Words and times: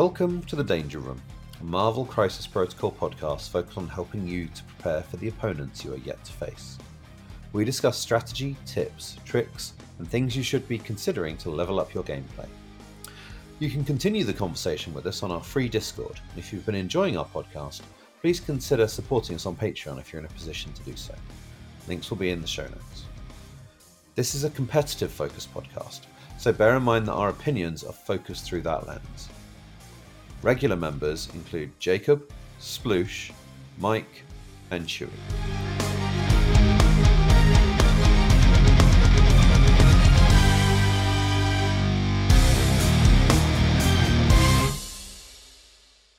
Welcome 0.00 0.40
to 0.44 0.56
the 0.56 0.64
Danger 0.64 0.98
Room, 0.98 1.20
a 1.60 1.64
Marvel 1.64 2.06
Crisis 2.06 2.46
Protocol 2.46 2.90
podcast 2.90 3.50
focused 3.50 3.76
on 3.76 3.86
helping 3.86 4.26
you 4.26 4.46
to 4.46 4.64
prepare 4.64 5.02
for 5.02 5.18
the 5.18 5.28
opponents 5.28 5.84
you 5.84 5.92
are 5.92 5.98
yet 5.98 6.24
to 6.24 6.32
face. 6.32 6.78
We 7.52 7.66
discuss 7.66 7.98
strategy, 7.98 8.56
tips, 8.64 9.18
tricks, 9.26 9.74
and 9.98 10.08
things 10.08 10.34
you 10.34 10.42
should 10.42 10.66
be 10.66 10.78
considering 10.78 11.36
to 11.36 11.50
level 11.50 11.78
up 11.78 11.92
your 11.92 12.02
gameplay. 12.02 12.46
You 13.58 13.68
can 13.68 13.84
continue 13.84 14.24
the 14.24 14.32
conversation 14.32 14.94
with 14.94 15.04
us 15.04 15.22
on 15.22 15.30
our 15.30 15.42
free 15.42 15.68
Discord. 15.68 16.18
And 16.30 16.38
if 16.38 16.50
you've 16.50 16.64
been 16.64 16.74
enjoying 16.74 17.18
our 17.18 17.26
podcast, 17.26 17.82
please 18.22 18.40
consider 18.40 18.88
supporting 18.88 19.36
us 19.36 19.44
on 19.44 19.54
Patreon 19.54 20.00
if 20.00 20.14
you're 20.14 20.20
in 20.20 20.26
a 20.26 20.32
position 20.32 20.72
to 20.72 20.82
do 20.84 20.96
so. 20.96 21.14
Links 21.88 22.08
will 22.08 22.16
be 22.16 22.30
in 22.30 22.40
the 22.40 22.46
show 22.46 22.64
notes. 22.64 23.04
This 24.14 24.34
is 24.34 24.44
a 24.44 24.50
competitive 24.50 25.12
focused 25.12 25.52
podcast, 25.52 26.00
so 26.38 26.54
bear 26.54 26.74
in 26.74 26.84
mind 26.84 27.06
that 27.06 27.12
our 27.12 27.28
opinions 27.28 27.84
are 27.84 27.92
focused 27.92 28.46
through 28.46 28.62
that 28.62 28.86
lens. 28.86 29.28
Regular 30.42 30.76
members 30.76 31.28
include 31.34 31.78
Jacob, 31.78 32.32
Sploosh, 32.60 33.30
Mike, 33.76 34.24
and 34.70 34.86
Chewy. 34.86 35.10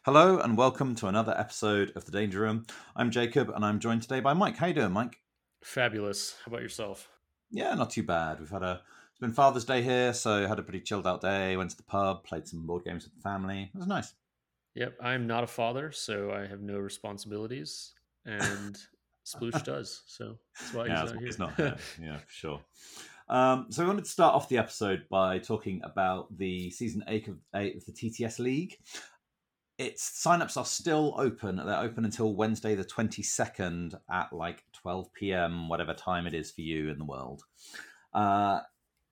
Hello 0.06 0.38
and 0.38 0.56
welcome 0.56 0.94
to 0.94 1.08
another 1.08 1.34
episode 1.36 1.92
of 1.96 2.06
the 2.06 2.12
Danger 2.12 2.42
Room. 2.42 2.68
I'm 2.96 3.10
Jacob 3.10 3.50
and 3.50 3.66
I'm 3.66 3.80
joined 3.80 4.04
today 4.04 4.20
by 4.20 4.34
Mike. 4.34 4.58
How 4.58 4.68
you 4.68 4.76
doing, 4.76 4.92
Mike? 4.92 5.18
Fabulous. 5.64 6.36
How 6.46 6.52
about 6.52 6.62
yourself? 6.62 7.10
Yeah, 7.50 7.74
not 7.74 7.90
too 7.90 8.04
bad. 8.04 8.40
We've 8.40 8.50
had 8.52 8.62
a 8.62 8.82
it's 9.22 9.28
been 9.28 9.36
Father's 9.36 9.66
Day 9.66 9.84
here, 9.84 10.16
so 10.16 10.48
had 10.48 10.58
a 10.58 10.64
pretty 10.64 10.80
chilled 10.80 11.06
out 11.06 11.22
day. 11.22 11.56
Went 11.56 11.70
to 11.70 11.78
the 11.78 11.84
pub, 11.84 12.24
played 12.24 12.48
some 12.48 12.66
board 12.66 12.84
games 12.84 13.04
with 13.04 13.14
the 13.14 13.22
family. 13.22 13.70
It 13.72 13.78
was 13.78 13.86
nice. 13.86 14.16
Yep, 14.74 14.98
I'm 15.00 15.28
not 15.28 15.44
a 15.44 15.48
father, 15.48 15.92
so 15.92 16.32
I 16.32 16.48
have 16.48 16.62
no 16.62 16.80
responsibilities, 16.80 17.94
and 18.26 18.76
Sploosh 19.28 19.64
does. 19.64 20.02
So 20.08 20.40
that's 20.60 20.74
why 20.74 20.88
yeah, 20.88 21.06
he's 21.20 21.38
not 21.38 21.54
here. 21.56 21.68
not 21.68 21.80
yeah, 22.02 22.18
for 22.18 22.32
sure. 22.32 22.62
Um, 23.30 23.68
so 23.70 23.84
we 23.84 23.90
wanted 23.90 24.06
to 24.06 24.10
start 24.10 24.34
off 24.34 24.50
the 24.50 24.58
episode 24.58 25.04
by 25.08 25.38
talking 25.38 25.82
about 25.84 26.36
the 26.36 26.72
season 26.72 27.04
eight 27.08 27.28
of, 27.28 27.38
eight 27.54 27.78
of 27.78 27.86
the 27.86 27.92
TTS 27.92 28.40
League. 28.40 28.76
Its 29.78 30.26
signups 30.26 30.58
are 30.58 30.66
still 30.66 31.14
open. 31.20 31.58
They're 31.58 31.78
open 31.78 32.06
until 32.06 32.34
Wednesday, 32.34 32.74
the 32.74 32.84
twenty 32.84 33.22
second, 33.22 33.94
at 34.12 34.34
like 34.34 34.64
twelve 34.74 35.14
p.m. 35.14 35.70
whatever 35.70 35.94
time 35.94 36.26
it 36.26 36.34
is 36.34 36.50
for 36.50 36.62
you 36.62 36.90
in 36.90 36.98
the 36.98 37.06
world. 37.06 37.44
Uh, 38.16 38.62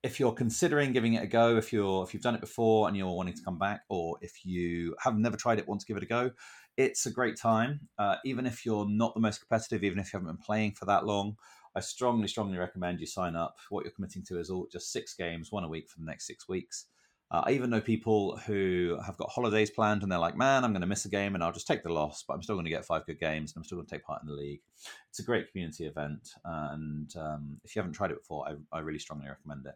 if 0.02 0.18
you're 0.18 0.32
considering 0.32 0.92
giving 0.92 1.14
it 1.14 1.22
a 1.22 1.26
go, 1.26 1.56
if 1.56 1.72
you're 1.72 2.02
if 2.04 2.14
you've 2.14 2.22
done 2.22 2.34
it 2.34 2.40
before 2.40 2.88
and 2.88 2.96
you're 2.96 3.10
wanting 3.10 3.34
to 3.34 3.42
come 3.42 3.58
back, 3.58 3.82
or 3.88 4.16
if 4.22 4.44
you 4.44 4.94
have 5.02 5.18
never 5.18 5.36
tried 5.36 5.58
it, 5.58 5.68
want 5.68 5.80
to 5.80 5.86
give 5.86 5.96
it 5.96 6.02
a 6.02 6.06
go, 6.06 6.30
it's 6.76 7.06
a 7.06 7.10
great 7.10 7.36
time. 7.36 7.80
Uh, 7.98 8.16
even 8.24 8.46
if 8.46 8.64
you're 8.64 8.88
not 8.88 9.14
the 9.14 9.20
most 9.20 9.38
competitive, 9.40 9.84
even 9.84 9.98
if 9.98 10.12
you 10.12 10.18
haven't 10.18 10.34
been 10.34 10.44
playing 10.44 10.72
for 10.72 10.86
that 10.86 11.04
long, 11.04 11.36
I 11.76 11.80
strongly, 11.80 12.28
strongly 12.28 12.58
recommend 12.58 13.00
you 13.00 13.06
sign 13.06 13.36
up. 13.36 13.56
What 13.68 13.84
you're 13.84 13.92
committing 13.92 14.24
to 14.24 14.38
is 14.40 14.50
all 14.50 14.66
just 14.72 14.92
six 14.92 15.14
games, 15.14 15.52
one 15.52 15.64
a 15.64 15.68
week 15.68 15.88
for 15.88 15.98
the 15.98 16.06
next 16.06 16.26
six 16.26 16.48
weeks. 16.48 16.86
Uh, 17.30 17.42
I 17.46 17.52
even 17.52 17.70
know 17.70 17.80
people 17.80 18.36
who 18.38 18.98
have 19.04 19.16
got 19.16 19.30
holidays 19.30 19.70
planned 19.70 20.02
and 20.02 20.10
they're 20.10 20.18
like, 20.18 20.36
man, 20.36 20.64
I'm 20.64 20.72
going 20.72 20.80
to 20.80 20.86
miss 20.86 21.04
a 21.04 21.08
game 21.08 21.34
and 21.34 21.44
I'll 21.44 21.52
just 21.52 21.66
take 21.66 21.84
the 21.84 21.92
loss, 21.92 22.24
but 22.26 22.34
I'm 22.34 22.42
still 22.42 22.56
going 22.56 22.64
to 22.64 22.70
get 22.70 22.84
five 22.84 23.06
good 23.06 23.20
games 23.20 23.52
and 23.52 23.60
I'm 23.60 23.64
still 23.64 23.78
going 23.78 23.86
to 23.86 23.94
take 23.94 24.04
part 24.04 24.22
in 24.22 24.28
the 24.28 24.34
league. 24.34 24.60
It's 25.08 25.20
a 25.20 25.24
great 25.24 25.50
community 25.50 25.86
event. 25.86 26.28
And 26.44 27.14
um, 27.16 27.60
if 27.64 27.76
you 27.76 27.80
haven't 27.80 27.94
tried 27.94 28.10
it 28.10 28.18
before, 28.18 28.48
I, 28.48 28.76
I 28.76 28.80
really 28.80 28.98
strongly 28.98 29.28
recommend 29.28 29.66
it. 29.66 29.74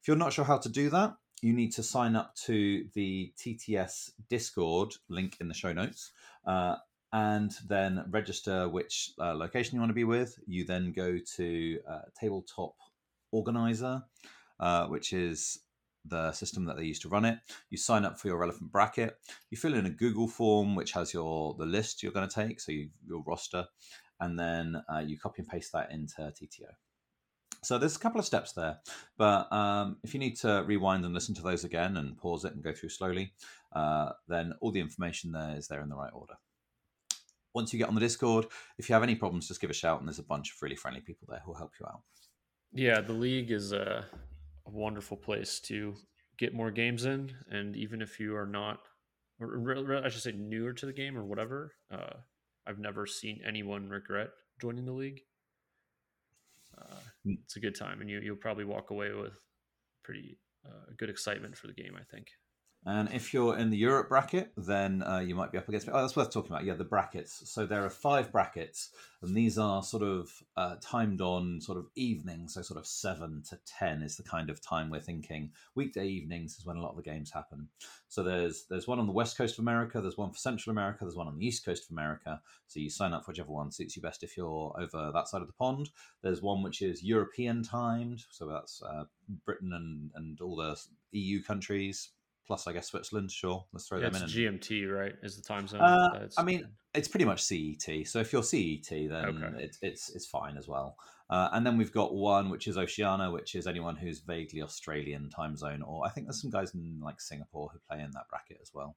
If 0.00 0.08
you're 0.08 0.16
not 0.16 0.32
sure 0.32 0.44
how 0.44 0.58
to 0.58 0.68
do 0.68 0.90
that, 0.90 1.14
you 1.40 1.52
need 1.52 1.72
to 1.72 1.82
sign 1.82 2.16
up 2.16 2.34
to 2.46 2.84
the 2.94 3.32
TTS 3.38 4.10
Discord 4.28 4.94
link 5.08 5.36
in 5.40 5.48
the 5.48 5.54
show 5.54 5.72
notes. 5.72 6.10
Uh, 6.44 6.76
and 7.12 7.52
then 7.68 8.04
register 8.10 8.68
which 8.68 9.12
uh, 9.20 9.34
location 9.34 9.74
you 9.74 9.80
want 9.80 9.90
to 9.90 9.94
be 9.94 10.04
with. 10.04 10.38
You 10.46 10.64
then 10.64 10.92
go 10.92 11.18
to 11.36 11.78
uh, 11.88 12.00
Tabletop 12.18 12.74
Organizer, 13.32 14.02
uh, 14.58 14.86
which 14.86 15.12
is 15.12 15.58
the 16.04 16.32
system 16.32 16.64
that 16.66 16.76
they 16.76 16.84
use 16.84 16.98
to 17.00 17.08
run 17.08 17.24
it. 17.24 17.38
You 17.70 17.78
sign 17.78 18.04
up 18.04 18.18
for 18.18 18.28
your 18.28 18.38
relevant 18.38 18.72
bracket. 18.72 19.16
You 19.50 19.56
fill 19.56 19.74
in 19.74 19.86
a 19.86 19.90
Google 19.90 20.28
form 20.28 20.74
which 20.74 20.92
has 20.92 21.12
your 21.14 21.54
the 21.58 21.66
list 21.66 22.02
you're 22.02 22.12
going 22.12 22.28
to 22.28 22.34
take, 22.34 22.60
so 22.60 22.72
you, 22.72 22.88
your 23.06 23.22
roster, 23.26 23.66
and 24.20 24.38
then 24.38 24.82
uh, 24.92 25.00
you 25.00 25.18
copy 25.18 25.42
and 25.42 25.48
paste 25.48 25.72
that 25.72 25.90
into 25.90 26.22
TTO. 26.22 26.70
So 27.64 27.78
there's 27.78 27.94
a 27.94 28.00
couple 28.00 28.18
of 28.18 28.26
steps 28.26 28.52
there, 28.52 28.78
but 29.16 29.52
um, 29.52 29.98
if 30.02 30.14
you 30.14 30.18
need 30.18 30.36
to 30.38 30.64
rewind 30.66 31.04
and 31.04 31.14
listen 31.14 31.34
to 31.36 31.42
those 31.42 31.62
again 31.62 31.96
and 31.96 32.18
pause 32.18 32.44
it 32.44 32.54
and 32.54 32.62
go 32.62 32.72
through 32.72 32.88
slowly, 32.88 33.34
uh, 33.72 34.10
then 34.26 34.54
all 34.60 34.72
the 34.72 34.80
information 34.80 35.30
there 35.30 35.54
is 35.56 35.68
there 35.68 35.80
in 35.80 35.88
the 35.88 35.94
right 35.94 36.12
order. 36.12 36.34
Once 37.54 37.72
you 37.72 37.78
get 37.78 37.86
on 37.86 37.94
the 37.94 38.00
Discord, 38.00 38.46
if 38.78 38.88
you 38.88 38.94
have 38.94 39.04
any 39.04 39.14
problems, 39.14 39.46
just 39.46 39.60
give 39.60 39.70
a 39.70 39.74
shout, 39.74 40.00
and 40.00 40.08
there's 40.08 40.18
a 40.18 40.24
bunch 40.24 40.50
of 40.50 40.60
really 40.60 40.74
friendly 40.74 41.02
people 41.02 41.28
there 41.30 41.40
who'll 41.44 41.54
help 41.54 41.72
you 41.78 41.86
out. 41.86 42.00
Yeah, 42.72 43.00
the 43.00 43.12
league 43.12 43.52
is 43.52 43.72
a, 43.72 44.06
a 44.66 44.70
wonderful 44.70 45.16
place 45.16 45.60
to 45.60 45.94
get 46.38 46.54
more 46.54 46.70
games 46.70 47.04
in, 47.04 47.32
and 47.50 47.76
even 47.76 48.02
if 48.02 48.18
you 48.18 48.36
are 48.36 48.46
not, 48.46 48.80
or, 49.40 50.02
I 50.04 50.08
should 50.08 50.22
say, 50.22 50.32
newer 50.32 50.72
to 50.72 50.86
the 50.86 50.92
game 50.92 51.16
or 51.16 51.24
whatever, 51.24 51.72
uh, 51.90 52.14
I've 52.66 52.78
never 52.78 53.06
seen 53.06 53.40
anyone 53.46 53.88
regret 53.88 54.30
joining 54.60 54.84
the 54.84 54.92
league. 54.92 55.20
Uh, 56.78 56.96
it's 57.24 57.56
a 57.56 57.60
good 57.60 57.74
time, 57.74 58.00
and 58.00 58.08
you 58.08 58.20
you'll 58.20 58.36
probably 58.36 58.64
walk 58.64 58.90
away 58.90 59.12
with 59.12 59.38
pretty 60.02 60.38
uh, 60.66 60.92
good 60.96 61.10
excitement 61.10 61.56
for 61.56 61.66
the 61.66 61.74
game. 61.74 61.94
I 61.98 62.04
think. 62.04 62.28
And 62.84 63.12
if 63.12 63.32
you're 63.32 63.56
in 63.56 63.70
the 63.70 63.76
Europe 63.76 64.08
bracket, 64.08 64.52
then 64.56 65.04
uh, 65.04 65.20
you 65.20 65.36
might 65.36 65.52
be 65.52 65.58
up 65.58 65.68
against. 65.68 65.88
Oh, 65.88 66.00
that's 66.00 66.16
worth 66.16 66.32
talking 66.32 66.50
about. 66.50 66.64
Yeah, 66.64 66.74
the 66.74 66.82
brackets. 66.82 67.48
So 67.48 67.64
there 67.64 67.84
are 67.84 67.90
five 67.90 68.32
brackets, 68.32 68.90
and 69.22 69.36
these 69.36 69.56
are 69.56 69.84
sort 69.84 70.02
of 70.02 70.32
uh, 70.56 70.76
timed 70.80 71.20
on 71.20 71.60
sort 71.60 71.78
of 71.78 71.86
evenings. 71.94 72.54
So 72.54 72.62
sort 72.62 72.80
of 72.80 72.86
seven 72.86 73.44
to 73.50 73.58
ten 73.66 74.02
is 74.02 74.16
the 74.16 74.24
kind 74.24 74.50
of 74.50 74.60
time 74.60 74.90
we're 74.90 74.98
thinking. 74.98 75.52
Weekday 75.76 76.08
evenings 76.08 76.56
is 76.56 76.66
when 76.66 76.76
a 76.76 76.82
lot 76.82 76.90
of 76.90 76.96
the 76.96 77.04
games 77.04 77.30
happen. 77.30 77.68
So 78.08 78.24
there's 78.24 78.64
there's 78.68 78.88
one 78.88 78.98
on 78.98 79.06
the 79.06 79.12
west 79.12 79.38
coast 79.38 79.54
of 79.54 79.62
America. 79.62 80.00
There's 80.00 80.18
one 80.18 80.32
for 80.32 80.38
Central 80.38 80.72
America. 80.72 80.98
There's 81.02 81.14
one 81.14 81.28
on 81.28 81.38
the 81.38 81.46
east 81.46 81.64
coast 81.64 81.84
of 81.84 81.92
America. 81.92 82.40
So 82.66 82.80
you 82.80 82.90
sign 82.90 83.12
up 83.12 83.24
for 83.24 83.30
whichever 83.30 83.52
one 83.52 83.70
suits 83.70 83.94
you 83.94 84.02
best 84.02 84.24
if 84.24 84.36
you're 84.36 84.74
over 84.76 85.12
that 85.14 85.28
side 85.28 85.42
of 85.42 85.46
the 85.46 85.52
pond. 85.52 85.90
There's 86.22 86.42
one 86.42 86.64
which 86.64 86.82
is 86.82 87.04
European 87.04 87.62
timed. 87.62 88.24
So 88.30 88.48
that's 88.48 88.82
uh, 88.82 89.04
Britain 89.44 89.72
and 89.72 90.10
and 90.16 90.40
all 90.40 90.56
the 90.56 90.76
EU 91.12 91.44
countries 91.44 92.08
plus 92.52 92.66
I 92.66 92.74
guess 92.74 92.88
Switzerland. 92.88 93.30
Sure, 93.30 93.64
let's 93.72 93.88
throw 93.88 93.96
Yeah, 93.98 94.10
them 94.10 94.22
it's 94.22 94.34
in. 94.36 94.46
and- 94.46 94.60
GMT, 94.60 94.86
right? 94.94 95.14
Is 95.22 95.36
the 95.36 95.42
time 95.42 95.66
zone? 95.66 95.80
Uh, 95.80 96.28
I 96.36 96.42
mean, 96.42 96.68
it's 96.92 97.08
pretty 97.08 97.24
much 97.24 97.42
CET. 97.42 98.06
So 98.06 98.18
if 98.20 98.30
you're 98.30 98.42
CET, 98.42 98.90
then 99.08 99.24
Okay. 99.42 99.64
it's 99.64 99.78
it's 99.80 100.10
it's 100.14 100.26
fine 100.26 100.58
as 100.58 100.68
well. 100.68 100.96
Uh, 101.30 101.48
and 101.54 101.64
then 101.66 101.78
we've 101.78 101.92
got 101.94 102.12
one 102.14 102.50
which 102.50 102.66
is 102.66 102.76
Oceania, 102.76 103.30
which 103.30 103.54
is 103.54 103.66
anyone 103.66 103.96
who's 103.96 104.20
vaguely 104.20 104.60
Australian 104.60 105.30
time 105.30 105.56
zone, 105.56 105.80
or 105.80 106.06
I 106.06 106.10
think 106.10 106.26
there's 106.26 106.42
some 106.42 106.50
guys 106.50 106.74
in 106.74 107.00
like 107.02 107.22
Singapore 107.22 107.70
who 107.72 107.78
play 107.88 108.02
in 108.02 108.10
that 108.10 108.28
bracket 108.28 108.58
as 108.60 108.70
well. 108.74 108.96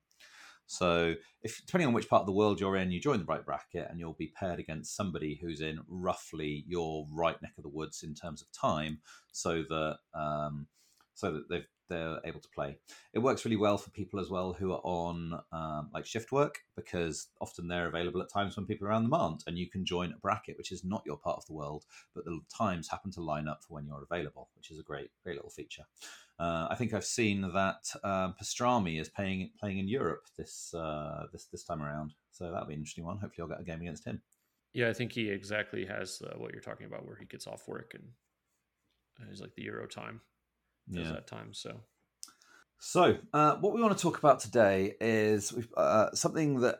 So 0.67 1.13
if 1.41 1.65
depending 1.65 1.87
on 1.87 1.93
which 1.93 2.09
part 2.09 2.21
of 2.21 2.25
the 2.25 2.33
world 2.33 2.59
you're 2.59 2.75
in, 2.75 2.91
you 2.91 2.99
join 2.99 3.19
the 3.19 3.25
right 3.25 3.45
bracket, 3.45 3.87
and 3.89 3.99
you'll 4.01 4.13
be 4.19 4.33
paired 4.37 4.59
against 4.59 4.97
somebody 4.97 5.39
who's 5.41 5.61
in 5.61 5.79
roughly 5.87 6.65
your 6.67 7.07
right 7.09 7.41
neck 7.41 7.53
of 7.57 7.63
the 7.63 7.69
woods 7.69 8.03
in 8.03 8.15
terms 8.15 8.41
of 8.41 8.51
time, 8.51 8.99
so 9.31 9.63
that 9.69 9.99
um, 10.13 10.67
so 11.13 11.31
that 11.31 11.47
they've 11.49 11.67
they're 11.89 12.19
able 12.25 12.39
to 12.39 12.49
play. 12.49 12.77
It 13.13 13.19
works 13.19 13.45
really 13.45 13.57
well 13.57 13.77
for 13.77 13.89
people 13.91 14.19
as 14.19 14.29
well 14.29 14.53
who 14.53 14.71
are 14.71 14.81
on 14.83 15.39
um, 15.51 15.89
like 15.93 16.05
shift 16.05 16.31
work 16.31 16.59
because 16.75 17.27
often 17.41 17.67
they're 17.67 17.87
available 17.87 18.21
at 18.21 18.31
times 18.31 18.55
when 18.55 18.65
people 18.65 18.87
around 18.87 19.03
them 19.03 19.13
aren't, 19.13 19.43
and 19.47 19.57
you 19.57 19.69
can 19.69 19.85
join 19.85 20.11
a 20.11 20.17
bracket 20.17 20.57
which 20.57 20.71
is 20.71 20.83
not 20.83 21.03
your 21.05 21.17
part 21.17 21.37
of 21.37 21.45
the 21.45 21.53
world, 21.53 21.85
but 22.13 22.25
the 22.25 22.39
times 22.55 22.89
happen 22.89 23.11
to 23.11 23.21
line 23.21 23.47
up 23.47 23.63
for 23.63 23.75
when 23.75 23.85
you're 23.85 24.07
available, 24.09 24.49
which 24.55 24.71
is 24.71 24.79
a 24.79 24.83
great 24.83 25.09
great 25.23 25.35
little 25.35 25.49
feature. 25.49 25.85
Uh, 26.37 26.67
I 26.69 26.75
think 26.75 26.93
I've 26.93 27.05
seen 27.05 27.41
that 27.41 27.89
um, 28.03 28.35
Pastrami 28.41 28.99
is 28.99 29.09
playing 29.09 29.51
playing 29.59 29.79
in 29.79 29.87
Europe 29.87 30.25
this 30.37 30.73
uh, 30.73 31.27
this 31.31 31.45
this 31.45 31.63
time 31.63 31.81
around, 31.81 32.13
so 32.31 32.51
that'll 32.51 32.67
be 32.67 32.73
an 32.73 32.79
interesting 32.79 33.05
one. 33.05 33.17
Hopefully, 33.17 33.43
I'll 33.43 33.55
get 33.55 33.61
a 33.61 33.63
game 33.63 33.81
against 33.81 34.05
him. 34.05 34.21
Yeah, 34.73 34.89
I 34.89 34.93
think 34.93 35.13
he 35.13 35.29
exactly 35.29 35.85
has 35.85 36.21
uh, 36.21 36.37
what 36.37 36.51
you're 36.51 36.61
talking 36.61 36.85
about, 36.85 37.05
where 37.05 37.15
he 37.15 37.25
gets 37.25 37.47
off 37.47 37.65
work 37.65 37.93
and 37.93 38.03
uh, 39.21 39.29
he's 39.29 39.39
like 39.39 39.55
the 39.55 39.63
Euro 39.63 39.87
time, 39.87 40.19
does 40.91 41.09
that 41.09 41.27
time. 41.27 41.53
So 41.53 41.81
So, 42.79 43.17
uh, 43.33 43.55
what 43.57 43.73
we 43.73 43.81
want 43.81 43.97
to 43.97 44.01
talk 44.01 44.17
about 44.17 44.39
today 44.39 44.95
is 45.01 45.51
we've, 45.53 45.73
uh, 45.75 46.13
something 46.13 46.59
that 46.59 46.79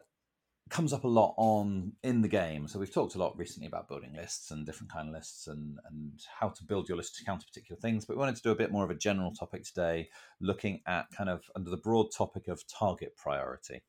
comes 0.70 0.94
up 0.94 1.04
a 1.04 1.08
lot 1.08 1.34
on 1.38 1.94
in 2.04 2.22
the 2.22 2.28
game. 2.28 2.68
So, 2.68 2.80
we've 2.80 2.94
talked 2.94 3.16
a 3.16 3.18
lot 3.18 3.38
recently 3.38 3.68
about 3.68 3.88
building 3.88 4.14
lists 4.14 4.52
and 4.52 4.66
different 4.66 4.92
kind 4.92 5.08
of 5.08 5.14
lists 5.16 5.48
and 5.48 5.80
and 5.90 6.20
how 6.40 6.50
to 6.50 6.64
build 6.64 6.88
your 6.90 6.98
list 6.98 7.16
to 7.18 7.26
counter 7.26 7.46
particular 7.46 7.80
things. 7.80 8.06
But 8.06 8.18
we 8.18 8.20
wanted 8.20 8.36
to 8.36 8.44
do 8.44 8.52
a 8.52 8.56
bit 8.56 8.72
more 8.72 8.84
of 8.84 8.92
a 8.92 8.96
general 8.96 9.32
topic 9.32 9.64
today, 9.64 10.10
looking 10.40 10.82
at 10.86 11.06
kind 11.16 11.30
of 11.30 11.50
under 11.56 11.70
the 11.70 11.78
broad 11.78 12.08
topic 12.16 12.48
of 12.48 12.64
target 12.68 13.16
priority. 13.16 13.84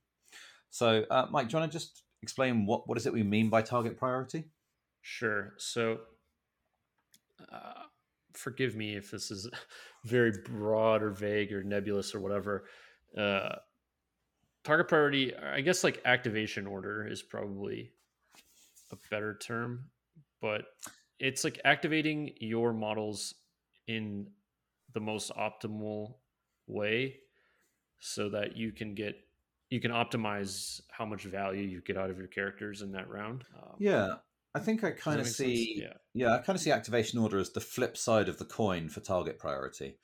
So, 0.71 1.05
uh, 1.11 1.27
Mike, 1.31 1.49
do 1.49 1.57
you 1.57 1.61
want 1.61 1.73
to 1.73 1.79
just 1.79 2.03
explain 2.23 2.67
what 2.67 2.89
what 2.89 2.99
is 2.99 3.07
it 3.07 3.13
we 3.13 3.23
mean 3.23 3.51
by 3.51 3.63
target 3.63 3.99
priority? 3.99 4.45
Sure. 5.03 5.55
So, 5.59 5.99
uh, 7.53 7.86
forgive 8.37 8.77
me 8.77 8.97
if 8.97 9.11
this 9.11 9.31
is 9.31 9.49
very 10.05 10.33
broad 10.45 11.03
or 11.03 11.11
vague 11.11 11.53
or 11.53 11.63
nebulous 11.63 12.15
or 12.15 12.21
whatever. 12.21 12.65
Uh, 13.17 13.57
target 14.65 14.89
priority, 14.89 15.35
I 15.35 15.61
guess 15.61 15.85
like 15.85 16.01
activation 16.05 16.67
order 16.67 17.07
is 17.07 17.23
probably 17.23 17.93
a 18.93 18.97
better 19.11 19.39
term, 19.39 19.87
but 20.41 20.63
it's 21.19 21.45
like 21.45 21.61
activating 21.65 22.33
your 22.41 22.73
models 22.73 23.35
in 23.87 24.27
the 24.93 25.01
most 25.01 25.33
optimal 25.35 26.15
way 26.67 27.17
so 28.01 28.29
that 28.29 28.57
you 28.57 28.73
can 28.73 28.95
get 28.95 29.17
you 29.71 29.81
can 29.81 29.91
optimize 29.91 30.81
how 30.91 31.05
much 31.05 31.25
value 31.25 31.63
you 31.63 31.81
get 31.81 31.97
out 31.97 32.09
of 32.09 32.19
your 32.19 32.29
characters 32.29 32.83
in 32.83 32.93
that 32.93 33.09
round. 33.09 33.43
Um, 33.57 33.75
yeah, 33.79 34.15
I 34.57 34.59
think 34.59 34.83
I 34.83 34.91
kind 34.91 35.21
of 35.21 35.29
see 35.29 35.83
yeah. 35.83 35.93
yeah, 36.15 36.35
I 36.35 36.39
kind 36.39 36.57
of 36.57 36.61
see 36.61 36.71
activation 36.71 37.19
order 37.19 37.39
as 37.39 37.51
the 37.51 37.61
flip 37.61 37.95
side 37.95 38.31
of 38.31 38.39
the 38.39 38.47
coin 38.47 38.89
for 38.89 39.01
target 39.01 39.39
priority. 39.39 39.99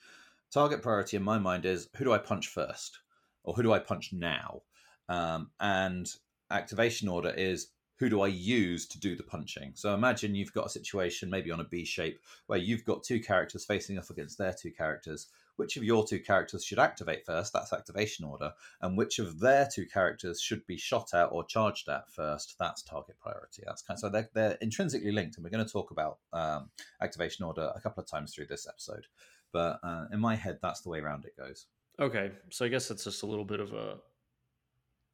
Target 0.52 0.82
priority 0.82 1.16
in 1.16 1.22
my 1.22 1.38
mind 1.38 1.64
is 1.64 1.88
who 1.96 2.04
do 2.04 2.12
I 2.12 2.19
punch 2.19 2.49
first, 2.49 2.99
or 3.44 3.54
who 3.54 3.62
do 3.62 3.72
I 3.72 3.78
punch 3.78 4.12
now, 4.12 4.60
um, 5.08 5.52
and 5.58 6.06
activation 6.50 7.08
order 7.08 7.31
is 7.31 7.69
who 7.99 8.10
do 8.10 8.20
I 8.20 8.26
use 8.26 8.87
to 8.88 9.00
do 9.00 9.16
the 9.16 9.22
punching? 9.22 9.72
So 9.75 9.94
imagine 9.94 10.34
you've 10.34 10.52
got 10.52 10.66
a 10.66 10.70
situation, 10.70 11.31
maybe 11.31 11.50
on 11.50 11.60
a 11.60 11.64
B 11.64 11.87
shape, 11.87 12.20
where 12.46 12.58
you've 12.58 12.84
got 12.84 13.05
two 13.05 13.20
characters 13.20 13.64
facing 13.64 13.98
off 13.98 14.10
against 14.10 14.37
their 14.37 14.52
two 14.52 14.72
characters. 14.72 15.28
Which 15.62 15.76
of 15.76 15.84
your 15.84 16.04
two 16.04 16.18
characters 16.18 16.64
should 16.64 16.80
activate 16.80 17.24
first? 17.24 17.52
That's 17.52 17.72
activation 17.72 18.24
order. 18.24 18.52
And 18.80 18.98
which 18.98 19.20
of 19.20 19.38
their 19.38 19.68
two 19.72 19.86
characters 19.86 20.40
should 20.40 20.66
be 20.66 20.76
shot 20.76 21.14
at 21.14 21.26
or 21.26 21.44
charged 21.44 21.88
at 21.88 22.10
first? 22.10 22.56
That's 22.58 22.82
target 22.82 23.14
priority. 23.20 23.62
That's 23.64 23.80
kind 23.80 23.96
of 23.96 24.00
so 24.00 24.08
they're, 24.08 24.28
they're 24.34 24.58
intrinsically 24.60 25.12
linked, 25.12 25.36
and 25.36 25.44
we're 25.44 25.50
going 25.50 25.64
to 25.64 25.72
talk 25.72 25.92
about 25.92 26.18
um, 26.32 26.70
activation 27.00 27.44
order 27.44 27.70
a 27.76 27.80
couple 27.80 28.02
of 28.02 28.10
times 28.10 28.34
through 28.34 28.46
this 28.46 28.66
episode. 28.66 29.06
But 29.52 29.78
uh, 29.84 30.06
in 30.12 30.18
my 30.18 30.34
head, 30.34 30.58
that's 30.60 30.80
the 30.80 30.90
way 30.90 30.98
around 30.98 31.26
it 31.26 31.36
goes. 31.36 31.66
Okay, 32.00 32.32
so 32.50 32.64
I 32.64 32.68
guess 32.68 32.90
it's 32.90 33.04
just 33.04 33.22
a 33.22 33.26
little 33.26 33.44
bit 33.44 33.60
of 33.60 33.72
a 33.72 33.98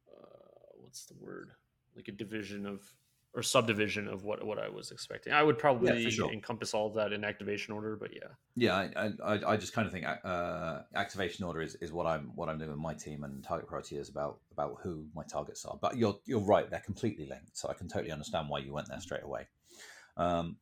uh, 0.09 0.71
what's 0.79 1.05
the 1.05 1.13
word? 1.13 1.51
like 1.95 2.07
a 2.07 2.11
division 2.13 2.65
of 2.65 2.81
or 3.35 3.43
subdivision 3.43 4.07
of 4.07 4.23
what 4.23 4.43
what 4.45 4.57
I 4.57 4.69
was 4.69 4.91
expecting. 4.91 5.33
I 5.33 5.43
would 5.43 5.57
probably 5.57 6.03
yeah, 6.03 6.09
sure. 6.09 6.31
encompass 6.31 6.73
all 6.73 6.87
of 6.87 6.95
that 6.95 7.13
in 7.13 7.23
activation 7.23 7.73
order, 7.73 7.95
but 7.95 8.09
yeah. 8.13 8.29
Yeah, 8.55 8.75
I 8.75 9.11
I, 9.23 9.53
I 9.53 9.57
just 9.57 9.73
kind 9.73 9.85
of 9.85 9.93
think 9.93 10.05
uh, 10.05 10.79
activation 10.95 11.45
order 11.45 11.61
is, 11.61 11.75
is 11.75 11.91
what 11.91 12.05
I'm 12.05 12.31
what 12.35 12.49
I'm 12.49 12.57
doing 12.57 12.71
with 12.71 12.79
my 12.79 12.93
team, 12.93 13.23
and 13.23 13.43
target 13.43 13.67
priority 13.67 13.97
is 13.97 14.09
about 14.09 14.39
about 14.51 14.77
who 14.83 15.05
my 15.15 15.23
targets 15.23 15.63
are. 15.65 15.77
But 15.79 15.97
you're 15.97 16.17
you're 16.25 16.39
right; 16.39 16.69
they're 16.69 16.79
completely 16.79 17.27
linked, 17.27 17.55
so 17.57 17.69
I 17.69 17.73
can 17.73 17.87
totally 17.87 18.11
understand 18.11 18.49
why 18.49 18.59
you 18.59 18.73
went 18.73 18.87
there 18.87 18.99
straight 18.99 19.23
away. 19.23 19.47
Um, 20.17 20.57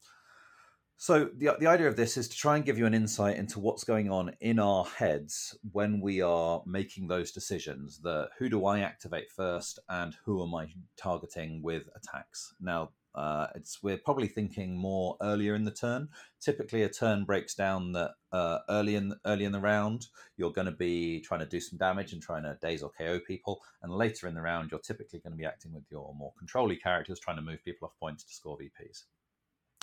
so 0.97 1.29
the 1.37 1.55
the 1.59 1.67
idea 1.67 1.87
of 1.87 1.95
this 1.95 2.17
is 2.17 2.27
to 2.27 2.35
try 2.35 2.55
and 2.55 2.65
give 2.65 2.77
you 2.77 2.87
an 2.87 2.95
insight 2.95 3.37
into 3.37 3.59
what's 3.59 3.83
going 3.83 4.09
on 4.09 4.31
in 4.41 4.57
our 4.57 4.83
heads 4.83 5.55
when 5.71 6.01
we 6.01 6.21
are 6.21 6.63
making 6.65 7.07
those 7.07 7.31
decisions. 7.31 7.99
The 8.01 8.29
who 8.39 8.49
do 8.49 8.65
I 8.65 8.79
activate 8.79 9.29
first, 9.29 9.79
and 9.89 10.15
who 10.25 10.43
am 10.43 10.55
I 10.55 10.69
targeting 10.97 11.61
with 11.61 11.83
attacks? 11.95 12.55
Now, 12.59 12.89
uh, 13.13 13.47
it's 13.53 13.83
we're 13.83 13.97
probably 13.97 14.27
thinking 14.27 14.75
more 14.75 15.17
earlier 15.21 15.53
in 15.53 15.65
the 15.65 15.71
turn. 15.71 16.09
Typically, 16.39 16.81
a 16.81 16.89
turn 16.89 17.25
breaks 17.25 17.53
down 17.53 17.91
that 17.91 18.11
uh, 18.31 18.59
early 18.67 18.95
in 18.95 19.13
early 19.25 19.45
in 19.45 19.51
the 19.51 19.59
round, 19.59 20.07
you're 20.35 20.51
going 20.51 20.65
to 20.65 20.71
be 20.71 21.21
trying 21.21 21.41
to 21.41 21.45
do 21.45 21.59
some 21.59 21.77
damage 21.77 22.13
and 22.13 22.23
trying 22.23 22.43
to 22.43 22.57
daze 22.59 22.81
or 22.81 22.91
KO 22.97 23.19
people, 23.19 23.61
and 23.83 23.91
later 23.91 24.27
in 24.27 24.33
the 24.33 24.41
round, 24.41 24.71
you're 24.71 24.79
typically 24.79 25.19
going 25.19 25.33
to 25.33 25.37
be 25.37 25.45
acting 25.45 25.73
with 25.73 25.85
your 25.91 26.13
more 26.15 26.33
controlly 26.39 26.75
characters, 26.75 27.19
trying 27.19 27.37
to 27.37 27.43
move 27.43 27.63
people 27.63 27.87
off 27.87 27.99
points 27.99 28.23
to 28.23 28.33
score 28.33 28.57
VPs. 28.57 29.03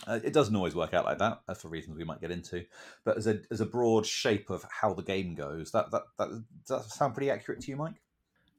Uh, 0.06 0.20
it 0.22 0.32
doesn't 0.32 0.56
always 0.56 0.74
work 0.74 0.94
out 0.94 1.04
like 1.04 1.18
that, 1.18 1.40
uh, 1.48 1.54
for 1.54 1.68
reasons 1.68 1.96
we 1.96 2.04
might 2.04 2.20
get 2.20 2.30
into. 2.30 2.64
But 3.04 3.16
as 3.16 3.26
a 3.26 3.40
as 3.50 3.60
a 3.60 3.66
broad 3.66 4.06
shape 4.06 4.50
of 4.50 4.64
how 4.70 4.92
the 4.94 5.02
game 5.02 5.34
goes, 5.34 5.70
that 5.72 5.90
that 5.90 6.02
that 6.18 6.28
does 6.66 6.84
that 6.84 6.90
sound 6.90 7.14
pretty 7.14 7.30
accurate 7.30 7.60
to 7.62 7.70
you, 7.70 7.76
Mike? 7.76 8.00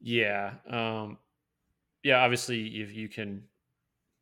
Yeah, 0.01 0.53
um, 0.69 1.17
yeah. 2.03 2.23
Obviously, 2.23 2.81
if 2.81 2.93
you 2.93 3.07
can 3.09 3.43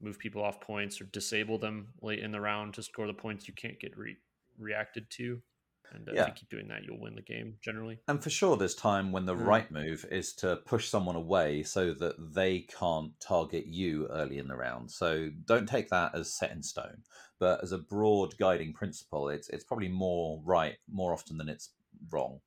move 0.02 0.20
people 0.20 0.44
off 0.44 0.60
points 0.60 1.00
or 1.00 1.06
disable 1.06 1.58
them 1.58 1.88
late 2.02 2.20
in 2.20 2.32
the 2.32 2.42
round 2.42 2.74
to 2.74 2.84
score 2.84 3.08
the 3.08 3.14
points 3.14 3.48
you 3.48 3.54
can't 3.54 3.80
get 3.80 3.98
re- 3.98 4.18
reacted 4.60 5.10
to, 5.12 5.42
and 5.94 6.08
uh, 6.08 6.12
yeah. 6.14 6.22
if 6.22 6.28
you 6.28 6.34
keep 6.34 6.50
doing 6.50 6.68
that, 6.70 6.84
you'll 6.84 7.00
win 7.00 7.16
the 7.16 7.22
game 7.22 7.56
generally. 7.62 8.00
And 8.08 8.24
for 8.24 8.30
sure, 8.30 8.58
there's 8.58 8.76
time 8.76 9.12
when 9.12 9.26
the 9.26 9.36
mm. 9.36 9.46
right 9.46 9.70
move 9.72 10.06
is 10.12 10.34
to 10.36 10.58
push 10.66 10.90
someone 10.90 11.16
away 11.16 11.64
so 11.64 11.94
that 11.94 12.16
they 12.34 12.68
can't 12.80 13.12
target 13.20 13.66
you 13.66 14.08
early 14.12 14.38
in 14.38 14.48
the 14.48 14.56
round. 14.56 14.92
So 14.92 15.30
don't 15.46 15.68
take 15.68 15.90
that 15.90 16.16
as 16.16 16.34
set 16.34 16.52
in 16.52 16.64
stone, 16.64 17.04
but 17.40 17.64
as 17.64 17.72
a 17.72 17.78
broad 17.78 18.38
guiding 18.38 18.74
principle, 18.74 19.30
it's 19.30 19.50
it's 19.50 19.64
probably 19.64 19.90
more 19.90 20.42
right 20.44 20.76
more 20.92 21.14
often 21.14 21.38
than 21.38 21.50
it's 21.50 21.72
wrong. 22.10 22.40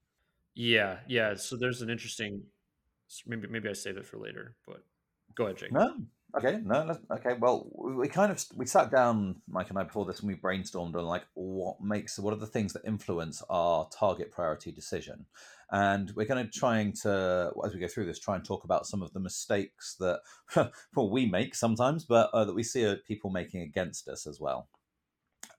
Yeah, 0.54 0.98
yeah. 1.06 1.34
So 1.34 1.56
there's 1.56 1.82
an 1.82 1.90
interesting. 1.90 2.42
Maybe 3.26 3.46
maybe 3.48 3.68
I 3.68 3.72
save 3.72 3.96
it 3.98 4.06
for 4.06 4.18
later, 4.18 4.56
but 4.66 4.82
go 5.36 5.44
ahead, 5.44 5.58
Jake. 5.58 5.72
No, 5.72 5.94
Okay, 6.36 6.60
no, 6.64 6.98
okay. 7.10 7.34
Well, 7.38 7.66
we 7.74 8.08
kind 8.08 8.30
of 8.30 8.44
we 8.54 8.66
sat 8.66 8.90
down, 8.90 9.36
Mike 9.48 9.70
and 9.70 9.78
I, 9.78 9.84
before 9.84 10.04
this, 10.04 10.20
and 10.20 10.28
we 10.28 10.34
brainstormed 10.34 10.94
on 10.94 11.04
like 11.06 11.24
what 11.34 11.80
makes 11.82 12.18
what 12.18 12.34
are 12.34 12.38
the 12.40 12.46
things 12.46 12.74
that 12.74 12.84
influence 12.86 13.42
our 13.48 13.88
target 13.88 14.32
priority 14.32 14.70
decision, 14.70 15.26
and 15.72 16.12
we're 16.14 16.26
going 16.26 16.44
to 16.44 16.50
trying 16.50 16.92
to 17.02 17.52
as 17.64 17.72
we 17.72 17.80
go 17.80 17.88
through 17.88 18.06
this 18.06 18.18
try 18.18 18.36
and 18.36 18.44
talk 18.44 18.64
about 18.64 18.86
some 18.86 19.02
of 19.02 19.12
the 19.14 19.20
mistakes 19.20 19.96
that 19.98 20.20
well 20.94 21.10
we 21.10 21.24
make 21.26 21.54
sometimes, 21.54 22.04
but 22.04 22.28
uh, 22.34 22.44
that 22.44 22.54
we 22.54 22.62
see 22.62 22.86
uh, 22.86 22.96
people 23.06 23.30
making 23.30 23.62
against 23.62 24.06
us 24.06 24.26
as 24.26 24.38
well. 24.38 24.68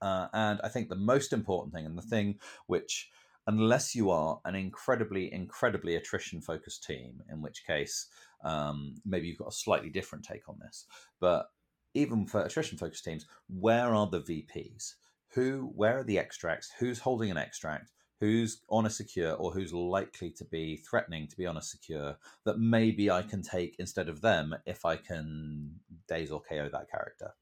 Uh, 0.00 0.28
and 0.32 0.60
I 0.62 0.68
think 0.68 0.88
the 0.88 0.94
most 0.94 1.32
important 1.32 1.74
thing, 1.74 1.86
and 1.86 1.98
the 1.98 2.02
thing 2.02 2.38
which 2.66 3.10
unless 3.48 3.94
you 3.94 4.10
are 4.10 4.40
an 4.44 4.54
incredibly, 4.54 5.32
incredibly 5.32 5.96
attrition 5.96 6.40
focused 6.40 6.84
team, 6.84 7.22
in 7.32 7.40
which 7.40 7.66
case 7.66 8.06
um, 8.44 8.94
maybe 9.04 9.28
you've 9.28 9.38
got 9.38 9.48
a 9.48 9.52
slightly 9.52 9.90
different 9.90 10.24
take 10.24 10.48
on 10.48 10.58
this. 10.60 10.86
But 11.20 11.46
even 11.94 12.26
for 12.26 12.42
attrition 12.42 12.78
focused 12.78 13.04
teams, 13.04 13.26
where 13.48 13.94
are 13.94 14.06
the 14.06 14.20
VPs? 14.20 14.94
Who, 15.32 15.72
where 15.74 15.98
are 15.98 16.04
the 16.04 16.18
extracts? 16.18 16.70
Who's 16.78 17.00
holding 17.00 17.30
an 17.30 17.36
extract? 17.36 17.90
Who's 18.20 18.62
on 18.68 18.86
a 18.86 18.90
secure 18.90 19.34
or 19.34 19.52
who's 19.52 19.72
likely 19.72 20.30
to 20.32 20.44
be 20.44 20.78
threatening 20.78 21.28
to 21.28 21.36
be 21.36 21.46
on 21.46 21.56
a 21.56 21.62
secure 21.62 22.16
that 22.44 22.58
maybe 22.58 23.10
I 23.10 23.22
can 23.22 23.42
take 23.42 23.76
instead 23.78 24.08
of 24.08 24.20
them 24.20 24.54
if 24.66 24.84
I 24.84 24.96
can 24.96 25.76
daze 26.08 26.30
or 26.30 26.40
KO 26.40 26.68
that 26.72 26.90
character? 26.90 27.34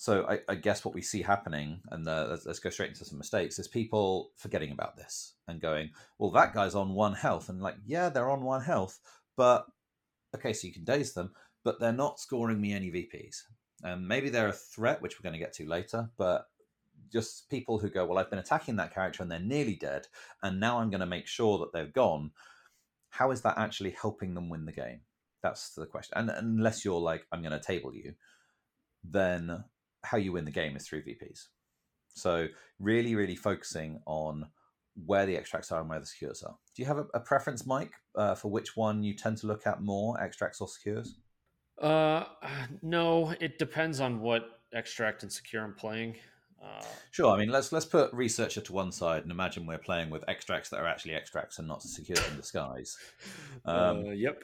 So 0.00 0.24
I, 0.26 0.38
I, 0.48 0.54
guess 0.54 0.82
what 0.82 0.94
we 0.94 1.02
see 1.02 1.20
happening, 1.20 1.82
and 1.90 2.08
uh, 2.08 2.28
let's, 2.30 2.46
let's, 2.46 2.58
go 2.58 2.70
straight 2.70 2.88
into 2.88 3.04
some 3.04 3.18
mistakes, 3.18 3.58
is 3.58 3.68
people 3.68 4.30
forgetting 4.34 4.72
about 4.72 4.96
this 4.96 5.34
and 5.46 5.60
going, 5.60 5.90
"Well, 6.18 6.30
that 6.30 6.54
guy's 6.54 6.74
on 6.74 6.94
one 6.94 7.12
health," 7.12 7.50
and 7.50 7.60
like, 7.60 7.76
yeah, 7.84 8.08
they're 8.08 8.30
on 8.30 8.42
one 8.42 8.62
health, 8.62 8.98
but 9.36 9.66
okay, 10.34 10.54
so 10.54 10.66
you 10.66 10.72
can 10.72 10.84
daze 10.84 11.12
them, 11.12 11.34
but 11.64 11.80
they're 11.80 11.92
not 11.92 12.18
scoring 12.18 12.62
me 12.62 12.72
any 12.72 12.90
VPs. 12.90 13.42
And 13.82 14.08
maybe 14.08 14.30
they're 14.30 14.48
a 14.48 14.54
threat, 14.54 15.02
which 15.02 15.18
we're 15.18 15.28
going 15.28 15.38
to 15.38 15.44
get 15.44 15.52
to 15.56 15.68
later, 15.68 16.08
but 16.16 16.46
just 17.12 17.50
people 17.50 17.78
who 17.78 17.90
go, 17.90 18.06
"Well, 18.06 18.16
I've 18.16 18.30
been 18.30 18.38
attacking 18.38 18.76
that 18.76 18.94
character 18.94 19.22
and 19.22 19.30
they're 19.30 19.38
nearly 19.38 19.76
dead, 19.76 20.06
and 20.42 20.58
now 20.58 20.78
I'm 20.78 20.88
going 20.88 21.00
to 21.00 21.06
make 21.06 21.26
sure 21.26 21.58
that 21.58 21.74
they're 21.74 21.84
gone." 21.84 22.30
How 23.10 23.32
is 23.32 23.42
that 23.42 23.58
actually 23.58 23.90
helping 23.90 24.32
them 24.32 24.48
win 24.48 24.64
the 24.64 24.72
game? 24.72 25.02
That's 25.42 25.74
the 25.74 25.84
question. 25.84 26.14
And 26.16 26.30
unless 26.30 26.86
you're 26.86 26.98
like, 27.00 27.26
"I'm 27.30 27.42
going 27.42 27.52
to 27.52 27.60
table 27.60 27.94
you," 27.94 28.14
then 29.04 29.64
how 30.02 30.18
you 30.18 30.32
win 30.32 30.44
the 30.44 30.50
game 30.50 30.76
is 30.76 30.86
through 30.86 31.02
VPs. 31.02 31.48
So 32.14 32.48
really, 32.78 33.14
really 33.14 33.36
focusing 33.36 34.00
on 34.06 34.46
where 35.06 35.26
the 35.26 35.36
extracts 35.36 35.70
are 35.72 35.80
and 35.80 35.88
where 35.88 36.00
the 36.00 36.06
secures 36.06 36.42
are. 36.42 36.56
Do 36.74 36.82
you 36.82 36.86
have 36.86 36.98
a, 36.98 37.06
a 37.14 37.20
preference, 37.20 37.66
Mike, 37.66 37.92
uh, 38.16 38.34
for 38.34 38.50
which 38.50 38.76
one 38.76 39.02
you 39.02 39.14
tend 39.14 39.38
to 39.38 39.46
look 39.46 39.66
at 39.66 39.80
more, 39.82 40.20
extracts 40.20 40.60
or 40.60 40.68
secures? 40.68 41.16
Uh, 41.80 42.24
no, 42.82 43.34
it 43.40 43.58
depends 43.58 44.00
on 44.00 44.20
what 44.20 44.60
extract 44.74 45.22
and 45.22 45.32
secure 45.32 45.64
I'm 45.64 45.74
playing. 45.74 46.16
Uh, 46.62 46.84
sure. 47.10 47.34
I 47.34 47.38
mean, 47.38 47.48
let's 47.48 47.72
let's 47.72 47.86
put 47.86 48.12
researcher 48.12 48.60
to 48.60 48.72
one 48.72 48.92
side 48.92 49.22
and 49.22 49.30
imagine 49.30 49.64
we're 49.64 49.78
playing 49.78 50.10
with 50.10 50.22
extracts 50.28 50.68
that 50.70 50.80
are 50.80 50.86
actually 50.86 51.14
extracts 51.14 51.58
and 51.58 51.66
not 51.66 51.82
secures 51.82 52.26
in 52.28 52.36
disguise. 52.36 52.98
Um, 53.64 54.06
uh, 54.06 54.10
yep. 54.10 54.42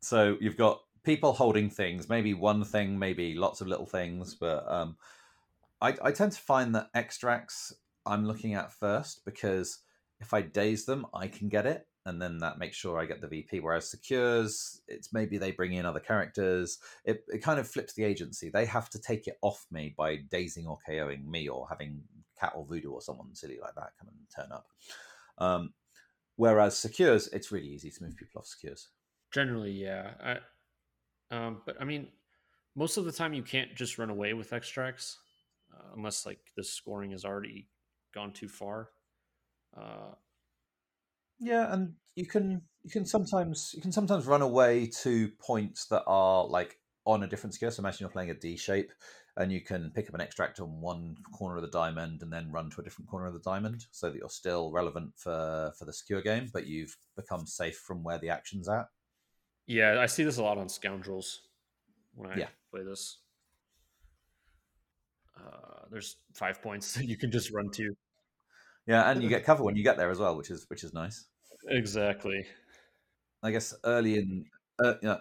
So 0.00 0.36
you've 0.40 0.56
got 0.56 0.80
people 1.04 1.32
holding 1.32 1.70
things, 1.70 2.08
maybe 2.08 2.34
one 2.34 2.64
thing, 2.64 2.98
maybe 2.98 3.34
lots 3.34 3.60
of 3.60 3.68
little 3.68 3.86
things, 3.86 4.34
but 4.34 4.70
um, 4.70 4.96
I, 5.80 5.94
I 6.02 6.12
tend 6.12 6.32
to 6.32 6.40
find 6.40 6.74
that 6.74 6.88
extracts 6.94 7.72
I'm 8.06 8.26
looking 8.26 8.54
at 8.54 8.72
first 8.72 9.24
because 9.24 9.80
if 10.20 10.34
I 10.34 10.42
daze 10.42 10.84
them, 10.84 11.06
I 11.14 11.28
can 11.28 11.48
get 11.48 11.66
it, 11.66 11.86
and 12.06 12.20
then 12.20 12.38
that 12.38 12.58
makes 12.58 12.76
sure 12.76 12.98
I 12.98 13.06
get 13.06 13.20
the 13.20 13.28
VP. 13.28 13.60
Whereas 13.60 13.90
secures, 13.90 14.80
it's 14.88 15.12
maybe 15.12 15.38
they 15.38 15.52
bring 15.52 15.72
in 15.72 15.86
other 15.86 16.00
characters. 16.00 16.78
It, 17.04 17.24
it 17.28 17.42
kind 17.42 17.58
of 17.58 17.68
flips 17.68 17.94
the 17.94 18.04
agency. 18.04 18.50
They 18.50 18.66
have 18.66 18.90
to 18.90 19.00
take 19.00 19.26
it 19.26 19.38
off 19.42 19.66
me 19.70 19.94
by 19.96 20.16
dazing 20.30 20.66
or 20.66 20.78
KOing 20.88 21.26
me 21.26 21.48
or 21.48 21.66
having 21.68 22.02
cat 22.38 22.52
or 22.54 22.64
voodoo 22.64 22.90
or 22.90 23.00
someone 23.00 23.34
silly 23.34 23.58
like 23.60 23.74
that 23.74 23.92
come 23.98 24.08
and 24.08 24.18
turn 24.34 24.52
up. 24.52 24.66
Um, 25.38 25.74
whereas 26.36 26.76
secures, 26.76 27.28
it's 27.28 27.52
really 27.52 27.68
easy 27.68 27.90
to 27.90 28.02
move 28.02 28.16
people 28.16 28.40
off 28.40 28.46
secures. 28.46 28.88
Generally, 29.32 29.72
yeah. 29.72 30.38
Um, 31.30 31.62
but 31.66 31.76
I 31.80 31.84
mean, 31.84 32.08
most 32.76 32.96
of 32.96 33.04
the 33.04 33.12
time 33.12 33.34
you 33.34 33.42
can't 33.42 33.74
just 33.74 33.98
run 33.98 34.10
away 34.10 34.34
with 34.34 34.52
extracts 34.52 35.18
uh, 35.72 35.92
unless 35.96 36.26
like 36.26 36.40
the 36.56 36.64
scoring 36.64 37.12
has 37.12 37.24
already 37.24 37.68
gone 38.14 38.32
too 38.32 38.48
far. 38.48 38.90
Uh, 39.76 40.14
yeah, 41.40 41.72
and 41.72 41.94
you 42.14 42.26
can 42.26 42.62
you 42.82 42.90
can 42.90 43.04
sometimes 43.04 43.72
you 43.74 43.82
can 43.82 43.92
sometimes 43.92 44.26
run 44.26 44.42
away 44.42 44.86
to 45.02 45.30
points 45.40 45.86
that 45.86 46.04
are 46.06 46.46
like 46.46 46.78
on 47.06 47.22
a 47.22 47.26
different 47.26 47.54
skill. 47.54 47.70
So 47.70 47.80
imagine 47.80 47.98
you're 48.00 48.10
playing 48.10 48.30
a 48.30 48.34
D 48.34 48.56
shape 48.56 48.92
and 49.36 49.50
you 49.50 49.60
can 49.60 49.90
pick 49.94 50.08
up 50.08 50.14
an 50.14 50.20
extract 50.20 50.60
on 50.60 50.80
one 50.80 51.16
corner 51.36 51.56
of 51.56 51.62
the 51.62 51.68
diamond 51.68 52.22
and 52.22 52.32
then 52.32 52.52
run 52.52 52.70
to 52.70 52.80
a 52.80 52.84
different 52.84 53.10
corner 53.10 53.26
of 53.26 53.34
the 53.34 53.40
diamond 53.40 53.86
so 53.90 54.10
that 54.10 54.16
you're 54.16 54.28
still 54.28 54.70
relevant 54.70 55.12
for 55.16 55.72
for 55.78 55.84
the 55.84 55.92
secure 55.92 56.22
game, 56.22 56.48
but 56.52 56.66
you've 56.66 56.96
become 57.16 57.46
safe 57.46 57.76
from 57.76 58.02
where 58.02 58.18
the 58.18 58.30
action's 58.30 58.68
at. 58.68 58.86
Yeah, 59.66 59.98
I 60.00 60.06
see 60.06 60.24
this 60.24 60.38
a 60.38 60.42
lot 60.42 60.58
on 60.58 60.68
Scoundrels 60.68 61.48
when 62.14 62.30
I 62.30 62.38
Yeah. 62.38 62.48
play 62.70 62.82
this. 62.82 63.18
Uh, 65.36 65.86
there's 65.90 66.16
five 66.32 66.62
points 66.62 66.94
that 66.96 67.06
you 67.06 67.16
can 67.16 67.30
just 67.30 67.52
run 67.52 67.70
to. 67.72 67.94
Yeah, 68.86 69.10
and 69.10 69.22
you 69.22 69.28
get 69.28 69.44
cover 69.44 69.64
when 69.64 69.76
you 69.76 69.82
get 69.82 69.96
there 69.96 70.10
as 70.10 70.18
well, 70.18 70.36
which 70.36 70.50
is 70.50 70.68
which 70.68 70.84
is 70.84 70.92
nice. 70.92 71.26
Exactly. 71.68 72.46
I 73.42 73.50
guess 73.50 73.74
early 73.84 74.16
in 74.18 74.46
uh, 74.78 74.94
yeah, 75.02 75.18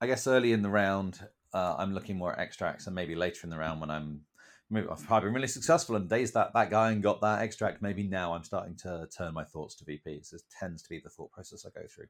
I 0.00 0.06
guess 0.06 0.26
early 0.26 0.52
in 0.52 0.62
the 0.62 0.70
round, 0.70 1.28
uh, 1.54 1.76
I'm 1.78 1.94
looking 1.94 2.18
more 2.18 2.32
at 2.32 2.40
extracts, 2.40 2.86
and 2.86 2.96
maybe 2.96 3.14
later 3.16 3.40
in 3.44 3.50
the 3.50 3.58
round 3.58 3.80
when 3.80 3.90
I'm 3.90 4.26
maybe 4.70 4.86
I've 4.90 5.04
probably 5.06 5.28
been 5.28 5.34
really 5.34 5.48
successful 5.48 5.96
and 5.96 6.08
dazed 6.08 6.34
that 6.34 6.52
that 6.52 6.70
guy 6.70 6.90
and 6.90 7.02
got 7.02 7.20
that 7.22 7.42
extract. 7.42 7.80
Maybe 7.80 8.02
now 8.02 8.34
I'm 8.34 8.44
starting 8.44 8.76
to 8.82 9.08
turn 9.16 9.34
my 9.34 9.44
thoughts 9.44 9.74
to 9.76 9.84
VPs. 9.84 10.30
This 10.30 10.44
tends 10.58 10.82
to 10.82 10.88
be 10.88 11.00
the 11.00 11.08
thought 11.08 11.32
process 11.32 11.64
I 11.64 11.70
go 11.70 11.86
through. 11.86 12.06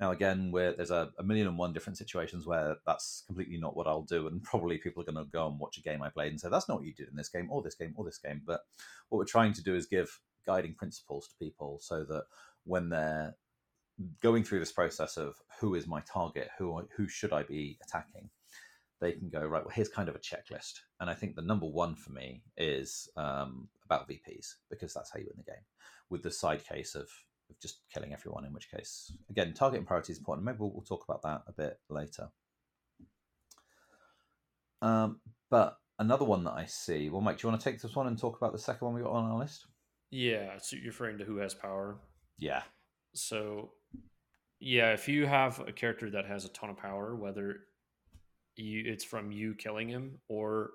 Now 0.00 0.10
again, 0.10 0.50
where 0.50 0.72
there's 0.72 0.90
a, 0.90 1.10
a 1.18 1.22
million 1.22 1.46
and 1.46 1.58
one 1.58 1.72
different 1.72 1.98
situations 1.98 2.46
where 2.46 2.76
that's 2.86 3.22
completely 3.26 3.58
not 3.58 3.76
what 3.76 3.86
I'll 3.86 4.02
do, 4.02 4.26
and 4.26 4.42
probably 4.42 4.78
people 4.78 5.02
are 5.02 5.12
going 5.12 5.24
to 5.24 5.30
go 5.30 5.46
and 5.46 5.58
watch 5.58 5.78
a 5.78 5.82
game 5.82 6.02
I 6.02 6.10
played 6.10 6.32
and 6.32 6.40
say 6.40 6.48
that's 6.48 6.68
not 6.68 6.78
what 6.78 6.86
you 6.86 6.94
did 6.94 7.08
in 7.08 7.16
this 7.16 7.28
game 7.28 7.48
or 7.50 7.62
this 7.62 7.76
game 7.76 7.94
or 7.96 8.04
this 8.04 8.18
game. 8.18 8.42
But 8.44 8.60
what 9.08 9.18
we're 9.18 9.24
trying 9.24 9.52
to 9.54 9.62
do 9.62 9.74
is 9.74 9.86
give 9.86 10.20
guiding 10.44 10.74
principles 10.74 11.28
to 11.28 11.44
people 11.44 11.78
so 11.80 12.04
that 12.04 12.24
when 12.64 12.88
they're 12.88 13.36
going 14.22 14.42
through 14.42 14.58
this 14.58 14.72
process 14.72 15.16
of 15.16 15.36
who 15.60 15.74
is 15.74 15.86
my 15.86 16.00
target, 16.00 16.48
who 16.58 16.82
who 16.96 17.08
should 17.08 17.32
I 17.32 17.42
be 17.44 17.78
attacking, 17.82 18.30
they 19.02 19.12
can 19.12 19.28
go 19.28 19.44
right. 19.44 19.64
Well, 19.64 19.74
here's 19.74 19.88
kind 19.88 20.08
of 20.08 20.14
a 20.14 20.20
checklist, 20.20 20.74
and 21.00 21.10
I 21.10 21.14
think 21.14 21.34
the 21.34 21.42
number 21.42 21.66
one 21.66 21.96
for 21.96 22.12
me 22.12 22.42
is 22.56 23.08
um, 23.16 23.68
about 23.84 24.08
VPs 24.08 24.54
because 24.70 24.94
that's 24.94 25.10
how 25.12 25.18
you 25.18 25.26
win 25.26 25.44
the 25.44 25.50
game. 25.50 25.64
With 26.08 26.22
the 26.22 26.30
side 26.30 26.64
case 26.64 26.94
of, 26.94 27.08
of 27.50 27.60
just 27.60 27.80
killing 27.92 28.12
everyone, 28.12 28.44
in 28.44 28.52
which 28.52 28.70
case, 28.70 29.12
again, 29.28 29.54
targeting 29.54 29.84
priority 29.84 30.12
is 30.12 30.18
important. 30.18 30.46
Maybe 30.46 30.58
we'll, 30.60 30.72
we'll 30.72 30.82
talk 30.82 31.04
about 31.06 31.22
that 31.22 31.42
a 31.48 31.52
bit 31.52 31.80
later. 31.90 32.28
Um, 34.80 35.20
but 35.50 35.78
another 35.98 36.24
one 36.24 36.44
that 36.44 36.52
I 36.52 36.66
see. 36.66 37.08
Well, 37.10 37.20
Mike, 37.20 37.38
do 37.38 37.46
you 37.46 37.50
want 37.50 37.60
to 37.60 37.70
take 37.70 37.82
this 37.82 37.96
one 37.96 38.06
and 38.06 38.18
talk 38.18 38.36
about 38.36 38.52
the 38.52 38.58
second 38.58 38.86
one 38.86 38.94
we 38.94 39.02
got 39.02 39.12
on 39.12 39.30
our 39.30 39.38
list? 39.38 39.66
Yeah, 40.10 40.58
so 40.60 40.76
you're 40.76 40.86
referring 40.86 41.18
to 41.18 41.24
who 41.24 41.38
has 41.38 41.54
power. 41.54 41.98
Yeah, 42.38 42.62
So, 43.14 43.72
yeah, 44.60 44.92
if 44.92 45.08
you 45.08 45.26
have 45.26 45.60
a 45.60 45.72
character 45.72 46.10
that 46.10 46.26
has 46.26 46.44
a 46.44 46.48
ton 46.48 46.70
of 46.70 46.76
power, 46.76 47.14
whether 47.16 47.60
you 48.56 48.82
it's 48.86 49.04
from 49.04 49.32
you 49.32 49.54
killing 49.54 49.88
him 49.88 50.18
or 50.28 50.70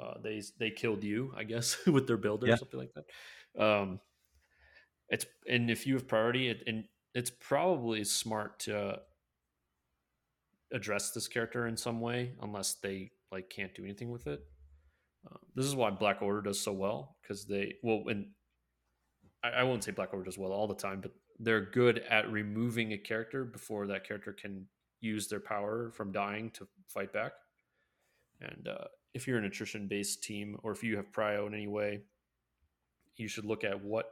uh, 0.00 0.14
they 0.22 0.42
they 0.58 0.70
killed 0.70 1.04
you, 1.04 1.32
I 1.36 1.44
guess, 1.44 1.76
with 1.86 2.06
their 2.06 2.16
builder 2.16 2.46
Yeah. 2.46 2.54
or 2.54 2.56
something 2.58 2.80
like 2.80 2.92
that. 2.94 3.62
Um, 3.62 4.00
it's 5.08 5.26
and 5.48 5.70
if 5.70 5.86
you 5.86 5.94
have 5.94 6.08
priority, 6.08 6.48
it, 6.48 6.62
and 6.66 6.84
it's 7.14 7.30
probably 7.30 8.02
smart 8.04 8.60
to 8.60 9.00
address 10.72 11.10
this 11.10 11.28
character 11.28 11.66
in 11.66 11.76
some 11.76 12.00
way, 12.00 12.32
unless 12.40 12.74
they 12.74 13.10
like 13.30 13.50
can't 13.50 13.74
do 13.74 13.84
anything 13.84 14.10
with 14.10 14.26
it. 14.26 14.40
Uh, 15.26 15.36
this 15.54 15.66
is 15.66 15.76
why 15.76 15.90
Black 15.90 16.22
Order 16.22 16.42
does 16.42 16.60
so 16.60 16.72
well 16.72 17.16
because 17.22 17.44
they 17.44 17.74
well, 17.82 18.04
and 18.08 18.26
I, 19.44 19.50
I 19.50 19.62
won't 19.64 19.84
say 19.84 19.92
Black 19.92 20.12
Order 20.12 20.24
does 20.24 20.38
well 20.38 20.52
all 20.52 20.66
the 20.66 20.74
time, 20.74 21.00
but 21.00 21.12
they're 21.38 21.70
good 21.70 21.98
at 22.10 22.30
removing 22.32 22.92
a 22.92 22.98
character 22.98 23.44
before 23.44 23.86
that 23.88 24.06
character 24.06 24.32
can 24.32 24.66
use 25.02 25.28
their 25.28 25.40
power 25.40 25.90
from 25.90 26.12
dying 26.12 26.50
to 26.50 26.66
fight 26.88 27.12
back. 27.12 27.32
And 28.40 28.68
uh, 28.68 28.84
if 29.12 29.26
you're 29.26 29.38
an 29.38 29.44
attrition 29.44 29.88
based 29.88 30.22
team 30.22 30.58
or 30.62 30.72
if 30.72 30.82
you 30.82 30.96
have 30.96 31.12
prio 31.12 31.46
in 31.46 31.54
any 31.54 31.66
way, 31.66 32.00
you 33.16 33.28
should 33.28 33.44
look 33.44 33.64
at 33.64 33.82
what 33.84 34.06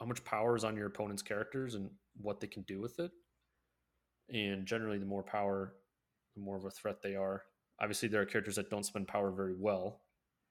how 0.00 0.06
much 0.06 0.24
power 0.24 0.56
is 0.56 0.64
on 0.64 0.76
your 0.76 0.86
opponent's 0.86 1.22
characters 1.22 1.74
and 1.74 1.90
what 2.20 2.40
they 2.40 2.46
can 2.46 2.62
do 2.62 2.80
with 2.80 2.98
it. 2.98 3.10
And 4.32 4.66
generally, 4.66 4.98
the 4.98 5.06
more 5.06 5.22
power, 5.22 5.74
the 6.34 6.40
more 6.40 6.56
of 6.56 6.64
a 6.64 6.70
threat 6.70 7.02
they 7.02 7.16
are. 7.16 7.42
Obviously, 7.80 8.08
there 8.08 8.20
are 8.20 8.26
characters 8.26 8.56
that 8.56 8.70
don't 8.70 8.84
spend 8.84 9.08
power 9.08 9.30
very 9.30 9.54
well, 9.56 10.02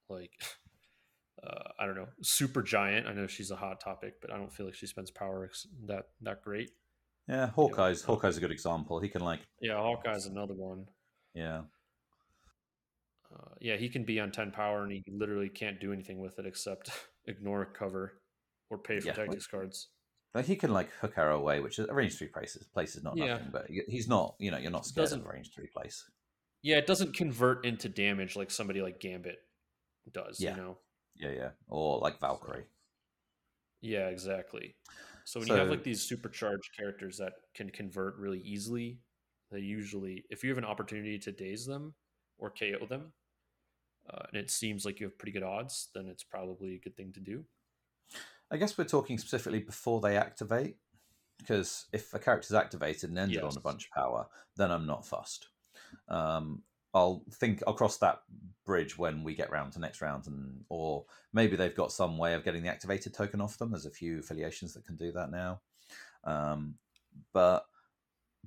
like 0.09 0.31
uh, 1.43 1.69
I 1.79 1.85
don't 1.85 1.95
know, 1.95 2.07
Supergiant. 2.23 3.07
I 3.07 3.13
know 3.13 3.27
she's 3.27 3.51
a 3.51 3.55
hot 3.55 3.79
topic, 3.79 4.15
but 4.21 4.31
I 4.31 4.37
don't 4.37 4.51
feel 4.51 4.65
like 4.65 4.75
she 4.75 4.87
spends 4.87 5.11
power 5.11 5.49
that 5.85 6.07
that 6.21 6.43
great. 6.43 6.71
Yeah. 7.27 7.47
Hawkeye's 7.51 8.03
Hawkeye's 8.03 8.37
a 8.37 8.39
good 8.41 8.51
example. 8.51 8.99
He 8.99 9.09
can 9.09 9.21
like, 9.21 9.41
Yeah, 9.61 9.75
Hawkeye's 9.77 10.25
another 10.25 10.53
one. 10.53 10.85
yeah, 11.33 11.61
Uh, 13.33 13.55
yeah, 13.59 13.75
he 13.75 13.89
can 13.89 14.03
be 14.05 14.19
on 14.19 14.31
ten 14.31 14.51
power, 14.51 14.83
and 14.83 14.91
he 14.91 15.03
literally 15.11 15.49
can't 15.49 15.79
do 15.79 15.91
anything 15.93 16.19
with 16.19 16.39
it 16.39 16.45
except 16.45 16.89
ignore 17.25 17.65
cover 17.65 18.21
or 18.69 18.77
pay 18.77 18.99
for 18.99 19.07
Yeah, 19.07 19.11
like- 19.13 19.25
tactics 19.27 19.47
cards. 19.47 19.89
like 20.33 20.45
he 20.45 20.55
can 20.55 20.71
like 20.73 20.89
hook 21.01 21.13
arrow 21.17 21.37
away, 21.39 21.59
which 21.59 21.79
is 21.79 21.87
a 21.89 21.93
range 21.93 22.17
three 22.17 22.27
place. 22.27 22.55
is- 22.55 22.67
Place 22.67 22.95
is 22.95 23.03
not 23.03 23.17
Yeah. 23.17 23.27
nothing, 23.27 23.49
but 23.51 23.65
he's 23.87 24.07
not. 24.07 24.35
You 24.39 24.51
know, 24.51 24.57
you're 24.57 24.71
not 24.71 24.85
scared 24.85 25.03
Doesn't- 25.05 25.21
of 25.21 25.25
range 25.27 25.51
three 25.53 25.67
place. 25.67 26.09
Yeah, 26.63 26.77
it 26.77 26.87
doesn't 26.87 27.13
convert 27.15 27.65
into 27.65 27.87
damage 27.87 28.35
like 28.35 28.49
somebody 28.51 28.81
like 28.81 28.99
Gambit 28.99 29.37
does. 30.11 30.39
Yeah. 30.39 30.51
You 30.55 30.61
know. 30.61 30.77
Yeah, 31.15 31.31
yeah, 31.31 31.49
or 31.67 31.99
like 31.99 32.19
Valkyrie. 32.19 32.65
Yeah, 33.81 34.07
exactly. 34.09 34.75
So 35.27 35.41
when 35.41 35.49
you 35.49 35.55
have 35.55 35.69
like 35.69 35.83
these 35.83 36.01
supercharged 36.01 36.69
characters 36.79 37.17
that 37.17 37.33
can 37.53 37.69
convert 37.69 38.15
really 38.15 38.39
easily, 38.39 38.99
they 39.51 39.59
usually, 39.59 40.23
if 40.29 40.41
you 40.41 40.49
have 40.49 40.57
an 40.57 40.63
opportunity 40.63 41.19
to 41.19 41.33
daze 41.33 41.65
them 41.65 41.95
or 42.37 42.49
KO 42.49 42.85
them, 42.85 43.11
uh, 44.09 44.23
and 44.31 44.41
it 44.41 44.49
seems 44.49 44.85
like 44.85 45.01
you 45.01 45.05
have 45.07 45.17
pretty 45.17 45.33
good 45.33 45.43
odds, 45.43 45.89
then 45.93 46.07
it's 46.07 46.23
probably 46.23 46.75
a 46.75 46.79
good 46.79 46.95
thing 46.95 47.11
to 47.11 47.19
do. 47.19 47.43
I 48.49 48.55
guess 48.55 48.77
we're 48.77 48.85
talking 48.85 49.17
specifically 49.17 49.59
before 49.59 49.99
they 49.99 50.15
activate, 50.15 50.77
because 51.39 51.87
if 51.91 52.13
a 52.13 52.19
character's 52.19 52.53
activated 52.53 53.09
and 53.09 53.19
ended 53.19 53.43
on 53.43 53.57
a 53.57 53.59
bunch 53.59 53.83
of 53.83 54.01
power, 54.01 54.27
then 54.55 54.71
I'm 54.71 54.85
not 54.85 55.05
fussed. 55.05 55.49
Um, 56.07 56.63
I'll 56.97 57.23
think 57.31 57.63
I'll 57.67 57.73
cross 57.73 57.97
that 57.97 58.21
bridge 58.65 58.97
when 58.97 59.23
we 59.23 59.35
get 59.35 59.51
round 59.51 59.73
to 59.73 59.79
next 59.79 60.01
round, 60.01 60.27
and 60.27 60.63
or 60.69 61.05
maybe 61.33 61.55
they've 61.55 61.75
got 61.75 61.91
some 61.91 62.17
way 62.17 62.33
of 62.33 62.43
getting 62.43 62.63
the 62.63 62.69
activated 62.69 63.13
token 63.13 63.41
off 63.41 63.57
them. 63.57 63.71
There's 63.71 63.85
a 63.85 63.91
few 63.91 64.19
affiliations 64.19 64.73
that 64.73 64.85
can 64.85 64.95
do 64.95 65.11
that 65.13 65.31
now, 65.31 65.61
um, 66.23 66.75
but 67.33 67.65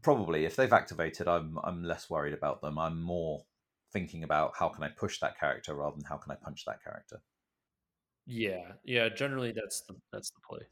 probably 0.03 0.45
if 0.45 0.57
they've 0.57 0.73
activated, 0.73 1.29
I'm 1.29 1.59
I'm 1.63 1.85
less 1.85 2.11
worried 2.11 2.35
about 2.35 2.61
them. 2.61 2.79
I'm 2.79 3.01
more 3.01 3.45
thinking 3.93 4.25
about 4.25 4.53
how 4.59 4.69
can 4.69 4.85
I 4.85 4.89
push 4.89 5.19
that 5.21 5.39
character 5.39 5.75
rather 5.75 5.97
than 5.97 6.05
how 6.05 6.17
can 6.17 6.33
I 6.33 6.37
punch 6.37 6.65
that 6.65 6.83
character. 6.83 7.23
Yeah, 8.27 8.73
yeah. 8.85 9.09
Generally, 9.09 9.53
that's 9.53 9.83
the 9.83 9.97
that's 10.13 10.31
the 10.31 10.41
play. 10.49 10.67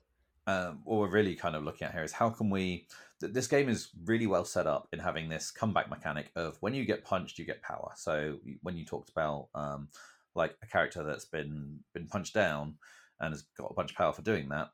Um, 0.49 0.81
what 0.85 0.99
we're 0.99 1.11
really 1.11 1.35
kind 1.35 1.55
of 1.55 1.63
looking 1.63 1.87
at 1.87 1.93
here 1.93 2.03
is 2.03 2.11
how 2.11 2.31
can 2.31 2.49
we 2.49 2.87
th- 3.21 3.35
this 3.35 3.47
game 3.47 3.69
is 3.69 3.91
really 4.07 4.27
well 4.27 4.47
set 4.47 4.67
up 4.67 4.89
in 4.95 4.99
having 4.99 5.29
this 5.29 5.51
comeback 5.51 5.91
mechanic 5.91 6.31
of 6.37 6.57
when 6.61 6.73
you 6.73 6.87
get 6.87 7.05
punched 7.05 7.39
you 7.39 7.45
get 7.45 7.61
power. 7.61 7.93
So 7.97 8.39
when 8.63 8.75
you 8.75 8.87
talked 8.87 9.11
about 9.11 9.49
um, 9.55 9.89
like 10.35 10.57
a 10.63 10.67
character 10.67 11.05
that's 11.05 11.27
been 11.27 11.81
been 11.93 12.07
punched 12.07 12.33
down 12.33 12.77
and 13.21 13.35
has 13.35 13.43
got 13.59 13.71
a 13.71 13.75
bunch 13.75 13.91
of 13.91 13.99
power 13.99 14.13
for 14.15 14.23
doing 14.23 14.49
that 14.49 14.71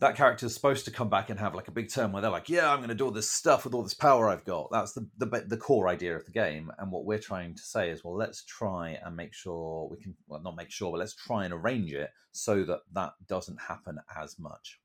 that 0.00 0.16
character 0.16 0.46
is 0.46 0.54
supposed 0.54 0.86
to 0.86 0.90
come 0.90 1.08
back 1.10 1.30
and 1.30 1.38
have 1.38 1.54
like 1.54 1.68
a 1.68 1.72
big 1.72 1.92
turn 1.92 2.10
where 2.10 2.22
they're 2.22 2.30
like 2.30 2.48
yeah 2.48 2.70
i'm 2.70 2.78
going 2.78 2.88
to 2.88 2.94
do 2.94 3.04
all 3.04 3.10
this 3.10 3.30
stuff 3.30 3.64
with 3.64 3.74
all 3.74 3.82
this 3.82 3.94
power 3.94 4.28
i've 4.28 4.44
got. 4.44 4.70
That's 4.72 4.92
the, 4.92 5.08
the 5.18 5.44
the 5.46 5.56
core 5.56 5.88
idea 5.88 6.16
of 6.16 6.24
the 6.24 6.32
game 6.32 6.72
and 6.78 6.90
what 6.90 7.04
we're 7.04 7.18
trying 7.18 7.54
to 7.54 7.62
say 7.62 7.90
is 7.90 8.02
well 8.02 8.16
let's 8.16 8.44
try 8.44 8.98
and 9.04 9.14
make 9.16 9.34
sure 9.34 9.88
we 9.90 9.98
can 9.98 10.14
well 10.26 10.42
not 10.42 10.56
make 10.56 10.70
sure 10.70 10.90
but 10.90 10.98
let's 10.98 11.14
try 11.14 11.44
and 11.44 11.54
arrange 11.54 11.92
it 11.92 12.10
so 12.32 12.64
that 12.64 12.80
that 12.92 13.12
doesn't 13.28 13.60
happen 13.60 13.98
as 14.20 14.38
much. 14.38 14.80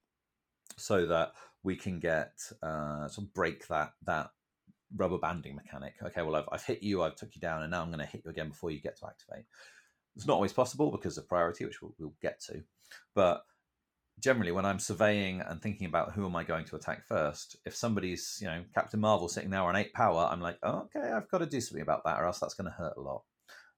So 0.77 1.05
that 1.07 1.33
we 1.63 1.75
can 1.75 1.99
get 1.99 2.33
uh 2.61 3.07
sort 3.07 3.27
of 3.27 3.33
break 3.33 3.67
that 3.67 3.93
that 4.05 4.31
rubber 4.95 5.17
banding 5.17 5.55
mechanic. 5.55 5.93
Okay 6.03 6.21
well 6.21 6.35
i've, 6.35 6.49
I've 6.51 6.65
hit 6.65 6.83
you 6.83 7.03
i've 7.03 7.15
took 7.15 7.35
you 7.35 7.41
down 7.41 7.63
and 7.63 7.71
now 7.71 7.81
i'm 7.81 7.89
going 7.89 7.99
to 7.99 8.05
hit 8.05 8.23
you 8.25 8.31
again 8.31 8.49
before 8.49 8.71
you 8.71 8.81
get 8.81 8.97
to 8.99 9.07
activate. 9.07 9.45
It's 10.15 10.27
not 10.27 10.35
always 10.35 10.53
possible 10.53 10.91
because 10.91 11.17
of 11.17 11.27
priority 11.27 11.65
which 11.65 11.81
we'll, 11.81 11.93
we'll 11.97 12.13
get 12.21 12.41
to 12.47 12.63
but 13.13 13.43
generally 14.19 14.51
when 14.51 14.65
i'm 14.65 14.79
surveying 14.79 15.41
and 15.41 15.61
thinking 15.61 15.87
about 15.87 16.13
who 16.13 16.25
am 16.25 16.35
i 16.35 16.43
going 16.43 16.65
to 16.65 16.75
attack 16.75 17.05
first 17.05 17.57
if 17.65 17.75
somebody's 17.75 18.37
you 18.41 18.47
know 18.47 18.63
captain 18.73 18.99
marvel 18.99 19.27
sitting 19.27 19.49
there 19.49 19.61
on 19.61 19.75
eight 19.75 19.93
power 19.93 20.27
i'm 20.31 20.41
like 20.41 20.57
oh, 20.63 20.87
okay 20.87 21.11
i've 21.11 21.29
got 21.29 21.39
to 21.39 21.45
do 21.45 21.61
something 21.61 21.81
about 21.81 22.03
that 22.03 22.19
or 22.19 22.25
else 22.25 22.39
that's 22.39 22.53
going 22.53 22.69
to 22.69 22.77
hurt 22.77 22.93
a 22.97 23.01
lot. 23.01 23.23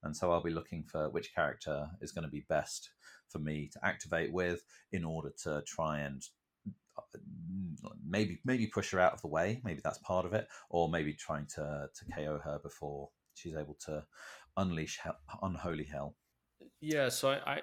And 0.04 0.16
so 0.16 0.32
i'll 0.32 0.44
be 0.44 0.52
looking 0.52 0.84
for 0.84 1.10
which 1.10 1.34
character 1.34 1.88
is 2.02 2.12
going 2.12 2.24
to 2.24 2.32
be 2.32 2.46
best 2.48 2.92
for 3.30 3.40
me 3.40 3.70
to 3.74 3.80
activate 3.84 4.32
with 4.32 4.64
in 4.92 5.04
order 5.04 5.32
to 5.44 5.64
try 5.68 6.00
and 6.00 6.24
uh, 6.98 7.20
maybe 8.08 8.40
maybe 8.46 8.68
push 8.68 8.92
her 8.92 9.00
out 9.00 9.14
of 9.14 9.22
the 9.22 9.28
way 9.28 9.60
maybe 9.66 9.82
that's 9.84 9.98
part 9.98 10.26
of 10.26 10.34
it 10.34 10.48
or 10.70 10.88
maybe 10.88 11.14
trying 11.14 11.46
to 11.48 11.90
to 11.94 12.06
ko 12.16 12.40
her 12.44 12.60
before 12.64 13.10
she's 13.34 13.56
able 13.56 13.78
to 13.86 14.04
unleash 14.58 15.00
hell, 15.02 15.18
unholy 15.42 15.86
hell. 15.86 16.16
Yeah, 16.82 17.10
so 17.10 17.30
I, 17.30 17.36
I 17.54 17.60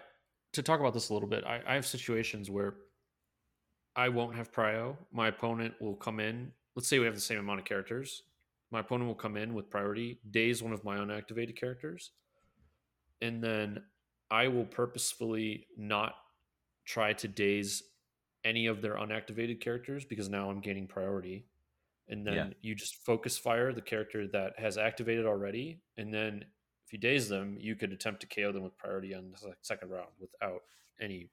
to 0.54 0.62
talk 0.62 0.80
about 0.80 0.94
this 0.94 1.10
a 1.10 1.14
little 1.14 1.28
bit, 1.28 1.44
I, 1.44 1.60
I 1.66 1.74
have 1.74 1.86
situations 1.86 2.50
where 2.50 2.74
I 3.96 4.08
won't 4.08 4.34
have 4.34 4.52
prio. 4.52 4.96
My 5.12 5.28
opponent 5.28 5.74
will 5.80 5.94
come 5.94 6.20
in. 6.20 6.52
Let's 6.74 6.88
say 6.88 6.98
we 6.98 7.04
have 7.06 7.14
the 7.14 7.20
same 7.20 7.38
amount 7.38 7.60
of 7.60 7.64
characters. 7.64 8.22
My 8.70 8.80
opponent 8.80 9.06
will 9.06 9.14
come 9.14 9.36
in 9.36 9.54
with 9.54 9.70
priority, 9.70 10.18
daze 10.30 10.62
one 10.62 10.72
of 10.72 10.82
my 10.84 10.96
unactivated 10.96 11.54
characters, 11.56 12.10
and 13.22 13.42
then 13.42 13.82
I 14.30 14.48
will 14.48 14.64
purposefully 14.64 15.68
not 15.76 16.14
try 16.84 17.12
to 17.12 17.28
daze 17.28 17.82
any 18.44 18.66
of 18.66 18.82
their 18.82 18.94
unactivated 18.96 19.60
characters 19.60 20.04
because 20.04 20.28
now 20.28 20.50
I'm 20.50 20.60
gaining 20.60 20.86
priority. 20.88 21.46
And 22.08 22.26
then 22.26 22.34
Yeah. 22.34 22.50
you 22.60 22.74
just 22.74 22.96
focus 23.06 23.38
fire 23.38 23.72
the 23.72 23.80
character 23.80 24.26
that 24.28 24.58
has 24.58 24.76
activated 24.76 25.24
already. 25.24 25.80
And 25.96 26.12
then 26.12 26.44
you 26.94 27.00
daze 27.00 27.28
them, 27.28 27.56
you 27.60 27.74
could 27.74 27.92
attempt 27.92 28.20
to 28.20 28.28
KO 28.28 28.52
them 28.52 28.62
with 28.62 28.78
priority 28.78 29.16
on 29.16 29.32
the 29.32 29.54
second 29.62 29.90
round 29.90 30.10
without 30.20 30.60
any 31.00 31.28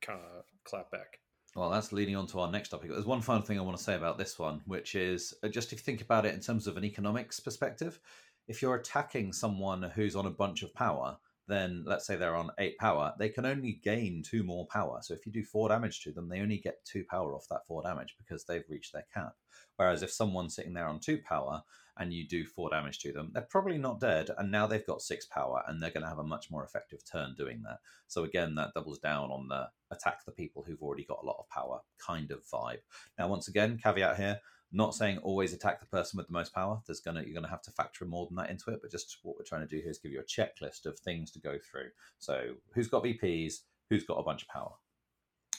kind 0.00 0.20
of 0.20 0.44
clapback. 0.64 1.18
Well, 1.56 1.70
that's 1.70 1.92
leading 1.92 2.14
on 2.14 2.28
to 2.28 2.38
our 2.38 2.50
next 2.50 2.68
topic. 2.68 2.90
There's 2.90 3.04
one 3.04 3.20
final 3.20 3.42
thing 3.42 3.58
I 3.58 3.62
want 3.62 3.76
to 3.76 3.82
say 3.82 3.96
about 3.96 4.16
this 4.16 4.38
one, 4.38 4.62
which 4.64 4.94
is 4.94 5.34
uh, 5.42 5.48
just 5.48 5.72
if 5.72 5.80
you 5.80 5.82
think 5.82 6.02
about 6.02 6.24
it 6.24 6.34
in 6.34 6.40
terms 6.40 6.68
of 6.68 6.76
an 6.76 6.84
economics 6.84 7.40
perspective, 7.40 7.98
if 8.46 8.62
you're 8.62 8.76
attacking 8.76 9.32
someone 9.32 9.82
who's 9.82 10.14
on 10.14 10.26
a 10.26 10.30
bunch 10.30 10.62
of 10.62 10.72
power, 10.72 11.16
then 11.48 11.82
let's 11.84 12.06
say 12.06 12.14
they're 12.14 12.36
on 12.36 12.52
eight 12.58 12.78
power, 12.78 13.12
they 13.18 13.28
can 13.28 13.44
only 13.44 13.80
gain 13.82 14.22
two 14.24 14.44
more 14.44 14.68
power. 14.68 15.00
So 15.02 15.14
if 15.14 15.26
you 15.26 15.32
do 15.32 15.42
four 15.42 15.68
damage 15.68 16.00
to 16.04 16.12
them, 16.12 16.28
they 16.28 16.40
only 16.40 16.58
get 16.58 16.84
two 16.84 17.04
power 17.10 17.34
off 17.34 17.48
that 17.50 17.66
four 17.66 17.82
damage 17.82 18.14
because 18.18 18.44
they've 18.44 18.62
reached 18.68 18.92
their 18.92 19.06
cap. 19.12 19.34
Whereas 19.76 20.04
if 20.04 20.12
someone's 20.12 20.54
sitting 20.54 20.74
there 20.74 20.86
on 20.86 21.00
two 21.00 21.18
power 21.18 21.64
and 21.98 22.12
you 22.12 22.26
do 22.26 22.44
four 22.44 22.70
damage 22.70 22.98
to 23.00 23.12
them, 23.12 23.30
they're 23.32 23.46
probably 23.50 23.78
not 23.78 24.00
dead. 24.00 24.30
And 24.38 24.50
now 24.50 24.66
they've 24.66 24.86
got 24.86 25.02
six 25.02 25.26
power 25.26 25.62
and 25.66 25.82
they're 25.82 25.90
going 25.90 26.02
to 26.02 26.08
have 26.08 26.18
a 26.18 26.24
much 26.24 26.50
more 26.50 26.64
effective 26.64 27.00
turn 27.10 27.34
doing 27.36 27.62
that. 27.64 27.78
So 28.08 28.24
again, 28.24 28.54
that 28.54 28.74
doubles 28.74 28.98
down 28.98 29.30
on 29.30 29.48
the 29.48 29.68
attack 29.90 30.24
the 30.24 30.32
people 30.32 30.64
who've 30.66 30.82
already 30.82 31.04
got 31.04 31.20
a 31.22 31.26
lot 31.26 31.36
of 31.38 31.48
power 31.48 31.80
kind 32.04 32.30
of 32.30 32.44
vibe. 32.52 32.80
Now, 33.18 33.28
once 33.28 33.48
again, 33.48 33.78
caveat 33.82 34.16
here, 34.16 34.40
not 34.72 34.94
saying 34.94 35.18
always 35.18 35.52
attack 35.52 35.80
the 35.80 35.86
person 35.86 36.16
with 36.16 36.26
the 36.26 36.32
most 36.32 36.54
power. 36.54 36.80
There's 36.86 37.00
gonna 37.00 37.22
you're 37.22 37.34
gonna 37.34 37.48
have 37.48 37.62
to 37.62 37.70
factor 37.70 38.06
more 38.06 38.26
than 38.26 38.36
that 38.36 38.50
into 38.50 38.70
it. 38.70 38.80
But 38.80 38.90
just 38.90 39.18
what 39.22 39.36
we're 39.36 39.44
trying 39.44 39.60
to 39.60 39.66
do 39.66 39.80
here 39.82 39.90
is 39.90 39.98
give 39.98 40.12
you 40.12 40.20
a 40.20 40.24
checklist 40.24 40.86
of 40.86 40.98
things 40.98 41.30
to 41.32 41.40
go 41.40 41.58
through. 41.58 41.90
So 42.18 42.54
who's 42.74 42.88
got 42.88 43.04
VPs, 43.04 43.56
who's 43.90 44.04
got 44.04 44.18
a 44.18 44.22
bunch 44.22 44.42
of 44.42 44.48
power. 44.48 44.72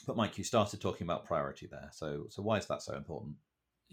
But 0.06 0.16
Mike, 0.16 0.36
you 0.36 0.44
started 0.44 0.80
talking 0.80 1.06
about 1.06 1.24
priority 1.24 1.68
there. 1.70 1.90
So 1.92 2.26
so 2.28 2.42
why 2.42 2.58
is 2.58 2.66
that 2.66 2.82
so 2.82 2.96
important? 2.96 3.36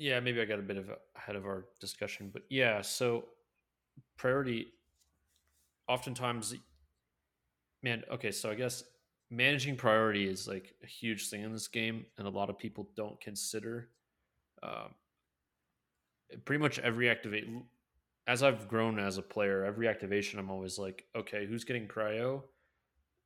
Yeah, 0.01 0.19
maybe 0.19 0.41
I 0.41 0.45
got 0.45 0.57
a 0.57 0.63
bit 0.63 0.77
of 0.77 0.89
ahead 1.15 1.35
of 1.35 1.45
our 1.45 1.65
discussion, 1.79 2.31
but 2.33 2.41
yeah, 2.49 2.81
so 2.81 3.25
priority 4.17 4.73
oftentimes 5.87 6.55
man, 7.83 8.03
okay, 8.11 8.31
so 8.31 8.49
I 8.49 8.55
guess 8.55 8.83
managing 9.29 9.75
priority 9.75 10.27
is 10.27 10.47
like 10.47 10.73
a 10.81 10.87
huge 10.87 11.29
thing 11.29 11.43
in 11.43 11.53
this 11.53 11.67
game 11.67 12.07
and 12.17 12.25
a 12.25 12.31
lot 12.31 12.49
of 12.49 12.57
people 12.57 12.89
don't 12.95 13.21
consider 13.21 13.89
um, 14.63 14.95
pretty 16.45 16.63
much 16.63 16.79
every 16.79 17.07
activate 17.07 17.47
as 18.25 18.41
I've 18.41 18.67
grown 18.67 18.97
as 18.97 19.19
a 19.19 19.21
player, 19.21 19.63
every 19.65 19.87
activation 19.87 20.39
I'm 20.39 20.49
always 20.49 20.79
like, 20.79 21.05
okay, 21.15 21.45
who's 21.45 21.63
getting 21.63 21.87
prio? 21.87 22.41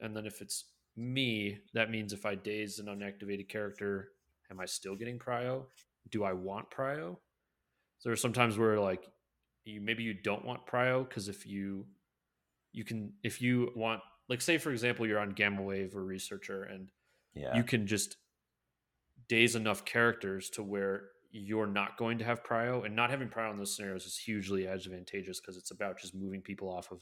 And 0.02 0.14
then 0.14 0.26
if 0.26 0.42
it's 0.42 0.66
me, 0.98 1.60
that 1.74 1.90
means 1.90 2.12
if 2.12 2.26
I 2.26 2.36
daze 2.36 2.80
an 2.80 2.88
unactivated 2.88 3.48
character, 3.48 4.10
am 4.52 4.60
I 4.60 4.66
still 4.66 4.98
getting 4.98 5.18
prio? 5.18 5.68
Do 6.10 6.24
I 6.24 6.34
want 6.34 6.70
prio? 6.70 7.18
So 8.00 8.10
there's 8.10 8.22
sometimes 8.22 8.58
where 8.58 8.80
like 8.80 9.08
you 9.64 9.82
maybe 9.82 10.04
you 10.04 10.14
don't 10.14 10.46
want 10.46 10.66
prio 10.68 11.08
because 11.08 11.28
if 11.28 11.46
you 11.46 11.86
you 12.72 12.84
can 12.84 13.14
if 13.24 13.42
you 13.42 13.72
want 13.76 14.02
like 14.30 14.42
say 14.42 14.58
for 14.58 14.72
example 14.72 15.08
you're 15.08 15.20
on 15.20 15.32
gamma 15.32 15.62
wave 15.62 15.96
or 15.96 16.04
researcher 16.04 16.64
and 16.64 16.90
Yeah. 17.34 17.56
you 17.56 17.64
can 17.64 17.88
just 17.88 18.18
daze 19.28 19.56
enough 19.56 19.86
characters 19.86 20.50
to 20.52 20.62
where 20.64 21.10
you're 21.32 21.68
not 21.68 21.98
going 21.98 22.18
to 22.20 22.24
have 22.24 22.44
prio 22.44 22.86
and 22.86 22.96
not 22.96 23.10
having 23.10 23.28
prio 23.28 23.52
in 23.52 23.58
those 23.58 23.76
scenarios 23.76 24.06
is 24.06 24.18
hugely 24.18 24.68
advantageous 24.68 25.40
because 25.40 25.58
it's 25.58 25.72
about 25.72 25.98
just 26.00 26.14
moving 26.16 26.42
people 26.42 26.70
off 26.70 26.92
of 26.92 27.02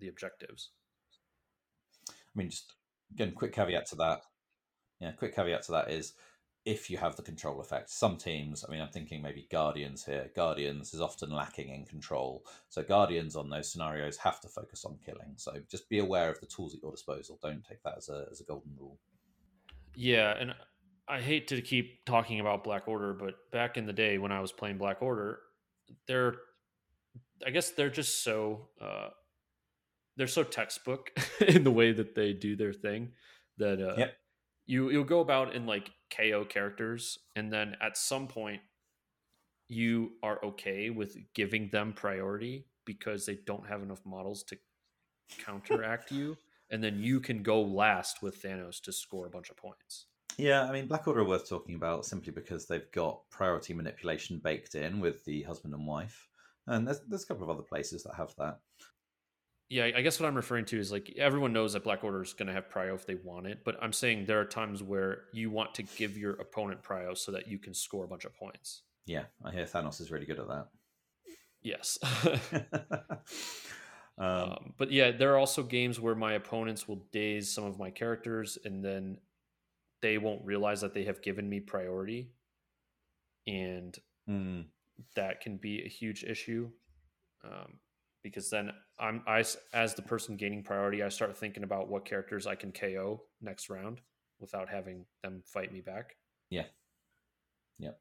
the 0.00 0.08
objectives 0.08 0.70
I 2.08 2.12
mean, 2.34 2.50
just 2.50 2.72
again, 3.12 3.32
quick 3.32 3.52
caveat 3.52 3.86
to 3.88 3.96
that. 3.96 4.22
Yeah, 5.00 5.12
quick 5.12 5.34
caveat 5.34 5.64
to 5.64 5.72
that 5.72 5.90
is 5.90 6.14
if 6.64 6.88
you 6.88 6.96
have 6.96 7.16
the 7.16 7.22
control 7.22 7.60
effect. 7.60 7.90
Some 7.90 8.16
teams, 8.16 8.64
I 8.66 8.70
mean, 8.70 8.80
I'm 8.80 8.90
thinking 8.90 9.20
maybe 9.20 9.48
Guardians 9.50 10.04
here. 10.04 10.30
Guardians 10.34 10.94
is 10.94 11.00
often 11.00 11.30
lacking 11.30 11.70
in 11.70 11.84
control. 11.84 12.44
So 12.68 12.82
Guardians 12.82 13.34
on 13.34 13.50
those 13.50 13.70
scenarios 13.72 14.16
have 14.18 14.40
to 14.42 14.48
focus 14.48 14.84
on 14.84 14.98
killing. 15.04 15.34
So 15.36 15.54
just 15.68 15.88
be 15.88 15.98
aware 15.98 16.30
of 16.30 16.40
the 16.40 16.46
tools 16.46 16.74
at 16.74 16.82
your 16.82 16.92
disposal. 16.92 17.38
Don't 17.42 17.64
take 17.64 17.82
that 17.82 17.94
as 17.98 18.08
a, 18.08 18.26
as 18.30 18.40
a 18.40 18.44
golden 18.44 18.72
rule. 18.78 18.98
Yeah, 19.96 20.34
and 20.38 20.54
I 21.08 21.20
hate 21.20 21.48
to 21.48 21.60
keep 21.60 22.04
talking 22.04 22.40
about 22.40 22.64
Black 22.64 22.86
Order, 22.86 23.12
but 23.12 23.34
back 23.50 23.76
in 23.76 23.86
the 23.86 23.92
day 23.92 24.18
when 24.18 24.32
I 24.32 24.40
was 24.40 24.52
playing 24.52 24.78
Black 24.78 25.02
Order, 25.02 25.40
they're 26.06 26.36
I 27.44 27.50
guess 27.50 27.70
they're 27.70 27.90
just 27.90 28.22
so 28.22 28.68
uh 28.80 29.08
they're 30.16 30.26
so 30.26 30.44
textbook 30.44 31.10
in 31.46 31.64
the 31.64 31.70
way 31.70 31.92
that 31.92 32.14
they 32.14 32.32
do 32.32 32.56
their 32.56 32.72
thing 32.72 33.12
that 33.58 33.80
uh 33.80 33.96
Yep. 33.98 34.14
You 34.72 34.90
you'll 34.90 35.04
go 35.04 35.20
about 35.20 35.54
in 35.54 35.66
like 35.66 35.90
KO 36.16 36.44
characters 36.44 37.18
and 37.36 37.52
then 37.52 37.76
at 37.80 37.96
some 37.96 38.26
point 38.26 38.62
you 39.68 40.12
are 40.22 40.42
okay 40.44 40.90
with 40.90 41.16
giving 41.34 41.68
them 41.68 41.92
priority 41.92 42.66
because 42.84 43.26
they 43.26 43.38
don't 43.46 43.66
have 43.66 43.82
enough 43.82 44.00
models 44.04 44.42
to 44.44 44.56
counteract 45.44 46.10
you 46.10 46.36
and 46.70 46.82
then 46.82 46.98
you 46.98 47.20
can 47.20 47.42
go 47.42 47.60
last 47.60 48.22
with 48.22 48.42
Thanos 48.42 48.80
to 48.80 48.92
score 48.92 49.26
a 49.26 49.30
bunch 49.30 49.50
of 49.50 49.56
points. 49.58 50.06
Yeah, 50.38 50.62
I 50.62 50.72
mean, 50.72 50.86
Black 50.86 51.06
Order 51.06 51.20
are 51.20 51.28
worth 51.28 51.46
talking 51.46 51.74
about 51.74 52.06
simply 52.06 52.32
because 52.32 52.64
they've 52.64 52.90
got 52.92 53.20
priority 53.28 53.74
manipulation 53.74 54.40
baked 54.42 54.74
in 54.74 54.98
with 54.98 55.22
the 55.26 55.42
husband 55.42 55.74
and 55.74 55.86
wife. 55.86 56.26
And 56.66 56.88
there's, 56.88 57.00
there's 57.06 57.24
a 57.24 57.26
couple 57.26 57.44
of 57.44 57.50
other 57.50 57.62
places 57.62 58.04
that 58.04 58.14
have 58.14 58.34
that. 58.38 58.58
Yeah, 59.72 59.88
I 59.96 60.02
guess 60.02 60.20
what 60.20 60.26
I'm 60.26 60.34
referring 60.34 60.66
to 60.66 60.78
is 60.78 60.92
like 60.92 61.14
everyone 61.16 61.54
knows 61.54 61.72
that 61.72 61.82
Black 61.82 62.04
Order 62.04 62.20
is 62.22 62.34
going 62.34 62.48
to 62.48 62.52
have 62.52 62.68
prio 62.68 62.94
if 62.94 63.06
they 63.06 63.14
want 63.14 63.46
it, 63.46 63.60
but 63.64 63.78
I'm 63.80 63.94
saying 63.94 64.26
there 64.26 64.38
are 64.38 64.44
times 64.44 64.82
where 64.82 65.22
you 65.32 65.50
want 65.50 65.74
to 65.76 65.82
give 65.82 66.18
your 66.18 66.32
opponent 66.32 66.82
prio 66.82 67.16
so 67.16 67.32
that 67.32 67.48
you 67.48 67.58
can 67.58 67.72
score 67.72 68.04
a 68.04 68.06
bunch 68.06 68.26
of 68.26 68.36
points. 68.36 68.82
Yeah, 69.06 69.24
I 69.42 69.50
hear 69.50 69.64
Thanos 69.64 69.98
is 70.02 70.10
really 70.10 70.26
good 70.26 70.38
at 70.40 70.48
that. 70.48 70.66
Yes. 71.62 71.98
um, 74.18 74.26
um, 74.26 74.74
but 74.76 74.92
yeah, 74.92 75.10
there 75.10 75.32
are 75.32 75.38
also 75.38 75.62
games 75.62 75.98
where 75.98 76.14
my 76.14 76.34
opponents 76.34 76.86
will 76.86 77.06
daze 77.10 77.50
some 77.50 77.64
of 77.64 77.78
my 77.78 77.88
characters 77.88 78.58
and 78.66 78.84
then 78.84 79.16
they 80.02 80.18
won't 80.18 80.44
realize 80.44 80.82
that 80.82 80.92
they 80.92 81.04
have 81.04 81.22
given 81.22 81.48
me 81.48 81.60
priority. 81.60 82.28
And 83.46 83.96
mm, 84.28 84.66
that 85.16 85.40
can 85.40 85.56
be 85.56 85.82
a 85.82 85.88
huge 85.88 86.24
issue 86.24 86.68
um, 87.42 87.78
because 88.22 88.50
then 88.50 88.70
I'm 88.98 89.22
I 89.26 89.44
as 89.72 89.94
the 89.94 90.02
person 90.02 90.36
gaining 90.36 90.62
priority, 90.62 91.02
I 91.02 91.08
start 91.08 91.36
thinking 91.36 91.64
about 91.64 91.88
what 91.88 92.04
characters 92.04 92.46
I 92.46 92.54
can 92.54 92.72
KO 92.72 93.22
next 93.40 93.68
round 93.70 94.00
without 94.40 94.68
having 94.68 95.06
them 95.22 95.42
fight 95.46 95.72
me 95.72 95.80
back. 95.80 96.16
yeah. 96.50 96.64
Yeah. 97.78 97.92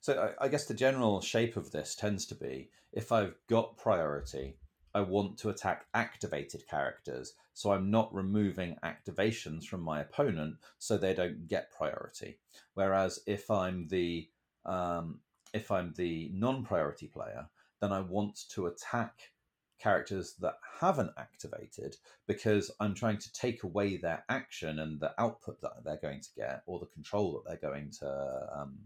So 0.00 0.32
I, 0.40 0.44
I 0.44 0.48
guess 0.48 0.66
the 0.66 0.74
general 0.74 1.20
shape 1.20 1.56
of 1.56 1.70
this 1.70 1.94
tends 1.94 2.24
to 2.26 2.34
be 2.34 2.70
if 2.92 3.12
I've 3.12 3.34
got 3.48 3.76
priority, 3.76 4.56
I 4.94 5.02
want 5.02 5.38
to 5.38 5.50
attack 5.50 5.86
activated 5.94 6.66
characters. 6.68 7.34
So 7.52 7.72
I'm 7.72 7.90
not 7.90 8.14
removing 8.14 8.76
activations 8.84 9.64
from 9.64 9.82
my 9.82 10.00
opponent 10.00 10.56
so 10.78 10.96
they 10.96 11.14
don't 11.14 11.46
get 11.46 11.72
priority. 11.72 12.38
Whereas 12.74 13.20
if 13.26 13.50
I'm 13.50 13.88
the 13.88 14.28
um, 14.64 15.20
if 15.54 15.70
I'm 15.70 15.94
the 15.96 16.30
non-priority 16.34 17.08
player, 17.08 17.48
then 17.80 17.92
I 17.92 18.00
want 18.00 18.48
to 18.50 18.66
attack 18.66 19.30
characters 19.78 20.34
that 20.40 20.54
haven't 20.80 21.12
activated 21.18 21.96
because 22.26 22.70
I'm 22.80 22.94
trying 22.94 23.18
to 23.18 23.32
take 23.32 23.62
away 23.62 23.96
their 23.96 24.24
action 24.28 24.78
and 24.78 25.00
the 25.00 25.12
output 25.18 25.60
that 25.62 25.84
they're 25.84 26.00
going 26.00 26.20
to 26.20 26.28
get 26.36 26.62
or 26.66 26.78
the 26.78 26.86
control 26.86 27.32
that 27.32 27.48
they're 27.48 27.70
going 27.70 27.90
to 28.00 28.48
um, 28.56 28.78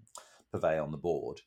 purvey 0.52 0.78
on 0.78 0.90
the 0.90 0.98
board. 0.98 1.40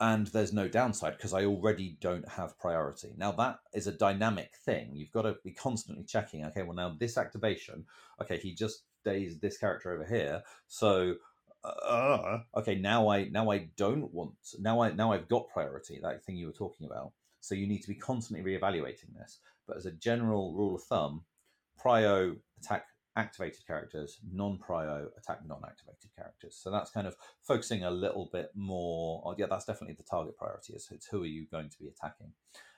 And 0.00 0.26
there's 0.28 0.52
no 0.52 0.66
downside 0.66 1.16
because 1.16 1.32
I 1.32 1.44
already 1.44 1.96
don't 2.00 2.28
have 2.28 2.58
priority. 2.58 3.14
Now, 3.16 3.30
that 3.32 3.60
is 3.72 3.86
a 3.86 3.92
dynamic 3.92 4.56
thing. 4.64 4.90
You've 4.94 5.12
got 5.12 5.22
to 5.22 5.36
be 5.44 5.52
constantly 5.52 6.04
checking, 6.04 6.44
okay, 6.46 6.62
well, 6.62 6.74
now 6.74 6.96
this 6.98 7.16
activation, 7.16 7.84
okay, 8.20 8.38
he 8.38 8.52
just 8.52 8.82
dazed 9.04 9.40
this 9.40 9.58
character 9.58 9.92
over 9.92 10.04
here. 10.04 10.42
So 10.66 11.14
uh, 11.64 12.40
okay 12.56 12.74
now 12.74 13.08
i 13.08 13.24
now 13.28 13.50
i 13.50 13.68
don't 13.76 14.12
want 14.12 14.32
now 14.58 14.82
i 14.82 14.90
now 14.90 15.12
i've 15.12 15.28
got 15.28 15.48
priority 15.48 16.00
that 16.02 16.24
thing 16.24 16.36
you 16.36 16.46
were 16.46 16.52
talking 16.52 16.86
about 16.86 17.12
so 17.42 17.54
you 17.54 17.66
need 17.66 17.82
to 17.82 17.88
be 17.88 17.94
constantly 17.94 18.42
reevaluating 18.42 19.14
this. 19.18 19.40
But 19.66 19.76
as 19.76 19.86
a 19.86 19.92
general 19.92 20.54
rule 20.54 20.76
of 20.76 20.82
thumb 20.82 21.24
prio 21.82 22.36
attack 22.60 22.86
activated 23.16 23.66
characters 23.66 24.20
non-prio 24.32 25.08
attack 25.18 25.40
non-activated 25.46 26.10
characters. 26.16 26.58
So 26.58 26.70
that's 26.70 26.90
kind 26.90 27.06
of 27.06 27.16
focusing 27.42 27.84
a 27.84 27.90
little 27.90 28.30
bit 28.32 28.50
more 28.54 29.22
oh, 29.26 29.34
yeah 29.36 29.46
that's 29.50 29.66
definitely 29.66 29.96
the 29.96 30.04
target 30.04 30.38
priority. 30.38 30.72
Is 30.72 30.88
it's 30.90 31.06
who 31.06 31.22
are 31.22 31.26
you 31.26 31.46
going 31.50 31.68
to 31.68 31.78
be 31.78 31.88
attacking? 31.88 32.32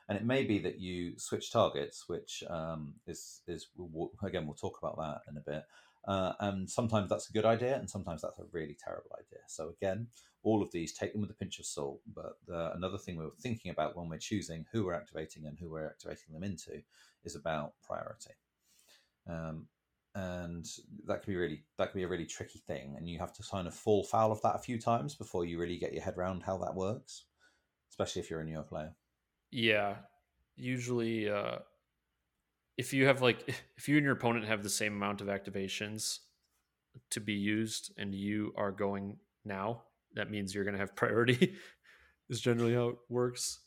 And 0.09 0.19
it 0.19 0.25
may 0.25 0.43
be 0.43 0.59
that 0.61 0.81
you 0.81 1.19
switch 1.19 1.53
targets 1.53 2.05
which 2.09 2.43
um, 2.49 2.95
is 3.07 3.43
is 3.47 3.69
again 4.25 4.47
we'll 4.47 4.55
talk 4.55 4.79
about 4.83 4.97
that 4.97 5.31
in 5.31 5.37
a 5.37 5.41
bit. 5.41 5.65
Uh, 6.07 6.33
and 6.41 6.69
sometimes 6.69 7.09
that's 7.09 7.31
a 7.31 7.33
good 7.33 7.47
idea, 7.47 7.77
and 7.77 7.89
sometimes 7.89 8.23
that's 8.23 8.39
a 8.39 8.45
really 8.53 8.77
terrible 8.83 9.11
idea. 9.15 9.41
So 9.47 9.71
again, 9.71 10.09
all 10.45 10.63
of 10.63 10.71
these 10.71 10.93
take 10.93 11.13
them 11.13 11.23
with 11.23 11.31
a 11.31 11.35
pinch 11.35 11.59
of 11.59 11.67
salt. 11.67 12.01
But 12.15 12.37
uh, 12.53 12.73
another 12.75 12.99
thing 12.99 13.17
we're 13.17 13.31
thinking 13.41 13.71
about 13.71 13.97
when 13.97 14.09
we're 14.09 14.19
choosing 14.19 14.67
who 14.71 14.85
we're 14.85 14.95
activating 14.95 15.47
and 15.47 15.59
who 15.59 15.71
we're 15.71 15.87
activating 15.87 16.33
them 16.33 16.45
into 16.45 16.83
is 17.25 17.35
about 17.35 17.73
priority. 17.83 18.35
Um, 19.29 19.67
and 20.15 20.67
that 21.07 21.23
can 21.23 21.33
be 21.33 21.37
really 21.37 21.65
that 21.77 21.91
can 21.91 21.99
be 21.99 22.05
a 22.05 22.09
really 22.09 22.27
tricky 22.27 22.61
thing, 22.61 22.95
and 22.97 23.09
you 23.09 23.19
have 23.19 23.33
to 23.33 23.43
kind 23.43 23.67
of 23.67 23.75
fall 23.75 24.05
foul 24.05 24.31
of 24.31 24.41
that 24.43 24.55
a 24.55 24.61
few 24.61 24.79
times 24.79 25.17
before 25.17 25.45
you 25.45 25.59
really 25.59 25.77
get 25.77 25.93
your 25.93 26.05
head 26.05 26.17
around 26.17 26.45
how 26.45 26.57
that 26.59 26.75
works, 26.75 27.25
especially 27.91 28.23
if 28.23 28.31
you're 28.31 28.41
a 28.41 28.45
newer 28.45 28.63
player. 28.63 28.95
Yeah, 29.51 29.97
usually 30.55 31.29
uh, 31.29 31.57
if 32.77 32.93
you 32.93 33.07
have 33.07 33.23
like 33.23 33.49
if 33.77 33.89
you 33.89 33.97
and 33.97 34.05
your 34.05 34.15
opponent 34.15 34.47
have 34.47 34.63
the 34.63 34.71
same 34.71 34.95
amount 34.95 35.21
of 35.21 35.27
activations 35.27 36.21
to 37.11 37.21
be 37.21 37.33
used 37.33 37.93
and 37.99 38.15
you 38.15 38.53
are 38.57 38.71
going 38.71 39.17
now 39.45 39.83
that 40.15 40.31
means 40.31 40.55
you're 40.55 40.65
going 40.65 40.75
to 40.75 40.81
have 40.81 40.95
priority 40.97 41.55
is 42.31 42.41
generally 42.41 42.75
how 42.75 42.89
it 42.89 42.97
works 43.09 43.61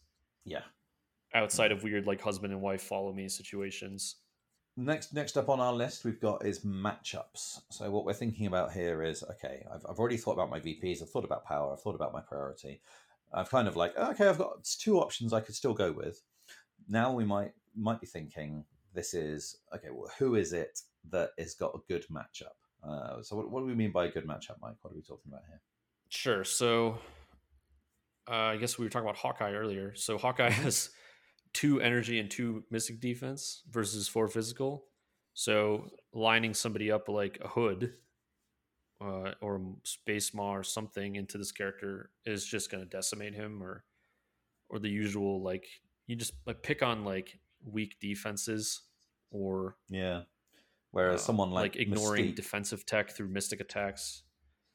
yeah 0.46 0.64
outside 1.34 1.72
of 1.72 1.84
weird 1.84 2.08
like 2.08 2.22
husband 2.22 2.54
and 2.54 2.62
wife 2.62 2.82
follow 2.82 3.14
me 3.14 3.28
situations 3.28 4.18
next 4.76 5.14
next 5.14 5.38
up 5.38 5.50
on 5.50 5.60
our 5.60 5.74
list 5.74 6.06
we've 6.06 6.22
got 6.22 6.46
is 6.46 6.60
matchups 6.60 7.60
so 7.70 7.90
what 7.90 8.06
we're 8.06 8.14
thinking 8.14 8.48
about 8.48 8.72
here 8.72 9.04
is 9.04 9.24
okay 9.24 9.66
i've, 9.74 9.86
I've 9.90 10.00
already 10.00 10.18
thought 10.18 10.34
about 10.34 10.50
my 10.50 10.60
vps 10.60 11.02
i've 11.02 11.10
thought 11.10 11.26
about 11.26 11.46
power 11.46 11.74
i've 11.74 11.82
thought 11.82 11.96
about 11.96 12.14
my 12.14 12.22
priority 12.22 12.82
i've 13.34 13.50
kind 13.50 13.68
of 13.68 13.76
like 13.76 13.98
okay 13.98 14.28
i've 14.28 14.38
got 14.38 14.64
two 14.64 15.00
options 15.00 15.34
i 15.34 15.42
could 15.42 15.56
still 15.56 15.74
go 15.74 15.92
with 15.92 16.22
now 16.88 17.12
we 17.14 17.26
might 17.26 17.52
might 17.76 18.00
be 18.00 18.08
thinking 18.08 18.64
this 18.98 19.14
is 19.14 19.58
okay. 19.74 19.90
Well, 19.92 20.12
who 20.18 20.36
is 20.36 20.52
it 20.54 20.82
that 21.12 21.30
has 21.38 21.54
got 21.54 21.76
a 21.76 21.80
good 21.88 22.06
matchup? 22.12 22.58
Uh, 22.84 23.22
so, 23.22 23.36
what, 23.36 23.52
what, 23.52 23.60
do 23.62 23.68
we 23.68 23.76
mean 23.76 23.92
by 23.92 24.06
a 24.06 24.12
good 24.12 24.28
matchup, 24.28 24.58
Mike? 24.60 24.76
What 24.82 24.92
are 24.92 24.96
we 24.96 25.02
talking 25.02 25.32
about 25.32 25.44
here? 25.48 25.62
Sure. 26.10 26.44
So, 26.44 27.00
uh, 28.30 28.34
I 28.34 28.58
guess 28.58 28.78
we 28.78 28.86
were 28.86 28.90
talking 28.90 29.08
about 29.08 29.18
Hawkeye 29.18 29.54
earlier. 29.54 29.94
So, 29.96 30.18
Hawkeye 30.18 30.50
has 30.64 30.90
two 31.54 31.82
energy 31.82 32.20
and 32.20 32.30
two 32.30 32.64
mystic 32.72 33.00
defense 33.00 33.64
versus 33.70 34.08
four 34.08 34.28
physical. 34.28 34.86
So, 35.34 35.90
lining 36.14 36.54
somebody 36.54 36.92
up 36.92 37.10
like 37.10 37.40
a 37.44 37.48
hood 37.48 37.94
uh, 39.02 39.32
or 39.42 39.62
space 39.84 40.34
maw 40.34 40.56
or 40.56 40.64
something 40.64 41.16
into 41.16 41.38
this 41.38 41.52
character 41.52 42.10
is 42.26 42.46
just 42.46 42.72
going 42.72 42.84
to 42.84 42.90
decimate 42.90 43.34
him, 43.34 43.62
or 43.62 43.84
or 44.70 44.80
the 44.80 44.90
usual 44.90 45.42
like 45.44 45.66
you 46.08 46.16
just 46.16 46.34
like 46.46 46.64
pick 46.64 46.82
on 46.82 47.06
like 47.06 47.40
weak 47.64 47.98
defenses 48.00 48.82
or 49.32 49.76
yeah. 49.90 50.22
Whereas 50.92 51.22
uh, 51.22 51.26
someone 51.26 51.52
like, 51.52 51.76
like 51.76 51.82
ignoring 51.82 52.28
Mystique, 52.28 52.36
defensive 52.36 52.86
tech 52.86 53.12
through 53.12 53.28
mystic 53.28 53.60
attacks. 53.60 54.24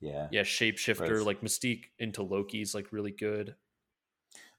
Yeah. 0.02 0.28
Yeah, 0.30 0.42
shapeshifter 0.42 0.98
Whereas, 0.98 1.26
like 1.26 1.40
Mystique 1.40 1.84
into 1.98 2.22
Loki's 2.22 2.74
like 2.74 2.92
really 2.92 3.12
good. 3.12 3.54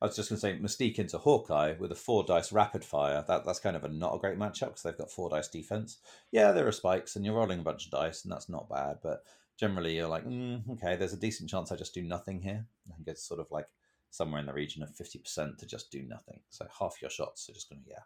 I 0.01 0.06
was 0.06 0.15
just 0.15 0.29
going 0.29 0.38
to 0.38 0.41
say 0.41 0.58
Mystique 0.60 0.99
into 0.99 1.17
Hawkeye 1.17 1.75
with 1.77 1.91
a 1.91 1.95
four 1.95 2.23
dice 2.23 2.51
rapid 2.51 2.84
fire. 2.84 3.23
That 3.27 3.45
that's 3.45 3.60
kind 3.60 3.75
of 3.75 3.84
a 3.84 3.89
not 3.89 4.15
a 4.15 4.19
great 4.19 4.39
matchup 4.39 4.67
because 4.67 4.84
they've 4.84 4.97
got 4.97 5.12
four 5.12 5.29
dice 5.29 5.49
defense. 5.49 5.97
Yeah, 6.32 6.51
there 6.51 6.67
are 6.67 6.71
spikes 6.71 7.15
and 7.15 7.25
you're 7.25 7.36
rolling 7.36 7.60
a 7.60 7.63
bunch 7.63 7.86
of 7.86 7.91
dice 7.91 8.23
and 8.23 8.32
that's 8.32 8.49
not 8.49 8.69
bad. 8.69 8.97
But 9.03 9.23
generally, 9.60 9.95
you're 9.95 10.08
like, 10.08 10.25
mm, 10.25 10.62
okay, 10.71 10.95
there's 10.95 11.13
a 11.13 11.19
decent 11.19 11.49
chance 11.49 11.71
I 11.71 11.75
just 11.75 11.93
do 11.93 12.03
nothing 12.03 12.41
here. 12.41 12.65
I 12.89 12.95
think 12.95 13.08
it's 13.08 13.27
sort 13.27 13.39
of 13.39 13.47
like 13.51 13.67
somewhere 14.10 14.39
in 14.39 14.47
the 14.47 14.53
region 14.53 14.82
of 14.82 14.95
fifty 14.95 15.19
percent 15.19 15.58
to 15.60 15.65
just 15.65 15.91
do 15.91 16.03
nothing. 16.03 16.39
So 16.49 16.67
half 16.79 17.01
your 17.01 17.12
shots 17.12 17.49
are 17.49 17.53
just 17.53 17.69
going 17.69 17.84
to 17.84 17.89
yeah, 17.89 18.03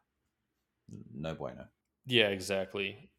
no 1.15 1.36
bueno. 1.36 1.65
Yeah, 2.06 2.28
exactly. 2.28 3.10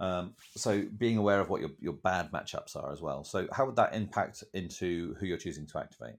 Um, 0.00 0.34
so 0.56 0.84
being 0.96 1.16
aware 1.16 1.40
of 1.40 1.48
what 1.50 1.60
your, 1.60 1.70
your 1.80 1.94
bad 1.94 2.30
matchups 2.30 2.76
are 2.76 2.92
as 2.92 3.00
well. 3.00 3.24
So 3.24 3.48
how 3.52 3.66
would 3.66 3.76
that 3.76 3.94
impact 3.94 4.44
into 4.54 5.14
who 5.18 5.26
you're 5.26 5.38
choosing 5.38 5.66
to 5.68 5.78
activate? 5.78 6.16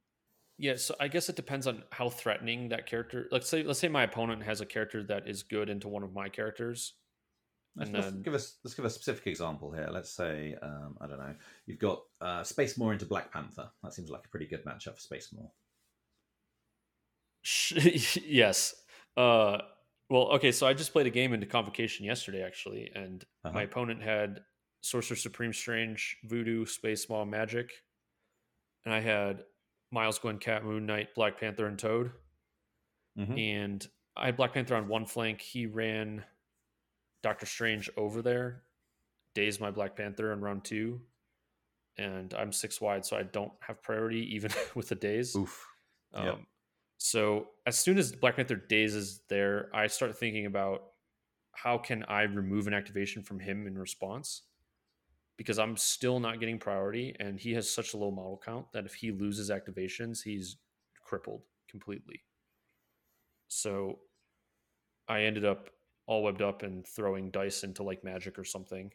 Yeah, 0.58 0.76
so 0.76 0.94
I 1.00 1.08
guess 1.08 1.30
it 1.30 1.38
depends 1.38 1.68
on 1.68 1.84
how 1.92 2.10
threatening 2.10 2.70
that 2.70 2.86
character. 2.86 3.28
Let's 3.32 3.48
say 3.48 3.64
let's 3.64 3.80
say 3.80 3.88
my 3.88 4.04
opponent 4.04 4.44
has 4.44 4.60
a 4.60 4.66
character 4.66 5.04
that 5.04 5.26
is 5.26 5.44
good 5.44 5.70
into 5.70 5.88
one 5.88 6.04
of 6.04 6.14
my 6.14 6.28
characters. 6.28 6.96
And 7.78 7.94
let's, 7.94 8.06
then 8.06 8.14
let's 8.16 8.26
give 8.26 8.34
us 8.34 8.56
let's 8.66 8.76
give 8.76 8.84
a 8.84 8.90
specific 8.90 9.28
example 9.28 9.72
here. 9.72 9.88
Let's 9.90 10.12
say 10.12 10.58
um, 10.62 10.98
I 11.00 11.08
don't 11.08 11.20
know. 11.20 11.34
You've 11.66 11.80
got 11.80 12.02
uh, 12.20 12.44
Space 12.44 12.78
Maw 12.78 12.90
into 12.90 13.06
Black 13.06 13.32
Panther. 13.32 13.70
That 13.84 13.94
seems 13.94 14.10
like 14.10 14.26
a 14.26 14.30
pretty 14.30 14.48
good 14.48 14.66
matchup 14.66 14.96
for 14.96 15.00
Space 15.00 15.34
Maw. 15.34 15.50
yes. 18.28 18.76
Uh, 19.16 19.60
well, 20.10 20.24
okay, 20.34 20.52
so 20.52 20.68
I 20.68 20.74
just 20.74 20.92
played 20.92 21.08
a 21.08 21.12
game 21.12 21.34
into 21.34 21.46
Convocation 21.46 22.06
yesterday, 22.06 22.44
actually, 22.44 22.92
and 22.96 23.24
uh-huh. 23.46 23.54
my 23.54 23.64
opponent 23.64 24.02
had 24.02 24.42
Sorcerer 24.82 25.18
Supreme 25.18 25.54
Strange, 25.54 26.18
Voodoo, 26.24 26.66
Space 26.66 27.08
Maw, 27.10 27.26
Magic, 27.26 27.72
and 28.86 28.94
I 28.94 29.02
had 29.02 29.44
Miles 29.92 30.18
Gwen, 30.18 30.38
Cat, 30.38 30.64
Moon 30.64 30.86
Knight, 30.86 31.14
Black 31.16 31.40
Panther, 31.40 31.68
and 31.68 31.78
Toad. 31.78 32.12
Mm-hmm. 33.18 33.38
And 33.38 33.88
I 34.16 34.28
had 34.28 34.38
Black 34.38 34.54
Panther 34.54 34.76
on 34.76 34.88
one 34.88 35.06
flank. 35.06 35.42
He 35.42 35.66
ran 35.66 36.24
Doctor 37.22 37.46
Strange 37.46 37.90
over 37.98 38.22
there, 38.22 38.64
dazed 39.36 39.62
my 39.62 39.72
Black 39.72 39.96
Panther 39.96 40.34
in 40.34 40.42
round 40.42 40.64
two, 40.64 41.02
and 41.98 42.34
I'm 42.34 42.52
six 42.52 42.80
wide, 42.80 43.06
so 43.06 43.18
I 43.18 43.24
don't 43.24 43.52
have 43.62 43.84
priority 43.84 44.36
even 44.36 44.52
with 44.76 44.90
the 44.90 44.96
daze. 44.96 45.36
Oof. 45.36 45.68
Um, 46.14 46.26
yep. 46.26 46.40
So 47.00 47.48
as 47.66 47.80
soon 47.80 47.98
as 47.98 48.12
Black 48.12 48.36
Panther 48.36 48.58
Daze 48.58 48.94
is 48.94 49.22
there, 49.30 49.70
I 49.74 49.88
start 49.88 50.18
thinking 50.18 50.46
about 50.46 50.84
how 51.54 51.78
can 51.78 52.04
I 52.04 52.24
remove 52.24 52.68
an 52.68 52.74
activation 52.74 53.24
from 53.24 53.40
him 53.40 53.66
in 53.66 53.78
response? 53.78 54.44
Because 55.38 55.60
I'm 55.60 55.78
still 55.78 56.20
not 56.20 56.42
getting 56.42 56.60
priority, 56.60 57.16
and 57.22 57.40
he 57.40 57.54
has 57.54 57.70
such 57.70 57.94
a 57.94 57.98
low 57.98 58.12
model 58.12 58.40
count 58.46 58.66
that 58.74 58.86
if 58.86 58.94
he 58.94 59.12
loses 59.12 59.50
activations, 59.50 60.22
he's 60.22 60.58
crippled 61.02 61.44
completely. 61.70 62.22
So 63.48 64.00
I 65.08 65.22
ended 65.22 65.46
up 65.46 65.70
all 66.06 66.24
webbed 66.24 66.42
up 66.42 66.64
and 66.64 66.86
throwing 66.86 67.32
dice 67.32 67.64
into 67.64 67.82
like 67.82 68.04
magic 68.04 68.38
or 68.38 68.44
something, 68.44 68.92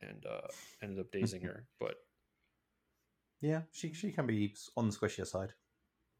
and 0.00 0.24
uh, 0.24 0.48
ended 0.82 1.00
up 1.00 1.12
dazing 1.12 1.42
her. 1.42 1.66
But 1.78 1.96
yeah, 3.42 3.62
she 3.72 3.92
she 3.92 4.10
can 4.10 4.26
be 4.26 4.54
on 4.74 4.88
the 4.88 4.96
squishier 4.96 5.26
side. 5.26 5.52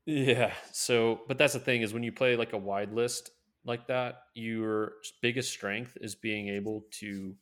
Yeah. 0.07 0.55
So, 0.73 1.21
but 1.27 1.37
that's 1.37 1.53
the 1.53 1.61
thing 1.61 1.83
is 1.83 1.93
when 1.93 2.05
you 2.05 2.13
play 2.13 2.37
like 2.37 2.53
a 2.53 2.59
wide 2.59 2.93
list 2.93 3.31
like 3.65 3.89
that, 3.89 4.23
your 4.35 4.93
biggest 5.21 5.51
strength 5.51 5.99
is 6.01 6.15
being 6.15 6.49
able 6.49 6.87
to 7.01 7.35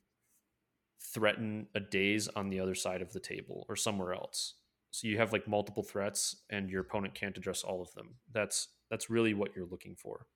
threaten 1.12 1.66
a 1.74 1.80
daze 1.80 2.28
on 2.28 2.48
the 2.48 2.58
other 2.58 2.74
side 2.74 3.02
of 3.02 3.12
the 3.12 3.20
table 3.20 3.66
or 3.68 3.76
somewhere 3.76 4.14
else. 4.14 4.54
So 4.90 5.06
you 5.06 5.18
have 5.18 5.32
like 5.32 5.46
multiple 5.46 5.82
threats 5.82 6.36
and 6.50 6.70
your 6.70 6.80
opponent 6.80 7.14
can't 7.14 7.36
address 7.36 7.62
all 7.62 7.82
of 7.82 7.92
them. 7.94 8.14
That's 8.32 8.68
that's 8.90 9.10
really 9.10 9.34
what 9.34 9.54
you're 9.54 9.66
looking 9.66 9.96
for. 9.96 10.26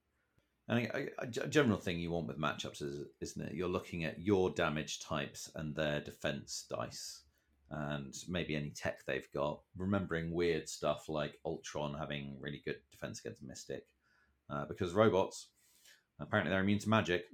And 0.69 1.11
a, 1.19 1.27
general 1.27 1.79
thing 1.79 1.99
you 1.99 2.11
want 2.11 2.27
with 2.27 2.39
matchups 2.39 2.83
is, 2.83 3.07
isn't 3.23 3.43
it? 3.43 3.55
You're 3.55 3.69
looking 3.69 4.05
at 4.05 4.21
your 4.21 4.51
damage 4.51 5.01
types 5.01 5.51
and 5.55 5.75
their 5.75 6.01
defense 6.01 6.67
dice 6.69 7.23
and 7.71 8.15
maybe 8.29 8.57
any 8.57 8.71
tech 8.71 9.05
they've 9.07 9.31
got. 9.33 9.61
Remembering 9.77 10.33
weird 10.33 10.69
stuff 10.69 11.09
like 11.09 11.39
Ultron 11.45 11.95
having 11.99 12.37
really 12.41 12.63
good 12.65 12.77
defense 12.91 13.21
against 13.21 13.43
Mystic, 13.43 13.85
uh, 14.51 14.65
because 14.67 14.93
robots 14.93 15.49
apparently 16.21 16.51
they're 16.51 16.63
immune 16.63 16.79
to 16.81 16.89
magic. 16.89 17.25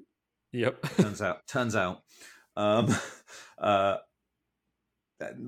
Yep. 0.52 0.82
turns 0.96 1.22
out. 1.22 1.46
Turns 1.46 1.76
out. 1.76 2.02
Um, 2.56 2.94
uh, 3.58 3.96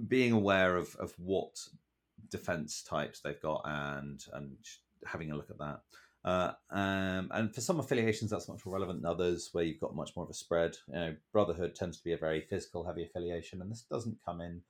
being 0.08 0.32
aware 0.32 0.76
of, 0.76 0.94
of 0.96 1.12
what 1.18 1.56
defense 2.30 2.82
types 2.82 3.20
they've 3.20 3.40
got 3.40 3.62
and 3.64 4.24
and 4.32 4.56
having 5.04 5.30
a 5.30 5.36
look 5.36 5.50
at 5.50 5.58
that. 5.58 5.80
Uh, 6.26 6.52
um, 6.70 7.30
and 7.30 7.54
for 7.54 7.60
some 7.60 7.78
affiliations, 7.78 8.32
that's 8.32 8.48
much 8.48 8.66
more 8.66 8.74
relevant 8.74 9.00
than 9.00 9.10
others, 9.10 9.50
where 9.52 9.62
you've 9.62 9.80
got 9.80 9.94
much 9.94 10.16
more 10.16 10.24
of 10.24 10.30
a 10.30 10.34
spread. 10.34 10.76
You 10.88 10.94
know, 10.94 11.16
Brotherhood 11.32 11.76
tends 11.76 11.98
to 11.98 12.04
be 12.04 12.12
a 12.12 12.18
very 12.18 12.40
physical 12.40 12.84
heavy 12.84 13.04
affiliation, 13.04 13.62
and 13.62 13.70
this 13.70 13.82
doesn't 13.82 14.18
come 14.24 14.40
in 14.40 14.62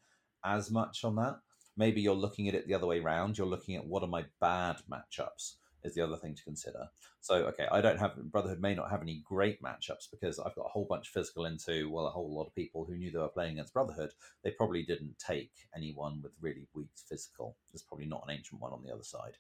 as 0.45 0.71
much 0.71 1.03
on 1.03 1.17
that. 1.17 1.41
Maybe 1.75 2.03
you're 2.03 2.15
looking 2.15 2.47
at 2.49 2.55
it 2.55 2.69
the 2.69 2.75
other 2.75 2.87
way 2.87 3.01
around. 3.01 3.39
You're 3.39 3.47
looking 3.47 3.75
at 3.75 3.87
what 3.87 4.03
are 4.03 4.09
my 4.09 4.27
bad 4.39 4.77
matchups 4.91 5.55
is 5.87 5.95
the 5.95 6.03
other 6.03 6.17
thing 6.17 6.35
to 6.35 6.45
consider. 6.45 6.89
So, 7.21 7.47
okay, 7.47 7.67
I 7.71 7.81
don't 7.81 7.99
have 7.99 8.17
Brotherhood 8.31 8.61
may 8.61 8.75
not 8.75 8.91
have 8.91 9.03
any 9.03 9.23
great 9.25 9.63
matchups 9.63 10.11
because 10.11 10.39
I've 10.39 10.55
got 10.55 10.67
a 10.67 10.71
whole 10.71 10.87
bunch 10.89 11.09
of 11.09 11.13
physical 11.13 11.47
into 11.47 11.91
well, 11.91 12.07
a 12.07 12.11
whole 12.11 12.35
lot 12.35 12.47
of 12.47 12.55
people 12.55 12.85
who 12.85 12.97
knew 12.97 13.11
they 13.11 13.19
were 13.19 13.29
playing 13.29 13.53
against 13.53 13.73
Brotherhood. 13.73 14.11
They 14.43 14.51
probably 14.51 14.83
didn't 14.83 15.19
take 15.19 15.53
anyone 15.75 16.21
with 16.23 16.33
really 16.41 16.67
weak 16.75 16.91
physical. 17.09 17.57
There's 17.73 17.83
probably 17.83 18.07
not 18.07 18.25
an 18.27 18.35
ancient 18.37 18.61
one 18.61 18.73
on 18.73 18.83
the 18.83 18.93
other 18.93 19.05
side, 19.05 19.39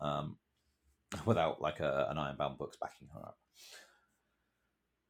um, 0.00 0.36
without 1.26 1.60
like 1.60 1.80
a, 1.80 2.06
an 2.10 2.18
Ironbound 2.18 2.58
books 2.58 2.76
backing 2.80 3.08
her 3.14 3.20
up. 3.20 3.38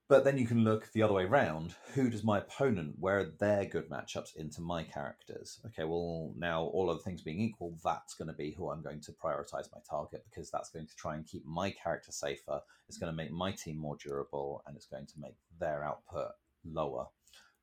But 0.08 0.24
then 0.24 0.36
you 0.36 0.46
can 0.46 0.62
look 0.62 0.92
the 0.92 1.02
other 1.02 1.14
way 1.14 1.24
around. 1.24 1.74
Who 1.94 2.10
does 2.10 2.22
my 2.22 2.36
opponent, 2.36 2.96
where 2.98 3.20
are 3.20 3.32
their 3.40 3.64
good 3.64 3.88
matchups 3.88 4.36
into 4.36 4.60
my 4.60 4.82
characters? 4.82 5.58
Okay, 5.64 5.84
well, 5.84 6.34
now 6.36 6.64
all 6.64 6.90
other 6.90 7.00
things 7.00 7.22
being 7.22 7.40
equal, 7.40 7.78
that's 7.82 8.12
going 8.12 8.28
to 8.28 8.34
be 8.34 8.52
who 8.52 8.70
I'm 8.70 8.82
going 8.82 9.00
to 9.00 9.12
prioritize 9.12 9.72
my 9.72 9.78
target 9.88 10.22
because 10.28 10.50
that's 10.50 10.68
going 10.68 10.86
to 10.86 10.96
try 10.96 11.14
and 11.14 11.26
keep 11.26 11.46
my 11.46 11.70
character 11.70 12.12
safer. 12.12 12.60
It's 12.88 12.98
going 12.98 13.10
to 13.10 13.16
make 13.16 13.30
my 13.30 13.52
team 13.52 13.78
more 13.78 13.96
durable 13.96 14.62
and 14.66 14.76
it's 14.76 14.84
going 14.84 15.06
to 15.06 15.18
make 15.18 15.36
their 15.58 15.82
output 15.82 16.32
lower. 16.62 17.06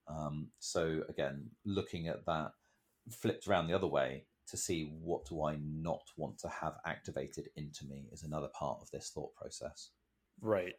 Um, 0.08 0.50
so 0.58 1.04
again, 1.08 1.52
looking 1.66 2.08
at 2.08 2.26
that 2.26 2.54
flipped 3.12 3.48
around 3.48 3.68
the 3.68 3.76
other 3.76 3.86
way 3.88 4.26
to 4.50 4.58
see 4.58 4.92
what 5.02 5.26
do 5.26 5.44
I 5.44 5.58
not 5.62 6.04
want 6.18 6.38
to 6.40 6.50
have 6.50 6.76
activated 6.86 7.50
into 7.56 7.86
me 7.86 8.08
is 8.12 8.24
another 8.24 8.50
part 8.58 8.80
of 8.82 8.90
this 8.92 9.12
thought 9.14 9.34
process. 9.36 9.90
Right. 10.42 10.76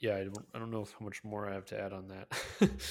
Yeah, 0.00 0.16
I 0.16 0.24
don't, 0.24 0.46
I 0.54 0.58
don't 0.58 0.70
know 0.70 0.86
how 0.98 1.04
much 1.04 1.22
more 1.24 1.48
I 1.48 1.54
have 1.54 1.64
to 1.66 1.80
add 1.80 1.92
on 1.92 2.08
that. 2.08 2.28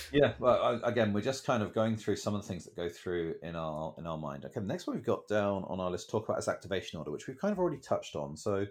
yeah, 0.12 0.34
well, 0.39 0.80
again, 0.84 1.13
we're 1.13 1.22
just 1.22 1.46
kind 1.46 1.62
of 1.62 1.74
going 1.74 1.98
through 1.98 2.16
some 2.16 2.34
of 2.34 2.42
the 2.42 2.48
things 2.48 2.63
that 2.63 2.76
go 2.76 2.89
through 2.89 3.36
in 3.44 3.56
our 3.56 3.94
in 3.98 4.08
our 4.08 4.18
mind. 4.18 4.46
Okay, 4.46 4.60
the 4.60 4.66
next 4.66 4.88
one 4.88 4.96
we've 4.96 5.06
got 5.06 5.28
down 5.28 5.63
on 5.66 5.80
our 5.80 5.92
list 5.92 6.08
to 6.08 6.12
talk 6.13 6.28
about 6.28 6.39
is 6.39 6.48
activation 6.48 6.98
order, 6.98 7.12
which 7.12 7.28
we've 7.28 7.38
kind 7.38 7.52
of 7.52 7.60
already 7.60 7.78
touched 7.78 8.16
on. 8.16 8.38
So, 8.38 8.66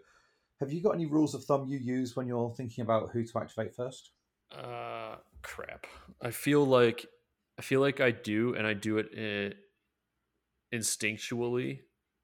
have 0.60 0.72
you 0.72 0.82
got 0.82 0.94
any 0.94 1.06
rules 1.06 1.34
of 1.34 1.44
thumb 1.44 1.66
you 1.68 1.78
use 1.78 2.16
when 2.16 2.26
you're 2.26 2.52
thinking 2.56 2.82
about 2.82 3.10
who 3.12 3.24
to 3.24 3.38
activate 3.38 3.76
first? 3.76 4.10
Uh, 4.50 5.16
crap. 5.42 5.86
I 6.20 6.30
feel 6.30 6.64
like 6.64 7.06
I 7.58 7.62
feel 7.62 7.80
like 7.80 8.00
I 8.00 8.10
do, 8.10 8.54
and 8.54 8.66
I 8.66 8.72
do 8.72 8.98
it 8.98 9.12
in, 9.12 9.54
instinctually, 10.72 11.80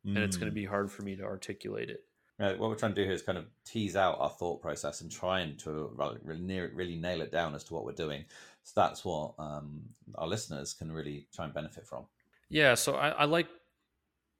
mm. 0.06 0.14
and 0.14 0.18
it's 0.18 0.36
going 0.36 0.50
to 0.50 0.54
be 0.54 0.64
hard 0.64 0.90
for 0.90 1.02
me 1.02 1.16
to 1.16 1.24
articulate 1.24 1.90
it. 1.90 2.04
Uh, 2.40 2.54
what 2.54 2.70
we're 2.70 2.76
trying 2.76 2.94
to 2.94 3.00
do 3.00 3.04
here 3.04 3.14
is 3.14 3.22
kind 3.22 3.36
of 3.36 3.46
tease 3.64 3.96
out 3.96 4.16
our 4.20 4.30
thought 4.30 4.62
process 4.62 5.00
and 5.00 5.10
trying 5.10 5.56
to 5.56 5.90
really, 6.22 6.60
really 6.72 6.96
nail 6.96 7.20
it 7.20 7.32
down 7.32 7.54
as 7.54 7.64
to 7.64 7.74
what 7.74 7.84
we're 7.84 7.92
doing. 7.92 8.24
So 8.62 8.80
that's 8.80 9.04
what 9.04 9.34
um, 9.38 9.82
our 10.14 10.28
listeners 10.28 10.72
can 10.72 10.92
really 10.92 11.26
try 11.34 11.46
and 11.46 11.54
benefit 11.54 11.86
from. 11.86 12.04
Yeah. 12.48 12.74
So 12.74 12.94
I, 12.94 13.08
I 13.08 13.24
like, 13.24 13.48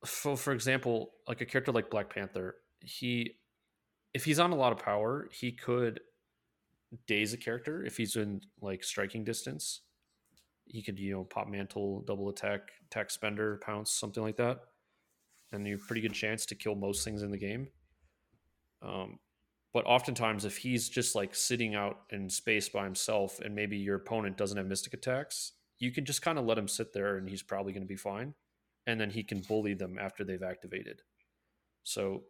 for 0.05 0.37
for 0.37 0.53
example, 0.53 1.11
like 1.27 1.41
a 1.41 1.45
character 1.45 1.73
like 1.73 1.91
Black 1.91 2.15
Panther. 2.15 2.57
He, 2.81 3.35
if 4.15 4.25
he's 4.25 4.39
on 4.39 4.53
a 4.53 4.57
lot 4.57 4.71
of 4.71 4.79
power, 4.79 5.29
he 5.33 5.51
could 5.51 6.01
daze 7.09 7.33
a 7.33 7.37
character 7.37 7.85
if 7.85 7.97
he's 7.97 8.15
in 8.15 8.43
like 8.61 8.85
striking 8.85 9.25
distance. 9.25 9.81
He 10.69 10.83
could 10.83 10.99
you 10.99 11.13
know 11.13 11.25
pop 11.25 11.49
mantle, 11.49 12.03
double 12.07 12.29
attack, 12.29 12.61
attack 12.87 13.11
spender, 13.11 13.61
pounce, 13.65 13.91
something 13.91 14.23
like 14.23 14.37
that, 14.37 14.61
and 15.53 15.67
you 15.67 15.77
have 15.77 15.87
pretty 15.87 16.03
good 16.03 16.15
chance 16.15 16.47
to 16.47 16.55
kill 16.55 16.75
most 16.75 17.05
things 17.05 17.23
in 17.23 17.31
the 17.31 17.39
game 17.39 17.69
um, 18.83 19.19
but 19.73 19.85
oftentimes, 19.87 20.45
if 20.45 20.57
he's 20.57 20.89
just 20.89 21.15
like 21.15 21.35
sitting 21.35 21.75
out 21.75 22.01
in 22.11 22.31
space 22.31 22.69
by 22.69 22.85
himself, 22.85 23.41
and 23.41 23.55
maybe 23.55 23.77
your 23.77 23.97
opponent 23.97 24.37
doesn't 24.37 24.57
have 24.57 24.67
mystic 24.67 24.95
attacks, 24.95 25.53
you 25.79 25.93
can 25.93 26.05
just 26.05 26.23
kind 26.23 26.39
of 26.39 26.47
let 26.47 26.59
him 26.59 26.69
sit 26.69 26.93
there, 26.93 27.17
and 27.17 27.29
he's 27.29 27.43
probably 27.43 27.73
going 27.73 27.83
to 27.83 27.89
be 27.89 27.97
fine. 27.97 28.35
And 28.87 29.01
then 29.01 29.11
he 29.11 29.23
can 29.23 29.41
bully 29.41 29.75
them 29.75 29.99
after 30.01 30.25
they've 30.25 30.43
activated. 30.43 31.03
So 31.83 32.23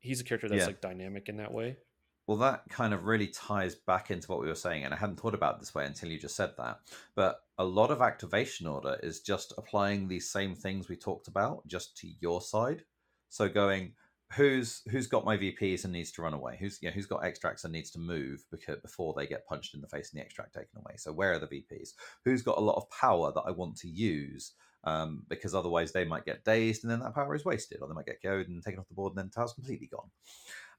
he's 0.00 0.20
a 0.20 0.24
character 0.24 0.48
that's 0.48 0.60
yeah. 0.60 0.66
like 0.66 0.82
dynamic 0.82 1.28
in 1.28 1.38
that 1.38 1.52
way. 1.52 1.78
Well, 2.26 2.38
that 2.38 2.62
kind 2.68 2.94
of 2.94 3.04
really 3.04 3.26
ties 3.28 3.74
back 3.74 4.10
into 4.10 4.28
what 4.28 4.40
we 4.40 4.46
were 4.46 4.54
saying, 4.54 4.84
and 4.84 4.94
I 4.94 4.96
hadn't 4.96 5.18
thought 5.18 5.34
about 5.34 5.58
this 5.58 5.74
way 5.74 5.86
until 5.86 6.08
you 6.08 6.18
just 6.18 6.36
said 6.36 6.52
that. 6.56 6.78
But 7.16 7.40
a 7.58 7.64
lot 7.64 7.90
of 7.90 8.00
activation 8.00 8.66
order 8.66 8.96
is 9.02 9.20
just 9.20 9.52
applying 9.58 10.06
these 10.06 10.30
same 10.30 10.54
things 10.54 10.88
we 10.88 10.96
talked 10.96 11.28
about 11.28 11.66
just 11.66 11.96
to 11.98 12.08
your 12.20 12.40
side. 12.40 12.84
So 13.28 13.48
going, 13.48 13.94
who's 14.36 14.82
who's 14.90 15.06
got 15.06 15.24
my 15.24 15.36
VPs 15.36 15.84
and 15.84 15.92
needs 15.92 16.12
to 16.12 16.22
run 16.22 16.34
away? 16.34 16.56
Who's 16.58 16.78
yeah, 16.80 16.90
who's 16.90 17.06
got 17.06 17.24
extracts 17.24 17.64
and 17.64 17.72
needs 17.72 17.90
to 17.92 17.98
move 17.98 18.44
because 18.50 18.78
before 18.80 19.14
they 19.16 19.26
get 19.26 19.46
punched 19.46 19.74
in 19.74 19.80
the 19.80 19.88
face 19.88 20.10
and 20.10 20.20
the 20.20 20.24
extract 20.24 20.54
taken 20.54 20.78
away? 20.78 20.94
So 20.96 21.12
where 21.12 21.32
are 21.32 21.38
the 21.38 21.46
VPs? 21.46 21.90
Who's 22.24 22.42
got 22.42 22.58
a 22.58 22.62
lot 22.62 22.76
of 22.76 22.90
power 22.90 23.32
that 23.34 23.42
I 23.46 23.50
want 23.50 23.76
to 23.78 23.88
use? 23.88 24.52
Um, 24.84 25.22
because 25.28 25.54
otherwise 25.54 25.92
they 25.92 26.04
might 26.04 26.24
get 26.24 26.44
dazed 26.44 26.82
and 26.82 26.90
then 26.90 26.98
that 27.00 27.14
power 27.14 27.36
is 27.36 27.44
wasted, 27.44 27.78
or 27.80 27.88
they 27.88 27.94
might 27.94 28.06
get 28.06 28.20
KO'd 28.20 28.48
and 28.48 28.62
taken 28.62 28.80
off 28.80 28.88
the 28.88 28.94
board 28.94 29.12
and 29.12 29.18
then 29.18 29.26
the 29.26 29.32
tower's 29.32 29.52
completely 29.52 29.86
gone. 29.86 30.10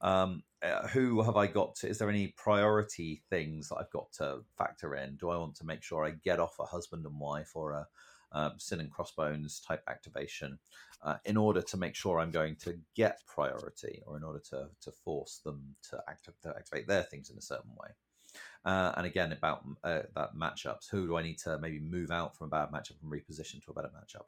Um, 0.03 0.43
uh, 0.61 0.87
who 0.87 1.21
have 1.23 1.37
I 1.37 1.47
got 1.47 1.75
to? 1.77 1.87
Is 1.87 1.97
there 1.97 2.09
any 2.09 2.27
priority 2.37 3.23
things 3.29 3.69
that 3.69 3.77
I've 3.77 3.89
got 3.89 4.11
to 4.13 4.41
factor 4.57 4.95
in? 4.95 5.15
Do 5.15 5.29
I 5.29 5.37
want 5.37 5.55
to 5.55 5.65
make 5.65 5.81
sure 5.81 6.05
I 6.05 6.11
get 6.11 6.39
off 6.39 6.55
a 6.59 6.65
husband 6.65 7.05
and 7.05 7.19
wife 7.19 7.51
or 7.55 7.71
a 7.71 7.87
um, 8.33 8.53
sin 8.57 8.79
and 8.79 8.91
crossbones 8.91 9.59
type 9.59 9.83
activation 9.87 10.59
uh, 11.03 11.17
in 11.25 11.37
order 11.37 11.61
to 11.61 11.77
make 11.77 11.95
sure 11.95 12.19
I'm 12.19 12.31
going 12.31 12.55
to 12.57 12.77
get 12.95 13.19
priority 13.27 14.01
or 14.05 14.17
in 14.17 14.23
order 14.23 14.41
to, 14.49 14.69
to 14.81 14.91
force 14.91 15.39
them 15.43 15.75
to, 15.89 16.03
to 16.41 16.53
activate 16.57 16.87
their 16.87 17.03
things 17.03 17.29
in 17.29 17.37
a 17.37 17.41
certain 17.41 17.71
way. 17.71 17.89
Uh, 18.65 18.93
and 18.95 19.05
again, 19.05 19.31
about 19.31 19.63
uh, 19.83 20.01
that 20.15 20.35
matchups, 20.35 20.89
who 20.89 21.07
do 21.07 21.17
I 21.17 21.23
need 21.23 21.37
to 21.39 21.59
maybe 21.59 21.79
move 21.79 22.11
out 22.11 22.35
from 22.37 22.47
a 22.47 22.49
bad 22.49 22.69
matchup 22.71 23.01
and 23.01 23.11
reposition 23.11 23.63
to 23.63 23.71
a 23.71 23.73
better 23.73 23.89
matchup? 23.89 24.25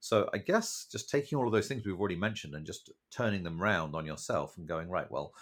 So 0.00 0.28
I 0.34 0.38
guess 0.38 0.86
just 0.90 1.08
taking 1.08 1.38
all 1.38 1.46
of 1.46 1.52
those 1.52 1.68
things 1.68 1.84
we've 1.84 1.98
already 1.98 2.16
mentioned 2.16 2.54
and 2.54 2.66
just 2.66 2.90
turning 3.10 3.42
them 3.42 3.60
round 3.60 3.94
on 3.94 4.04
yourself 4.04 4.56
and 4.58 4.68
going, 4.68 4.88
right, 4.88 5.10
well, 5.10 5.32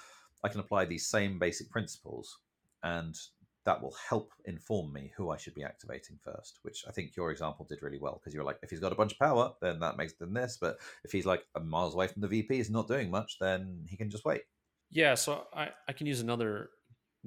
I 0.45 0.49
can 0.49 0.61
apply 0.61 0.85
these 0.85 1.07
same 1.07 1.39
basic 1.39 1.71
principles 1.71 2.39
and 2.83 3.17
that 3.65 3.81
will 3.81 3.95
help 4.09 4.33
inform 4.45 4.93
me 4.93 5.13
who 5.17 5.31
I 5.31 5.37
should 5.37 5.55
be 5.55 5.63
activating 5.63 6.19
first, 6.23 6.59
which 6.63 6.85
I 6.89 6.91
think 6.91 7.17
your 7.17 7.31
example 7.31 7.65
did 7.69 7.83
really 7.83 7.99
well 7.99 8.21
because 8.21 8.35
you're 8.35 8.45
like, 8.45 8.59
if 8.63 8.71
he's 8.71 8.81
got 8.81 8.93
a 8.93 8.97
bunch 8.97 9.13
of 9.13 9.19
power, 9.19 9.53
then 9.61 9.79
that 9.81 9.97
makes 9.97 10.15
them 10.15 10.35
this. 10.35 10.59
But 10.61 10.79
if 11.05 11.13
he's 11.13 11.27
like 11.27 11.45
a 11.55 11.61
miles 11.61 11.95
away 11.95 12.09
from 12.09 12.23
the 12.23 12.29
VP, 12.29 12.59
is 12.59 12.71
not 12.71 12.89
doing 12.89 13.11
much, 13.11 13.39
then 13.41 13.85
he 13.89 13.97
can 13.97 14.11
just 14.11 14.25
wait. 14.25 14.43
Yeah, 14.91 15.15
so 15.15 15.47
I, 15.55 15.71
I 15.89 15.93
can 15.93 16.07
use 16.07 16.21
another 16.21 16.71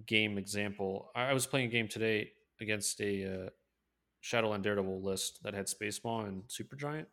game 0.05 0.37
example. 0.37 1.11
I 1.15 1.33
was 1.33 1.45
playing 1.45 1.67
a 1.67 1.71
game 1.71 1.87
today 1.87 2.31
against 2.59 2.99
a 3.01 3.45
uh, 3.45 3.49
Shadowland 4.21 4.63
Daredevil 4.63 5.01
list 5.01 5.43
that 5.43 5.53
had 5.53 5.69
Space 5.69 6.01
Maw 6.03 6.25
and 6.25 6.43
Supergiant, 6.47 7.05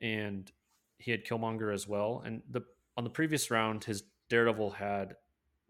and 0.00 0.50
he 0.98 1.10
had 1.10 1.24
Killmonger 1.24 1.72
as 1.72 1.86
well. 1.86 2.22
And 2.24 2.42
the 2.50 2.62
on 2.96 3.04
the 3.04 3.10
previous 3.10 3.50
round, 3.50 3.84
his 3.84 4.04
Daredevil 4.28 4.70
had 4.70 5.16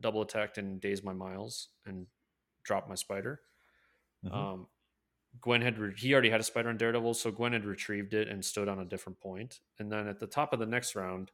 double 0.01 0.23
attacked 0.23 0.59
and 0.59 0.81
dazed 0.81 1.05
my 1.05 1.13
miles 1.13 1.69
and 1.87 2.07
dropped 2.65 2.89
my 2.89 2.95
spider. 2.95 3.41
Mm-hmm. 4.25 4.35
Um, 4.35 4.67
Gwen 5.41 5.63
had 5.63 5.79
re- 5.79 5.95
he 5.97 6.13
already 6.13 6.31
had 6.31 6.41
a 6.41 6.45
spider 6.45 6.69
on 6.69 6.77
Daredevil, 6.77 7.15
so 7.15 7.31
Gwen 7.31 7.53
had 7.53 7.65
retrieved 7.65 8.15
it 8.15 8.29
and 8.29 8.45
stood 8.45 8.69
on 8.69 8.81
a 8.81 8.85
different 8.85 9.21
point. 9.21 9.61
And 9.79 9.91
then 9.91 10.07
at 10.09 10.19
the 10.19 10.27
top 10.27 10.53
of 10.53 10.59
the 10.59 10.67
next 10.67 10.95
round, 10.95 11.31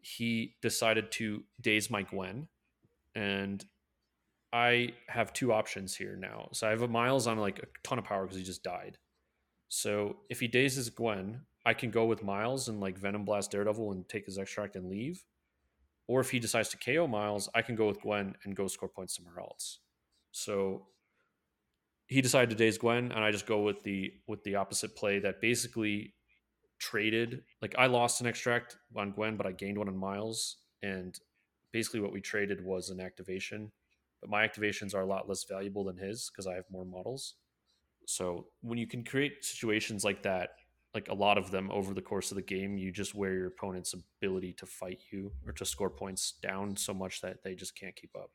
he 0.00 0.56
decided 0.62 1.10
to 1.12 1.42
daze 1.60 1.90
my 1.90 2.02
Gwen, 2.02 2.48
and 3.14 3.64
I 4.56 4.94
have 5.08 5.34
two 5.34 5.52
options 5.52 5.94
here 5.94 6.16
now. 6.16 6.48
So 6.52 6.66
I 6.66 6.70
have 6.70 6.80
a 6.80 6.88
Miles 6.88 7.26
on 7.26 7.36
like 7.36 7.58
a 7.58 7.66
ton 7.82 7.98
of 7.98 8.06
power 8.06 8.22
because 8.24 8.38
he 8.38 8.42
just 8.42 8.62
died. 8.62 8.96
So 9.68 10.16
if 10.30 10.40
he 10.40 10.48
dazes 10.48 10.88
Gwen, 10.88 11.42
I 11.66 11.74
can 11.74 11.90
go 11.90 12.06
with 12.06 12.24
Miles 12.24 12.68
and 12.68 12.80
like 12.80 12.96
Venom 12.96 13.26
Blast 13.26 13.50
Daredevil 13.50 13.92
and 13.92 14.08
take 14.08 14.24
his 14.24 14.38
extract 14.38 14.74
and 14.74 14.88
leave. 14.88 15.22
Or 16.08 16.20
if 16.20 16.30
he 16.30 16.38
decides 16.38 16.70
to 16.70 16.78
KO 16.78 17.06
Miles, 17.06 17.50
I 17.54 17.60
can 17.60 17.76
go 17.76 17.86
with 17.86 18.00
Gwen 18.00 18.34
and 18.44 18.56
go 18.56 18.66
score 18.66 18.88
points 18.88 19.14
somewhere 19.14 19.40
else. 19.40 19.80
So 20.32 20.86
he 22.06 22.22
decided 22.22 22.48
to 22.48 22.56
daze 22.56 22.78
Gwen, 22.78 23.12
and 23.12 23.22
I 23.22 23.32
just 23.32 23.46
go 23.46 23.60
with 23.60 23.82
the 23.82 24.14
with 24.26 24.42
the 24.44 24.54
opposite 24.54 24.96
play 24.96 25.18
that 25.18 25.42
basically 25.42 26.14
traded. 26.78 27.42
Like 27.60 27.74
I 27.76 27.88
lost 27.88 28.22
an 28.22 28.26
extract 28.26 28.78
on 28.96 29.10
Gwen, 29.10 29.36
but 29.36 29.46
I 29.46 29.52
gained 29.52 29.76
one 29.76 29.88
on 29.88 29.98
Miles, 29.98 30.56
and 30.82 31.18
basically 31.72 32.00
what 32.00 32.12
we 32.12 32.22
traded 32.22 32.64
was 32.64 32.88
an 32.88 33.00
activation. 33.00 33.70
But 34.20 34.30
my 34.30 34.46
activations 34.46 34.94
are 34.94 35.02
a 35.02 35.06
lot 35.06 35.28
less 35.28 35.44
valuable 35.48 35.84
than 35.84 35.96
his 35.96 36.30
because 36.30 36.46
I 36.46 36.54
have 36.54 36.64
more 36.70 36.84
models. 36.84 37.34
So 38.06 38.46
when 38.62 38.78
you 38.78 38.86
can 38.86 39.04
create 39.04 39.44
situations 39.44 40.04
like 40.04 40.22
that, 40.22 40.50
like 40.94 41.08
a 41.08 41.14
lot 41.14 41.36
of 41.36 41.50
them 41.50 41.70
over 41.70 41.92
the 41.92 42.00
course 42.00 42.30
of 42.30 42.36
the 42.36 42.42
game, 42.42 42.78
you 42.78 42.90
just 42.90 43.14
wear 43.14 43.34
your 43.34 43.48
opponent's 43.48 43.94
ability 43.94 44.54
to 44.54 44.66
fight 44.66 45.00
you 45.12 45.32
or 45.46 45.52
to 45.52 45.64
score 45.64 45.90
points 45.90 46.34
down 46.40 46.76
so 46.76 46.94
much 46.94 47.20
that 47.20 47.42
they 47.44 47.54
just 47.54 47.78
can't 47.78 47.94
keep 47.94 48.16
up. 48.16 48.30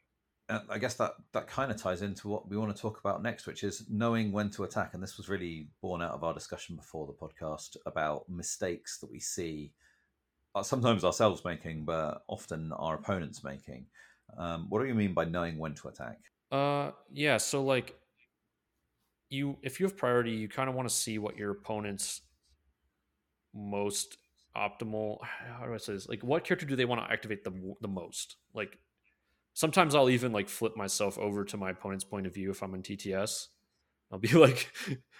I 0.69 0.77
guess 0.77 0.95
that 0.95 1.13
that 1.31 1.47
kind 1.47 1.71
of 1.71 1.77
ties 1.77 2.01
into 2.01 2.27
what 2.27 2.49
we 2.49 2.57
want 2.57 2.75
to 2.75 2.81
talk 2.81 2.99
about 2.99 3.23
next, 3.23 3.47
which 3.47 3.63
is 3.63 3.85
knowing 3.89 4.31
when 4.31 4.49
to 4.51 4.65
attack. 4.65 4.93
And 4.93 5.01
this 5.01 5.17
was 5.17 5.29
really 5.29 5.69
born 5.81 6.01
out 6.01 6.11
of 6.11 6.23
our 6.23 6.33
discussion 6.33 6.75
before 6.75 7.07
the 7.07 7.13
podcast 7.13 7.77
about 7.85 8.27
mistakes 8.27 8.99
that 8.99 9.09
we 9.09 9.19
see, 9.19 9.71
uh, 10.53 10.61
sometimes 10.61 11.05
ourselves 11.05 11.45
making, 11.45 11.85
but 11.85 12.23
often 12.27 12.73
our 12.73 12.95
opponents 12.95 13.43
making. 13.43 13.85
Um, 14.37 14.67
what 14.69 14.81
do 14.81 14.87
you 14.87 14.95
mean 14.95 15.13
by 15.13 15.25
knowing 15.25 15.57
when 15.57 15.73
to 15.75 15.87
attack? 15.87 16.19
Uh, 16.51 16.91
yeah. 17.11 17.37
So 17.37 17.63
like, 17.63 17.95
you 19.29 19.57
if 19.61 19.79
you 19.79 19.85
have 19.85 19.97
priority, 19.97 20.31
you 20.31 20.49
kind 20.49 20.69
of 20.69 20.75
want 20.75 20.89
to 20.89 20.93
see 20.93 21.17
what 21.17 21.37
your 21.37 21.51
opponent's 21.51 22.21
most 23.53 24.17
optimal. 24.55 25.17
How 25.59 25.65
do 25.65 25.73
I 25.73 25.77
say 25.77 25.93
this? 25.93 26.09
Like, 26.09 26.23
what 26.23 26.43
character 26.43 26.65
do 26.65 26.75
they 26.75 26.85
want 26.85 27.01
to 27.05 27.11
activate 27.11 27.43
the 27.43 27.75
the 27.81 27.87
most? 27.87 28.35
Like 28.53 28.77
sometimes 29.53 29.95
I'll 29.95 30.09
even 30.09 30.31
like 30.31 30.49
flip 30.49 30.75
myself 30.75 31.17
over 31.17 31.43
to 31.45 31.57
my 31.57 31.71
opponent's 31.71 32.03
point 32.03 32.25
of 32.25 32.33
view 32.33 32.51
if 32.51 32.61
I'm 32.63 32.73
in 32.73 32.83
TTS. 32.83 33.47
I'll 34.11 34.19
be 34.19 34.27
like, 34.33 34.71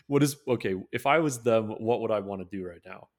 what 0.08 0.24
is 0.24 0.36
okay? 0.48 0.76
If 0.92 1.06
I 1.06 1.20
was 1.20 1.44
them, 1.44 1.70
what 1.80 2.02
would 2.02 2.12
I 2.12 2.20
want 2.20 2.42
to 2.42 2.58
do 2.58 2.66
right 2.66 2.82
now? 2.86 3.10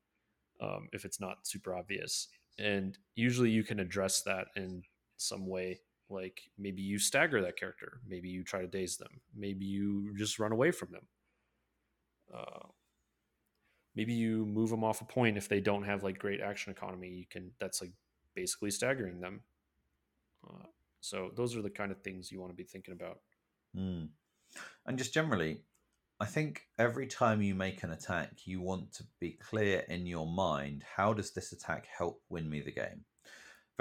Um, 0.60 0.88
if 0.92 1.04
it's 1.04 1.20
not 1.20 1.46
super 1.46 1.74
obvious. 1.74 2.28
And 2.58 2.96
usually 3.14 3.50
you 3.50 3.64
can 3.64 3.80
address 3.80 4.22
that 4.22 4.48
in 4.54 4.82
some 5.22 5.46
way. 5.46 5.80
Like 6.08 6.42
maybe 6.58 6.82
you 6.82 6.98
stagger 6.98 7.40
that 7.42 7.58
character. 7.58 8.00
Maybe 8.06 8.28
you 8.28 8.44
try 8.44 8.60
to 8.60 8.66
daze 8.66 8.96
them. 8.96 9.20
Maybe 9.34 9.64
you 9.64 10.14
just 10.16 10.38
run 10.38 10.52
away 10.52 10.70
from 10.70 10.90
them. 10.92 11.06
Uh, 12.34 12.68
maybe 13.94 14.12
you 14.12 14.46
move 14.46 14.70
them 14.70 14.84
off 14.84 15.00
a 15.00 15.04
point 15.04 15.36
if 15.36 15.48
they 15.48 15.60
don't 15.60 15.84
have 15.84 16.02
like 16.02 16.18
great 16.18 16.40
action 16.40 16.72
economy. 16.72 17.08
You 17.08 17.24
can 17.30 17.52
that's 17.58 17.80
like 17.80 17.92
basically 18.34 18.70
staggering 18.70 19.20
them. 19.20 19.40
Uh, 20.46 20.66
so 21.00 21.30
those 21.34 21.56
are 21.56 21.62
the 21.62 21.70
kind 21.70 21.90
of 21.90 22.02
things 22.02 22.30
you 22.30 22.40
want 22.40 22.52
to 22.52 22.56
be 22.56 22.64
thinking 22.64 22.94
about. 22.94 23.18
Mm. 23.76 24.08
And 24.86 24.98
just 24.98 25.14
generally, 25.14 25.62
I 26.20 26.26
think 26.26 26.66
every 26.78 27.06
time 27.06 27.42
you 27.42 27.54
make 27.54 27.82
an 27.82 27.90
attack, 27.90 28.30
you 28.44 28.60
want 28.60 28.92
to 28.94 29.04
be 29.18 29.32
clear 29.32 29.84
in 29.88 30.06
your 30.06 30.26
mind 30.26 30.84
how 30.96 31.12
does 31.12 31.32
this 31.32 31.52
attack 31.52 31.86
help 31.86 32.22
win 32.28 32.48
me 32.48 32.60
the 32.60 32.72
game? 32.72 33.04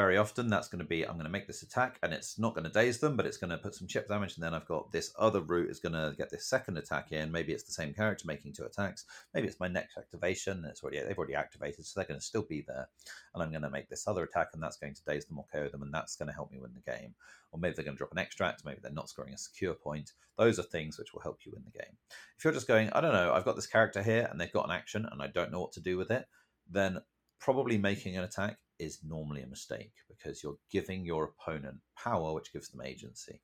Very 0.02 0.18
often, 0.18 0.50
that's 0.50 0.68
going 0.68 0.80
to 0.80 0.86
be 0.86 1.06
I'm 1.06 1.14
going 1.14 1.26
to 1.26 1.32
make 1.32 1.46
this 1.46 1.62
attack 1.62 2.00
and 2.02 2.12
it's 2.12 2.40
not 2.40 2.56
going 2.56 2.64
to 2.64 2.72
daze 2.72 2.98
them, 2.98 3.16
but 3.16 3.28
it's 3.28 3.38
going 3.38 3.52
to 3.52 3.58
put 3.60 3.76
some 3.76 3.88
chip 3.88 4.08
damage. 4.08 4.34
And 4.36 4.44
then 4.44 4.56
I've 4.56 4.68
got 4.68 4.92
this 4.92 5.14
other 5.20 5.42
route 5.42 5.70
is 5.70 5.80
going 5.80 5.94
to 5.94 6.16
get 6.18 6.32
this 6.32 6.48
second 6.48 6.80
attack 6.80 7.12
in. 7.12 7.32
Maybe 7.32 7.54
it's 7.54 7.66
the 7.66 7.72
same 7.72 7.94
character 7.94 8.26
making 8.26 8.54
two 8.54 8.64
attacks. 8.64 9.06
Maybe 9.36 9.48
it's 9.48 9.60
my 9.60 9.68
next 9.68 10.00
activation. 10.00 10.66
It's 10.66 10.82
already 10.82 11.02
they've 11.02 11.16
already 11.16 11.36
activated, 11.36 11.86
so 11.86 12.00
they're 12.00 12.08
going 12.08 12.20
to 12.20 12.26
still 12.26 12.42
be 12.42 12.66
there. 12.68 12.90
And 13.36 13.44
I'm 13.44 13.52
going 13.52 13.62
to 13.62 13.70
make 13.70 13.90
this 13.90 14.08
other 14.08 14.24
attack, 14.24 14.48
and 14.54 14.64
that's 14.64 14.78
going 14.78 14.96
to 14.96 15.04
daze 15.06 15.26
them 15.26 15.38
or 15.38 15.46
KO 15.54 15.70
them, 15.70 15.84
and 15.84 15.94
that's 15.94 16.16
going 16.16 16.30
to 16.30 16.34
help 16.34 16.52
me 16.52 16.58
win 16.60 16.74
the 16.74 16.92
game. 16.92 17.14
Or 17.52 17.60
maybe 17.60 17.76
they're 17.76 17.86
going 17.86 17.96
to 17.96 18.00
drop 18.00 18.12
an 18.12 18.18
extract. 18.18 18.66
Maybe 18.66 18.80
they're 18.82 18.92
not 18.92 19.10
scoring 19.10 19.36
a 19.36 19.38
secure 19.38 19.76
point. 19.76 20.14
Those 20.36 20.58
are 20.58 20.64
things 20.64 20.98
which 20.98 21.14
will 21.14 21.22
help 21.22 21.46
you 21.46 21.52
win 21.54 21.64
the 21.64 21.78
game. 21.78 21.96
If 22.40 22.44
you're 22.44 22.54
just 22.54 22.68
going, 22.68 22.90
I 22.90 23.02
don't 23.02 23.14
know, 23.14 23.34
I've 23.34 23.46
got 23.46 23.56
this 23.56 23.68
character 23.68 24.02
here, 24.02 24.28
and 24.32 24.42
they've 24.42 24.52
got 24.52 24.66
an 24.66 24.76
action, 24.76 25.08
and 25.12 25.22
I 25.22 25.28
don't 25.28 25.52
know 25.52 25.62
what 25.62 25.74
to 25.74 25.80
do 25.80 25.96
with 25.96 26.10
it, 26.10 26.26
then 26.68 27.02
probably 27.42 27.78
making 27.78 28.16
an 28.16 28.24
attack 28.24 28.58
is 28.80 29.00
normally 29.04 29.42
a 29.42 29.48
mistake 29.48 29.94
because 30.08 30.42
you're 30.42 30.58
giving 30.72 31.04
your 31.04 31.26
opponent 31.26 31.78
power, 32.02 32.34
which 32.34 32.54
gives 32.54 32.70
them 32.70 32.86
agency. 32.86 33.42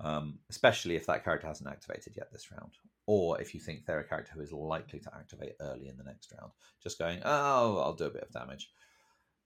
Um, 0.00 0.40
especially 0.50 0.96
if 0.96 1.06
that 1.06 1.22
character 1.22 1.46
hasn't 1.46 1.70
activated 1.70 2.14
yet 2.16 2.32
this 2.32 2.50
round, 2.50 2.72
or 3.06 3.40
if 3.40 3.54
you 3.54 3.60
think 3.60 3.86
they're 3.86 4.00
a 4.00 4.08
character 4.08 4.32
who 4.34 4.40
is 4.40 4.52
likely 4.52 4.98
to 4.98 5.14
activate 5.14 5.52
early 5.60 5.86
in 5.86 5.96
the 5.96 6.02
next 6.02 6.32
round. 6.36 6.50
Just 6.82 6.98
going, 6.98 7.20
oh, 7.24 7.78
I'll 7.78 7.94
do 7.94 8.06
a 8.06 8.10
bit 8.10 8.24
of 8.24 8.32
damage. 8.32 8.70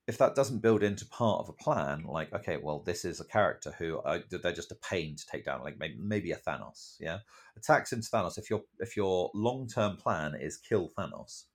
If 0.07 0.17
that 0.19 0.37
doesn't 0.37 0.63
build 0.63 0.83
into 0.83 1.05
part 1.07 1.41
of 1.41 1.49
a 1.49 1.53
plan, 1.53 2.05
like 2.05 2.33
okay, 2.33 2.57
well, 2.57 2.79
this 2.87 3.05
is 3.05 3.21
a 3.21 3.27
character 3.27 3.75
who 3.77 3.99
uh, 3.99 4.21
they're 4.31 4.53
just 4.53 4.71
a 4.71 4.77
pain 4.77 5.17
to 5.17 5.27
take 5.27 5.45
down, 5.45 5.63
like 5.63 5.79
maybe, 5.79 5.97
maybe 5.99 6.31
a 6.31 6.37
Thanos, 6.37 6.95
yeah, 7.01 7.19
attacks 7.57 7.93
into 7.93 8.09
Thanos. 8.09 8.39
If 8.39 8.49
your 8.49 8.63
if 8.79 8.97
your 8.97 9.31
long 9.35 9.67
term 9.67 9.97
plan 9.97 10.37
is 10.41 10.59
kill 10.59 10.89
Thanos, 10.97 11.47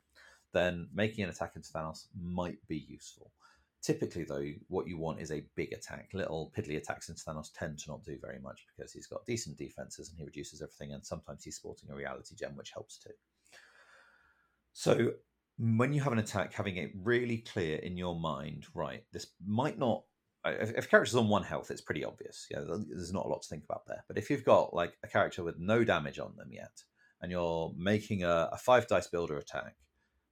then 0.54 0.88
making 0.94 1.24
an 1.24 1.30
attack 1.30 1.54
into 1.56 1.70
Thanos 1.72 2.06
might 2.20 2.58
be 2.68 2.86
useful. 2.90 3.32
Typically, 3.82 4.24
though, 4.24 4.46
what 4.68 4.88
you 4.88 4.98
want 4.98 5.20
is 5.20 5.32
a 5.32 5.44
big 5.56 5.74
attack. 5.74 6.10
Little 6.14 6.52
piddly 6.56 6.78
attacks 6.78 7.10
into 7.10 7.24
Thanos 7.24 7.50
tend 7.58 7.80
to 7.80 7.90
not 7.90 8.04
do 8.04 8.18
very 8.22 8.40
much 8.40 8.66
because 8.68 8.94
he's 8.94 9.08
got 9.08 9.26
decent 9.26 9.58
defenses 9.58 10.10
and 10.10 10.18
he 10.20 10.24
reduces 10.24 10.62
everything, 10.62 10.94
and 10.94 11.04
sometimes 11.04 11.44
he's 11.44 11.56
sporting 11.56 11.90
a 11.90 11.96
reality 11.96 12.36
gem, 12.36 12.56
which 12.56 12.72
helps 12.72 13.00
too. 13.00 13.10
So, 14.74 15.14
when 15.58 15.94
you 15.94 16.02
have 16.02 16.14
an 16.14 16.20
attack, 16.20 16.54
having 16.54 16.78
it 16.78 16.92
really 17.04 17.40
clear 17.40 17.78
in 17.78 17.98
your 17.98 18.20
mind, 18.20 18.66
right, 18.76 19.04
this 19.14 19.28
might 19.46 19.80
not. 19.80 20.04
If, 20.46 20.72
if 20.78 20.86
a 20.86 20.88
character's 20.88 21.16
on 21.16 21.28
one 21.28 21.44
health, 21.44 21.72
it's 21.72 21.82
pretty 21.82 22.06
obvious. 22.06 22.46
Yeah, 22.52 22.62
there's 22.68 23.14
not 23.14 23.26
a 23.26 23.30
lot 23.30 23.42
to 23.42 23.50
think 23.50 23.64
about 23.64 23.88
there. 23.88 24.04
But 24.08 24.18
if 24.20 24.30
you've 24.30 24.46
got 24.46 24.76
like 24.76 24.94
a 25.04 25.08
character 25.08 25.44
with 25.44 25.58
no 25.58 25.84
damage 25.84 26.20
on 26.20 26.36
them 26.36 26.50
yet, 26.52 26.84
and 27.22 27.32
you're 27.32 27.74
making 27.76 28.24
a, 28.24 28.50
a 28.52 28.58
five 28.58 28.88
dice 28.88 29.08
builder 29.08 29.38
attack, 29.38 29.76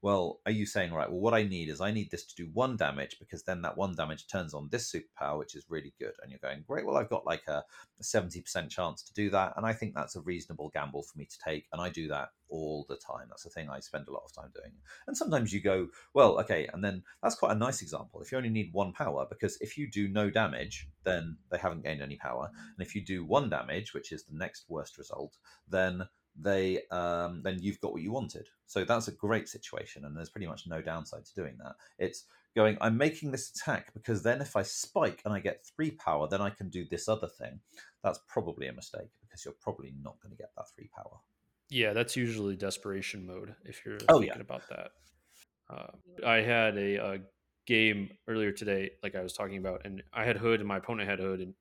well, 0.01 0.39
are 0.45 0.51
you 0.51 0.65
saying, 0.65 0.93
right, 0.93 1.09
well, 1.09 1.19
what 1.19 1.33
I 1.33 1.43
need 1.43 1.67
is 1.67 1.81
I 1.81 1.91
need 1.91 2.09
this 2.09 2.25
to 2.25 2.35
do 2.35 2.49
one 2.53 2.77
damage 2.77 3.17
because 3.19 3.43
then 3.43 3.61
that 3.63 3.77
one 3.77 3.95
damage 3.95 4.27
turns 4.27 4.53
on 4.53 4.69
this 4.71 4.91
superpower, 4.91 5.37
which 5.37 5.55
is 5.55 5.65
really 5.67 5.93
good. 5.99 6.13
And 6.21 6.31
you're 6.31 6.39
going, 6.41 6.63
great, 6.65 6.85
well, 6.85 6.97
I've 6.97 7.09
got 7.09 7.25
like 7.25 7.43
a, 7.47 7.63
a 7.99 8.03
70% 8.03 8.69
chance 8.69 9.03
to 9.03 9.13
do 9.13 9.29
that. 9.31 9.53
And 9.57 9.65
I 9.65 9.73
think 9.73 9.93
that's 9.93 10.15
a 10.15 10.21
reasonable 10.21 10.69
gamble 10.73 11.03
for 11.03 11.17
me 11.17 11.25
to 11.25 11.37
take. 11.43 11.67
And 11.73 11.81
I 11.81 11.89
do 11.89 12.07
that 12.07 12.29
all 12.47 12.85
the 12.87 12.95
time. 12.95 13.27
That's 13.29 13.43
the 13.43 13.49
thing 13.49 13.69
I 13.69 13.81
spend 13.81 14.07
a 14.07 14.11
lot 14.13 14.23
of 14.25 14.33
time 14.33 14.51
doing. 14.55 14.71
And 15.07 15.17
sometimes 15.17 15.51
you 15.51 15.61
go, 15.61 15.87
well, 16.13 16.39
okay, 16.39 16.69
and 16.71 16.83
then 16.83 17.03
that's 17.21 17.35
quite 17.35 17.51
a 17.51 17.59
nice 17.59 17.81
example. 17.81 18.21
If 18.21 18.31
you 18.31 18.37
only 18.37 18.49
need 18.49 18.69
one 18.71 18.93
power, 18.93 19.25
because 19.29 19.57
if 19.59 19.77
you 19.77 19.89
do 19.91 20.07
no 20.07 20.29
damage, 20.29 20.87
then 21.03 21.37
they 21.51 21.57
haven't 21.57 21.83
gained 21.83 22.01
any 22.01 22.15
power. 22.15 22.49
And 22.53 22.87
if 22.87 22.95
you 22.95 23.03
do 23.03 23.25
one 23.25 23.49
damage, 23.49 23.93
which 23.93 24.13
is 24.13 24.23
the 24.23 24.37
next 24.37 24.65
worst 24.69 24.97
result, 24.97 25.35
then 25.67 26.07
they 26.41 26.81
um, 26.91 27.41
then 27.43 27.57
you've 27.61 27.79
got 27.81 27.91
what 27.91 28.01
you 28.01 28.11
wanted. 28.11 28.47
So 28.65 28.85
that's 28.85 29.07
a 29.07 29.11
great 29.11 29.49
situation, 29.49 30.05
and 30.05 30.15
there's 30.15 30.29
pretty 30.29 30.47
much 30.47 30.67
no 30.67 30.81
downside 30.81 31.25
to 31.25 31.35
doing 31.35 31.57
that. 31.59 31.75
It's 31.97 32.25
going, 32.55 32.77
I'm 32.81 32.97
making 32.97 33.31
this 33.31 33.49
attack 33.49 33.93
because 33.93 34.23
then 34.23 34.41
if 34.41 34.55
I 34.55 34.63
spike 34.63 35.21
and 35.25 35.33
I 35.33 35.39
get 35.39 35.65
three 35.65 35.91
power, 35.91 36.27
then 36.27 36.41
I 36.41 36.49
can 36.49 36.69
do 36.69 36.85
this 36.85 37.07
other 37.07 37.27
thing. 37.27 37.59
That's 38.03 38.19
probably 38.27 38.67
a 38.67 38.73
mistake 38.73 39.09
because 39.21 39.45
you're 39.45 39.55
probably 39.61 39.93
not 40.01 40.19
going 40.21 40.31
to 40.31 40.37
get 40.37 40.51
that 40.57 40.65
three 40.75 40.89
power. 40.95 41.17
Yeah, 41.69 41.93
that's 41.93 42.15
usually 42.15 42.55
desperation 42.55 43.25
mode 43.25 43.53
if 43.63 43.85
you're 43.85 43.97
oh, 44.09 44.19
thinking 44.19 44.37
yeah. 44.37 44.41
about 44.41 44.63
that. 44.69 44.91
Uh, 45.69 46.25
I 46.25 46.37
had 46.37 46.77
a, 46.77 46.95
a, 46.95 47.19
game 47.67 48.09
earlier 48.27 48.51
today, 48.51 48.89
like 49.03 49.13
I 49.13 49.21
was 49.21 49.33
talking 49.33 49.57
about, 49.57 49.85
and 49.85 50.01
I 50.11 50.25
had 50.25 50.37
Hood, 50.37 50.59
and 50.59 50.67
my 50.67 50.77
opponent 50.77 51.07
had 51.07 51.19
Hood, 51.19 51.39
and 51.39 51.53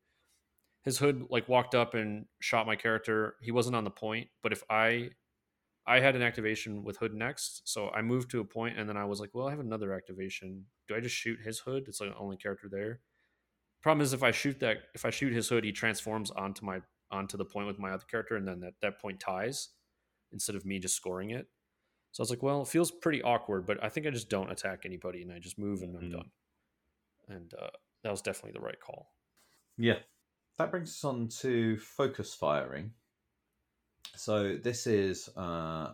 his 0.89 0.99
hood 0.99 1.27
like 1.29 1.51
walked 1.51 1.75
up 1.75 1.93
and 1.93 2.25
shot 2.41 2.67
my 2.67 2.75
character. 2.75 3.37
He 3.43 3.51
wasn't 3.51 3.77
on 3.77 3.85
the 3.85 3.91
point, 3.91 4.29
but 4.43 4.53
if 4.53 4.63
I 4.71 5.11
I 5.87 6.01
had 6.01 6.17
an 6.17 6.23
activation 6.23 6.83
with 6.83 6.97
hood 6.97 7.13
next, 7.13 7.61
so 7.69 7.91
I 7.91 8.01
moved 8.01 8.31
to 8.31 8.41
a 8.41 8.45
point 8.45 8.79
and 8.79 8.89
then 8.89 8.97
I 8.97 9.05
was 9.05 9.21
like, 9.21 9.31
well, 9.35 9.49
I 9.49 9.51
have 9.51 9.61
another 9.61 9.93
activation. 9.93 10.65
Do 10.87 10.97
I 10.97 11.01
just 11.01 11.15
shoot 11.15 11.41
his 11.45 11.59
hood? 11.59 11.85
It's 11.89 12.01
like 12.01 12.11
the 12.11 12.17
only 12.17 12.39
character 12.39 12.69
there. 12.71 13.01
Problem 13.83 14.03
is 14.03 14.15
if 14.15 14.23
I 14.23 14.31
shoot 14.31 14.61
that 14.61 14.79
if 14.95 15.05
I 15.05 15.11
shoot 15.11 15.35
his 15.35 15.51
hood, 15.51 15.63
he 15.63 15.73
transforms 15.73 16.31
onto 16.31 16.65
my 16.65 16.81
onto 17.11 17.37
the 17.37 17.45
point 17.45 17.67
with 17.67 17.79
my 17.79 17.91
other 17.91 18.07
character 18.11 18.37
and 18.37 18.49
then 18.49 18.61
that, 18.61 18.75
that 18.81 18.99
point 18.99 19.21
ties 19.21 19.69
instead 20.33 20.57
of 20.57 20.65
me 20.65 20.79
just 20.79 20.97
scoring 20.97 21.33
it. 21.33 21.49
So 22.13 22.23
I 22.23 22.25
was 22.25 22.31
like, 22.31 22.43
well, 22.43 22.63
it 22.63 22.69
feels 22.69 22.91
pretty 22.91 23.23
awkward, 23.23 23.67
but 23.67 23.85
I 23.85 23.91
think 23.91 24.07
I 24.07 24.11
just 24.11 24.31
don't 24.31 24.51
attack 24.51 24.87
anybody 24.87 25.21
and 25.21 25.31
I 25.33 25.39
just 25.39 25.59
move 25.59 25.83
and 25.83 25.95
I'm 25.95 26.05
mm-hmm. 26.05 26.13
done. 26.13 26.31
And 27.29 27.53
uh, 27.61 27.69
that 28.05 28.11
was 28.11 28.23
definitely 28.23 28.59
the 28.59 28.65
right 28.65 28.81
call. 28.81 29.13
Yeah, 29.77 29.99
that 30.59 30.71
brings 30.71 30.91
us 30.91 31.05
on 31.05 31.29
to 31.41 31.79
focus 31.79 32.35
firing. 32.35 32.93
So 34.17 34.57
this 34.57 34.87
is 34.87 35.29
uh, 35.37 35.93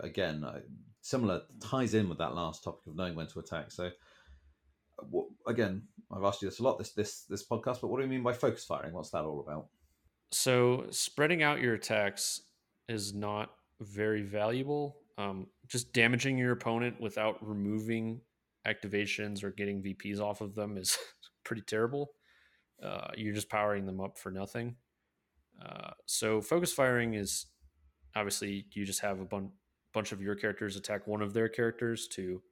again 0.00 0.44
uh, 0.44 0.60
similar 1.00 1.42
ties 1.60 1.94
in 1.94 2.08
with 2.08 2.18
that 2.18 2.34
last 2.34 2.62
topic 2.62 2.86
of 2.86 2.96
knowing 2.96 3.14
when 3.14 3.26
to 3.28 3.38
attack. 3.40 3.72
So 3.72 3.90
again, 5.46 5.82
I've 6.12 6.24
asked 6.24 6.42
you 6.42 6.48
this 6.48 6.60
a 6.60 6.62
lot 6.62 6.78
this 6.78 6.92
this 6.92 7.22
this 7.22 7.46
podcast, 7.46 7.80
but 7.80 7.88
what 7.88 7.98
do 7.98 8.04
you 8.04 8.10
mean 8.10 8.22
by 8.22 8.34
focus 8.34 8.64
firing? 8.64 8.92
What's 8.92 9.10
that 9.10 9.24
all 9.24 9.40
about? 9.40 9.68
So 10.32 10.86
spreading 10.90 11.42
out 11.42 11.60
your 11.60 11.74
attacks 11.74 12.42
is 12.88 13.14
not 13.14 13.50
very 13.80 14.22
valuable. 14.22 14.96
Um, 15.16 15.46
just 15.68 15.92
damaging 15.92 16.36
your 16.36 16.52
opponent 16.52 17.00
without 17.00 17.38
removing 17.40 18.20
activations 18.66 19.42
or 19.44 19.50
getting 19.50 19.82
VPs 19.82 20.20
off 20.20 20.40
of 20.40 20.54
them 20.54 20.76
is 20.76 20.98
pretty 21.44 21.62
terrible 21.62 22.10
uh, 22.82 23.08
you're 23.16 23.34
just 23.34 23.48
powering 23.48 23.86
them 23.86 24.00
up 24.00 24.18
for 24.18 24.30
nothing. 24.30 24.76
Uh, 25.64 25.90
so 26.06 26.40
focus 26.40 26.72
firing 26.72 27.14
is 27.14 27.46
obviously 28.16 28.66
you 28.72 28.84
just 28.84 29.00
have 29.00 29.20
a 29.20 29.24
bun- 29.24 29.52
bunch 29.92 30.12
of 30.12 30.20
your 30.20 30.34
characters 30.34 30.76
attack 30.76 31.06
one 31.06 31.22
of 31.22 31.32
their 31.32 31.48
characters 31.48 32.08
to 32.08 32.42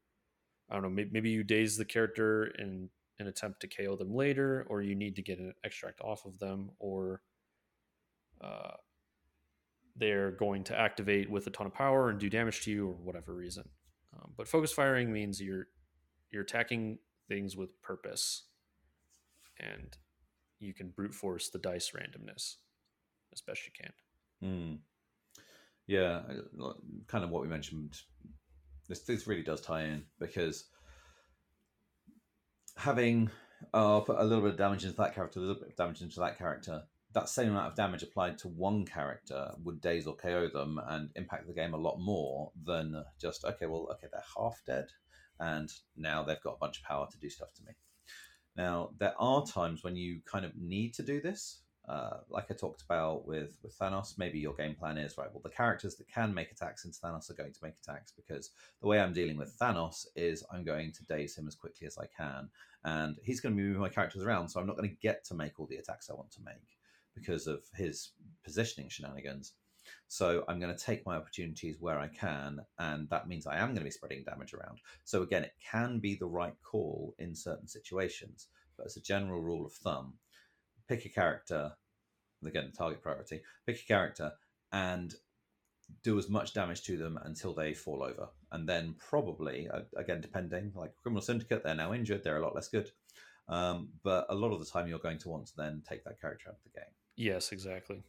I 0.70 0.74
don't 0.74 0.84
know 0.84 1.06
maybe, 1.12 1.28
you 1.28 1.44
daze 1.44 1.76
the 1.76 1.84
character 1.84 2.46
in 2.58 2.88
an 3.18 3.26
attempt 3.26 3.60
to 3.60 3.68
KO 3.68 3.94
them 3.94 4.14
later, 4.14 4.64
or 4.70 4.80
you 4.80 4.94
need 4.94 5.16
to 5.16 5.22
get 5.22 5.38
an 5.38 5.52
extract 5.64 6.00
off 6.00 6.24
of 6.24 6.38
them, 6.38 6.70
or 6.78 7.20
uh, 8.40 8.76
they're 9.94 10.30
going 10.30 10.64
to 10.64 10.78
activate 10.78 11.30
with 11.30 11.46
a 11.46 11.50
ton 11.50 11.66
of 11.66 11.74
power 11.74 12.08
and 12.08 12.18
do 12.18 12.30
damage 12.30 12.62
to 12.62 12.70
you, 12.70 12.88
or 12.88 12.94
whatever 12.94 13.34
reason. 13.34 13.68
Um, 14.16 14.32
but 14.34 14.48
focus 14.48 14.72
firing 14.72 15.12
means 15.12 15.42
you're 15.42 15.66
you're 16.30 16.42
attacking 16.42 16.98
things 17.28 17.54
with 17.54 17.80
purpose, 17.82 18.44
and 19.60 19.94
you 20.62 20.72
can 20.72 20.90
brute 20.90 21.14
force 21.14 21.48
the 21.48 21.58
dice 21.58 21.90
randomness 21.90 22.56
as 23.32 23.40
best 23.40 23.62
you 23.66 23.72
can. 23.78 23.92
Mm. 24.42 24.78
Yeah, 25.86 26.22
kind 27.08 27.24
of 27.24 27.30
what 27.30 27.42
we 27.42 27.48
mentioned. 27.48 28.00
This 28.88 29.00
this 29.00 29.26
really 29.26 29.42
does 29.42 29.60
tie 29.60 29.84
in 29.84 30.04
because 30.18 30.64
having 32.76 33.30
uh, 33.74 34.00
put 34.00 34.18
a 34.18 34.24
little 34.24 34.42
bit 34.42 34.52
of 34.52 34.58
damage 34.58 34.84
into 34.84 34.96
that 34.96 35.14
character, 35.14 35.38
a 35.38 35.42
little 35.42 35.60
bit 35.60 35.70
of 35.70 35.76
damage 35.76 36.02
into 36.02 36.20
that 36.20 36.38
character. 36.38 36.82
That 37.14 37.28
same 37.28 37.50
amount 37.50 37.68
of 37.68 37.76
damage 37.76 38.02
applied 38.02 38.38
to 38.38 38.48
one 38.48 38.86
character 38.86 39.50
would 39.62 39.82
daze 39.82 40.06
or 40.06 40.16
KO 40.16 40.48
them 40.48 40.80
and 40.88 41.10
impact 41.14 41.46
the 41.46 41.52
game 41.52 41.74
a 41.74 41.78
lot 41.78 41.98
more 41.98 42.52
than 42.64 43.04
just 43.20 43.44
okay, 43.44 43.66
well, 43.66 43.88
okay, 43.92 44.06
they're 44.10 44.22
half 44.38 44.62
dead, 44.66 44.86
and 45.38 45.70
now 45.94 46.22
they've 46.22 46.40
got 46.42 46.54
a 46.54 46.58
bunch 46.58 46.78
of 46.78 46.84
power 46.84 47.06
to 47.10 47.18
do 47.18 47.28
stuff 47.28 47.52
to 47.54 47.64
me. 47.64 47.72
Now, 48.56 48.90
there 48.98 49.14
are 49.18 49.44
times 49.46 49.82
when 49.82 49.96
you 49.96 50.20
kind 50.24 50.44
of 50.44 50.56
need 50.56 50.94
to 50.94 51.02
do 51.02 51.20
this. 51.20 51.60
Uh, 51.88 52.18
like 52.30 52.46
I 52.48 52.54
talked 52.54 52.82
about 52.82 53.26
with, 53.26 53.58
with 53.62 53.76
Thanos, 53.76 54.16
maybe 54.16 54.38
your 54.38 54.54
game 54.54 54.74
plan 54.76 54.98
is 54.98 55.18
right. 55.18 55.28
Well, 55.32 55.42
the 55.42 55.50
characters 55.50 55.96
that 55.96 56.06
can 56.06 56.32
make 56.32 56.52
attacks 56.52 56.84
into 56.84 56.98
Thanos 57.00 57.28
are 57.28 57.34
going 57.34 57.52
to 57.52 57.64
make 57.64 57.74
attacks 57.82 58.12
because 58.12 58.50
the 58.80 58.86
way 58.86 59.00
I'm 59.00 59.12
dealing 59.12 59.36
with 59.36 59.58
Thanos 59.58 60.06
is 60.14 60.44
I'm 60.52 60.64
going 60.64 60.92
to 60.92 61.04
daze 61.06 61.36
him 61.36 61.48
as 61.48 61.56
quickly 61.56 61.88
as 61.88 61.98
I 61.98 62.06
can, 62.16 62.48
and 62.84 63.16
he's 63.24 63.40
going 63.40 63.56
to 63.56 63.60
be 63.60 63.66
moving 63.66 63.80
my 63.80 63.88
characters 63.88 64.22
around, 64.22 64.48
so 64.48 64.60
I'm 64.60 64.66
not 64.66 64.76
going 64.76 64.90
to 64.90 64.96
get 65.02 65.24
to 65.24 65.34
make 65.34 65.58
all 65.58 65.66
the 65.66 65.76
attacks 65.76 66.08
I 66.08 66.14
want 66.14 66.30
to 66.32 66.44
make 66.44 66.78
because 67.16 67.48
of 67.48 67.64
his 67.74 68.12
positioning 68.44 68.88
shenanigans. 68.88 69.54
So 70.12 70.44
I'm 70.46 70.60
going 70.60 70.76
to 70.76 70.84
take 70.84 71.06
my 71.06 71.16
opportunities 71.16 71.78
where 71.80 71.98
I 71.98 72.06
can, 72.06 72.60
and 72.78 73.08
that 73.08 73.28
means 73.28 73.46
I 73.46 73.56
am 73.56 73.68
going 73.68 73.78
to 73.78 73.84
be 73.84 73.90
spreading 73.90 74.24
damage 74.24 74.52
around. 74.52 74.78
So 75.04 75.22
again, 75.22 75.42
it 75.42 75.54
can 75.70 76.00
be 76.00 76.16
the 76.16 76.26
right 76.26 76.52
call 76.62 77.14
in 77.18 77.34
certain 77.34 77.66
situations, 77.66 78.48
but 78.76 78.84
as 78.84 78.98
a 78.98 79.00
general 79.00 79.40
rule 79.40 79.64
of 79.64 79.72
thumb, 79.72 80.12
pick 80.86 81.06
a 81.06 81.08
character. 81.08 81.72
Again, 82.44 82.72
target 82.76 83.00
priority. 83.00 83.40
Pick 83.64 83.80
a 83.80 83.86
character 83.86 84.32
and 84.70 85.14
do 86.02 86.18
as 86.18 86.28
much 86.28 86.52
damage 86.52 86.82
to 86.82 86.98
them 86.98 87.18
until 87.24 87.54
they 87.54 87.72
fall 87.72 88.02
over, 88.02 88.28
and 88.50 88.68
then 88.68 88.94
probably 88.98 89.66
again 89.96 90.20
depending, 90.20 90.72
like 90.74 90.92
Criminal 91.02 91.22
Syndicate, 91.22 91.64
they're 91.64 91.74
now 91.74 91.94
injured, 91.94 92.22
they're 92.22 92.36
a 92.36 92.44
lot 92.44 92.54
less 92.54 92.68
good. 92.68 92.90
Um, 93.48 93.88
but 94.02 94.26
a 94.28 94.34
lot 94.34 94.52
of 94.52 94.60
the 94.60 94.66
time, 94.66 94.88
you're 94.88 94.98
going 94.98 95.20
to 95.20 95.30
want 95.30 95.46
to 95.46 95.56
then 95.56 95.82
take 95.88 96.04
that 96.04 96.20
character 96.20 96.50
out 96.50 96.56
of 96.56 96.62
the 96.64 96.78
game. 96.78 96.90
Yes, 97.16 97.50
exactly. 97.50 98.02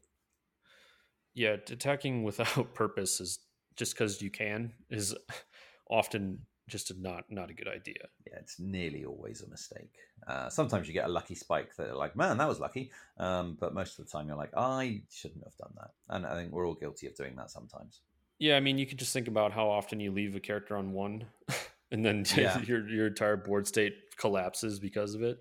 Yeah, 1.34 1.54
attacking 1.54 2.24
without 2.24 2.74
purpose 2.76 3.20
is 3.20 3.40
just 3.76 3.94
because 3.94 4.22
you 4.22 4.30
can 4.30 4.74
is 4.90 5.16
often 5.90 6.40
just 6.68 6.92
a 6.92 7.02
not 7.02 7.26
not 7.30 7.50
a 7.50 7.54
good 7.54 7.68
idea. 7.68 8.08
Yeah, 8.26 8.38
it's 8.40 8.60
nearly 8.60 9.06
always 9.06 9.42
a 9.42 9.50
mistake. 9.50 9.96
Uh, 10.28 10.50
sometimes 10.50 10.88
you 10.88 10.94
get 10.94 11.06
a 11.06 11.12
lucky 11.12 11.36
spike 11.36 11.76
that 11.76 11.96
like, 11.98 12.16
man, 12.16 12.38
that 12.38 12.48
was 12.48 12.60
lucky. 12.60 12.92
Um, 13.18 13.58
but 13.60 13.74
most 13.74 14.00
of 14.00 14.06
the 14.06 14.12
time, 14.12 14.28
you're 14.28 14.38
like, 14.38 14.56
I 14.56 15.02
shouldn't 15.10 15.44
have 15.44 15.58
done 15.58 15.74
that. 15.76 15.92
And 16.10 16.26
I 16.26 16.36
think 16.36 16.52
we're 16.52 16.68
all 16.68 16.76
guilty 16.76 17.08
of 17.08 17.16
doing 17.16 17.36
that 17.36 17.52
sometimes. 17.52 18.02
Yeah, 18.40 18.56
I 18.56 18.60
mean, 18.60 18.78
you 18.78 18.86
can 18.86 18.98
just 18.98 19.14
think 19.14 19.28
about 19.28 19.52
how 19.52 19.70
often 19.70 20.00
you 20.00 20.12
leave 20.12 20.36
a 20.36 20.40
character 20.40 20.76
on 20.76 20.92
one, 20.92 21.26
and 21.92 22.06
then 22.06 22.26
yeah. 22.36 22.60
your 22.62 22.88
your 22.90 23.08
entire 23.08 23.38
board 23.38 23.68
state 23.68 23.94
collapses 24.18 24.80
because 24.80 25.16
of 25.16 25.24
it. 25.24 25.38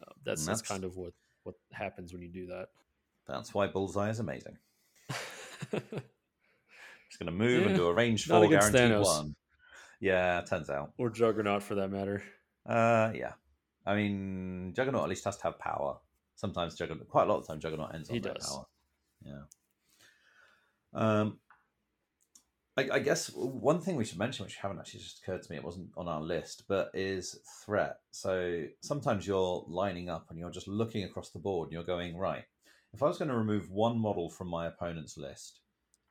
Uh, 0.00 0.12
that's, 0.24 0.46
that's 0.46 0.60
that's 0.60 0.68
kind 0.68 0.84
of 0.84 0.96
what 0.96 1.12
what 1.44 1.54
happens 1.72 2.12
when 2.12 2.22
you 2.22 2.28
do 2.28 2.46
that. 2.46 2.68
That's 3.26 3.54
why 3.54 3.68
bullseye 3.68 4.10
is 4.10 4.18
amazing. 4.18 4.58
Just 5.72 7.18
going 7.18 7.26
to 7.26 7.32
move 7.32 7.62
yeah, 7.62 7.68
and 7.68 7.76
do 7.76 7.86
a 7.86 7.92
range 7.92 8.26
four 8.26 8.48
guaranteed 8.48 8.80
Thanos. 8.80 9.04
one. 9.04 9.34
Yeah, 10.00 10.40
turns 10.42 10.70
out. 10.70 10.92
Or 10.98 11.10
Juggernaut 11.10 11.62
for 11.62 11.74
that 11.76 11.90
matter. 11.90 12.22
Uh, 12.66 13.12
yeah. 13.14 13.32
I 13.84 13.94
mean, 13.94 14.72
Juggernaut 14.74 15.02
at 15.02 15.08
least 15.08 15.24
has 15.24 15.36
to 15.38 15.44
have 15.44 15.58
power. 15.58 15.98
Sometimes 16.36 16.74
Juggernaut, 16.74 17.08
quite 17.08 17.24
a 17.24 17.26
lot 17.26 17.38
of 17.38 17.46
the 17.46 17.52
time, 17.52 17.60
Juggernaut 17.60 17.94
ends 17.94 18.08
on 18.08 18.14
he 18.14 18.20
that 18.20 18.34
does. 18.34 18.48
power. 18.48 18.66
Yeah. 19.24 19.42
Um, 20.94 21.38
I, 22.76 22.88
I, 22.92 22.98
guess 22.98 23.28
one 23.34 23.80
thing 23.80 23.96
we 23.96 24.04
should 24.04 24.18
mention, 24.18 24.44
which 24.44 24.56
haven't 24.56 24.78
actually 24.78 25.00
just 25.00 25.22
occurred 25.22 25.42
to 25.42 25.52
me, 25.52 25.58
it 25.58 25.64
wasn't 25.64 25.90
on 25.96 26.08
our 26.08 26.20
list, 26.20 26.64
but 26.68 26.90
is 26.94 27.38
threat. 27.64 27.98
So 28.10 28.64
sometimes 28.80 29.26
you're 29.26 29.64
lining 29.68 30.08
up 30.08 30.26
and 30.30 30.38
you're 30.38 30.50
just 30.50 30.68
looking 30.68 31.04
across 31.04 31.30
the 31.30 31.38
board 31.38 31.68
and 31.68 31.72
you're 31.72 31.84
going, 31.84 32.16
right, 32.16 32.44
if 32.92 33.02
I 33.02 33.06
was 33.06 33.18
going 33.18 33.30
to 33.30 33.36
remove 33.36 33.70
one 33.70 33.98
model 33.98 34.28
from 34.28 34.48
my 34.48 34.66
opponent's 34.66 35.16
list, 35.16 35.60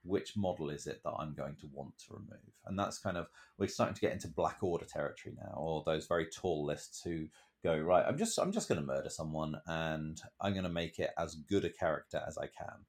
which 0.04 0.36
model 0.36 0.70
is 0.70 0.88
it 0.88 1.02
that 1.04 1.14
I'm 1.18 1.34
going 1.34 1.56
to 1.62 1.70
want 1.72 1.98
to 2.00 2.14
remove? 2.14 2.54
And 2.66 2.78
that's 2.78 2.98
kind 2.98 3.18
of 3.18 3.28
we're 3.58 3.68
starting 3.68 3.96
to 3.96 4.02
get 4.02 4.14
into 4.14 4.28
black 4.28 4.58
order 4.62 4.86
territory 4.86 5.36
now, 5.38 5.54
or 5.56 5.84
those 5.86 6.08
very 6.08 6.26
tall 6.26 6.66
lists 6.66 7.02
who 7.04 7.28
go 7.64 7.78
right. 7.78 8.06
I'm 8.08 8.18
just 8.18 8.40
I'm 8.40 8.52
just 8.52 8.68
going 8.68 8.82
to 8.82 8.88
murder 8.88 9.10
someone, 9.10 9.56
and 9.68 10.22
I'm 10.40 10.54
going 10.54 10.64
to 10.64 10.70
make 10.70 11.00
it 11.00 11.12
as 11.18 11.36
good 11.36 11.66
a 11.66 11.70
character 11.70 12.22
as 12.28 12.38
I 12.38 12.48
can. 12.48 12.86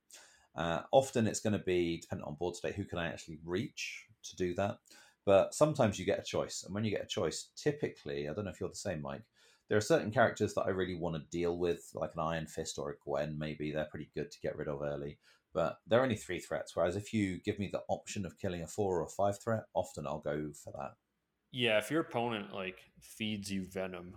Uh, 0.55 0.83
often 0.91 1.27
it's 1.27 1.41
going 1.41 1.55
to 1.55 1.59
be 1.59 1.99
dependent 1.99 2.29
on 2.29 2.35
board 2.35 2.57
state. 2.57 2.75
Who 2.75 2.85
can 2.85 2.99
I 2.99 3.09
actually 3.09 3.39
reach 3.45 4.07
to 4.25 4.37
do 4.37 4.55
that? 4.55 4.79
But 5.25 5.55
sometimes 5.55 5.99
you 5.99 6.05
get 6.05 6.19
a 6.19 6.25
choice, 6.25 6.65
and 6.65 6.75
when 6.75 6.85
you 6.85 6.91
get 6.91 7.05
a 7.05 7.07
choice, 7.07 7.51
typically 7.57 8.29
I 8.29 8.35
don't 8.35 8.45
know 8.45 8.51
if 8.51 8.61
you're 8.61 8.69
the 8.69 8.75
same, 8.75 9.03
Mike. 9.03 9.23
There 9.69 9.79
are 9.79 9.83
certain 9.83 10.11
characters 10.11 10.53
that 10.55 10.65
I 10.67 10.71
really 10.71 10.97
want 10.97 11.17
to 11.17 11.31
deal 11.31 11.57
with, 11.57 11.91
like 11.95 12.11
an 12.15 12.21
Iron 12.21 12.47
Fist 12.47 12.79
or 12.79 12.91
a 12.91 12.95
Gwen. 13.03 13.39
Maybe 13.39 13.73
they're 13.73 13.87
pretty 13.87 14.11
good 14.15 14.31
to 14.31 14.41
get 14.41 14.57
rid 14.57 14.69
of 14.69 14.83
early 14.83 15.19
but 15.53 15.79
they're 15.87 16.03
only 16.03 16.17
three 16.17 16.39
threats. 16.39 16.75
Whereas 16.75 16.97
if 16.97 17.13
you 17.13 17.39
give 17.39 17.59
me 17.59 17.69
the 17.73 17.83
option 17.89 18.25
of 18.25 18.39
killing 18.39 18.63
a 18.63 18.67
four 18.67 18.99
or 18.99 19.05
a 19.05 19.09
five 19.09 19.41
threat, 19.43 19.65
often 19.75 20.07
I'll 20.07 20.21
go 20.21 20.51
for 20.53 20.73
that. 20.79 20.93
Yeah, 21.51 21.79
if 21.79 21.91
your 21.91 22.01
opponent 22.01 22.55
like 22.55 22.79
feeds 23.01 23.53
you 23.53 23.65
venom, 23.65 24.15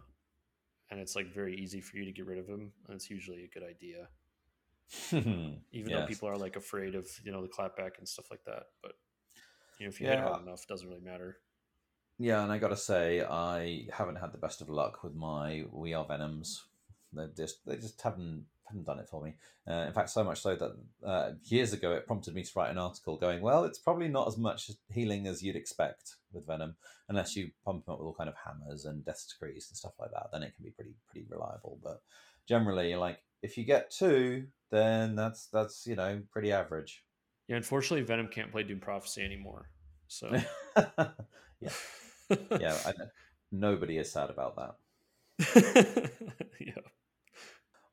and 0.89 0.99
it's 0.99 1.15
like 1.15 1.33
very 1.33 1.55
easy 1.55 1.81
for 1.81 1.97
you 1.97 2.05
to 2.05 2.11
get 2.11 2.25
rid 2.25 2.39
of 2.39 2.47
him, 2.47 2.71
that's 2.87 3.09
usually 3.09 3.43
a 3.43 3.47
good 3.47 3.67
idea. 3.67 4.07
Even 5.11 5.89
yes. 5.89 5.89
though 5.89 6.05
people 6.05 6.29
are 6.29 6.37
like 6.37 6.55
afraid 6.55 6.95
of 6.95 7.07
you 7.23 7.31
know 7.31 7.41
the 7.41 7.49
clapback 7.49 7.97
and 7.97 8.07
stuff 8.07 8.25
like 8.31 8.43
that, 8.45 8.63
but 8.81 8.93
you 9.79 9.85
know 9.85 9.89
if 9.89 9.99
you 9.99 10.07
yeah. 10.07 10.15
hit 10.15 10.23
hard 10.23 10.43
enough, 10.43 10.63
it 10.63 10.69
doesn't 10.69 10.87
really 10.87 11.01
matter. 11.01 11.37
Yeah, 12.17 12.43
and 12.43 12.51
I 12.51 12.59
got 12.59 12.69
to 12.69 12.77
say, 12.77 13.21
I 13.21 13.87
haven't 13.91 14.15
had 14.15 14.31
the 14.31 14.37
best 14.37 14.61
of 14.61 14.69
luck 14.69 15.03
with 15.03 15.13
my 15.13 15.65
We 15.71 15.93
Are 15.93 16.05
Venoms. 16.05 16.63
They 17.11 17.27
just 17.35 17.65
they 17.65 17.75
just 17.75 18.01
haven't 18.01 18.45
haven't 18.67 18.85
done 18.85 18.99
it 18.99 19.07
for 19.09 19.23
me. 19.23 19.33
Uh, 19.67 19.85
in 19.87 19.93
fact, 19.93 20.09
so 20.09 20.23
much 20.23 20.41
so 20.41 20.55
that 20.55 20.75
uh, 21.05 21.31
years 21.45 21.73
ago 21.73 21.93
it 21.93 22.07
prompted 22.07 22.33
me 22.33 22.43
to 22.43 22.51
write 22.55 22.71
an 22.71 22.77
article 22.77 23.17
going, 23.17 23.41
well, 23.41 23.63
it's 23.63 23.79
probably 23.79 24.07
not 24.07 24.27
as 24.27 24.37
much 24.37 24.71
healing 24.91 25.27
as 25.27 25.43
you'd 25.43 25.55
expect 25.55 26.15
with 26.33 26.47
Venom, 26.47 26.75
unless 27.09 27.35
you 27.35 27.51
pump 27.63 27.85
them 27.85 27.93
up 27.93 27.99
with 27.99 28.07
all 28.07 28.15
kind 28.15 28.29
of 28.29 28.35
hammers 28.43 28.85
and 28.85 29.05
death 29.05 29.25
decrees 29.29 29.67
and 29.69 29.77
stuff 29.77 29.93
like 29.99 30.11
that. 30.11 30.27
Then 30.31 30.43
it 30.43 30.55
can 30.55 30.63
be 30.63 30.71
pretty 30.71 30.95
pretty 31.09 31.27
reliable. 31.29 31.79
But 31.83 32.01
generally, 32.47 32.95
like 32.95 33.19
if 33.41 33.57
you 33.57 33.63
get 33.63 33.91
two, 33.91 34.47
then 34.71 35.15
that's 35.15 35.47
that's 35.47 35.85
you 35.85 35.95
know 35.95 36.21
pretty 36.31 36.51
average. 36.51 37.03
Yeah, 37.47 37.57
unfortunately, 37.57 38.05
Venom 38.05 38.27
can't 38.27 38.51
play 38.51 38.63
Doom 38.63 38.79
Prophecy 38.79 39.23
anymore. 39.23 39.69
So 40.07 40.31
yeah, 41.59 41.69
yeah, 42.29 42.77
I, 42.85 42.93
nobody 43.51 43.97
is 43.97 44.11
sad 44.11 44.29
about 44.29 44.55
that. 44.57 46.11
yeah. 46.59 46.73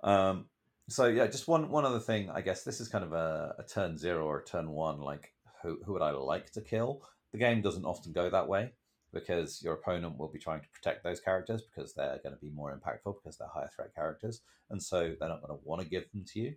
Um, 0.05 0.47
so 0.93 1.07
yeah, 1.07 1.27
just 1.27 1.49
one 1.49 1.71
one 1.71 1.85
other 1.85 1.99
thing. 1.99 2.31
I 2.31 2.41
guess 2.41 2.65
this 2.65 2.81
is 2.81 2.89
kind 2.89 3.05
of 3.05 3.13
a, 3.13 3.55
a 3.59 3.63
turn 3.63 3.97
zero 3.97 4.27
or 4.27 4.41
a 4.41 4.45
turn 4.45 4.71
one. 4.71 5.01
Like 5.01 5.33
who 5.63 5.79
who 5.85 5.95
would 5.95 6.03
I 6.03 6.11
like 6.11 6.51
to 6.53 6.61
kill? 6.61 7.03
The 7.33 7.39
game 7.39 7.63
doesn't 7.63 7.85
often 7.85 8.13
go 8.13 8.29
that 8.29 8.49
way 8.49 8.73
because 9.13 9.63
your 9.63 9.75
opponent 9.75 10.19
will 10.19 10.29
be 10.29 10.39
trying 10.39 10.61
to 10.61 10.69
protect 10.69 11.03
those 11.03 11.21
characters 11.21 11.63
because 11.63 11.95
they're 11.95 12.21
going 12.23 12.35
to 12.35 12.41
be 12.41 12.51
more 12.51 12.73
impactful 12.73 13.15
because 13.23 13.37
they're 13.39 13.49
higher 13.49 13.71
threat 13.75 13.95
characters, 13.95 14.43
and 14.71 14.83
so 14.83 15.15
they're 15.19 15.29
not 15.29 15.43
going 15.43 15.59
to 15.59 15.65
want 15.65 15.83
to 15.83 15.89
give 15.89 16.11
them 16.13 16.25
to 16.33 16.41
you. 16.41 16.55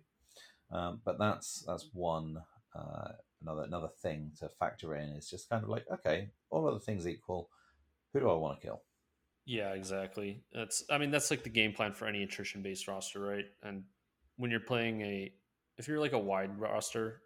Um, 0.70 1.00
but 1.04 1.18
that's 1.18 1.64
that's 1.66 1.88
one 1.92 2.36
uh, 2.74 3.12
another 3.42 3.62
another 3.62 3.88
thing 4.02 4.32
to 4.40 4.50
factor 4.58 4.94
in 4.96 5.10
is 5.10 5.30
just 5.30 5.48
kind 5.48 5.62
of 5.62 5.70
like 5.70 5.86
okay, 5.90 6.28
all 6.50 6.68
other 6.68 6.78
things 6.78 7.06
equal, 7.06 7.48
who 8.12 8.20
do 8.20 8.28
I 8.28 8.34
want 8.34 8.60
to 8.60 8.66
kill? 8.66 8.82
Yeah, 9.46 9.74
exactly. 9.74 10.42
That's 10.52 10.84
I 10.90 10.98
mean 10.98 11.10
that's 11.10 11.30
like 11.30 11.44
the 11.44 11.50
game 11.50 11.72
plan 11.72 11.92
for 11.92 12.06
any 12.06 12.22
attrition 12.22 12.62
based 12.62 12.88
roster, 12.88 13.20
right? 13.20 13.46
And 13.62 13.84
when 14.36 14.50
you're 14.50 14.60
playing 14.60 15.02
a 15.02 15.32
if 15.78 15.88
you're 15.88 16.00
like 16.00 16.12
a 16.12 16.18
wide 16.18 16.58
roster, 16.58 17.20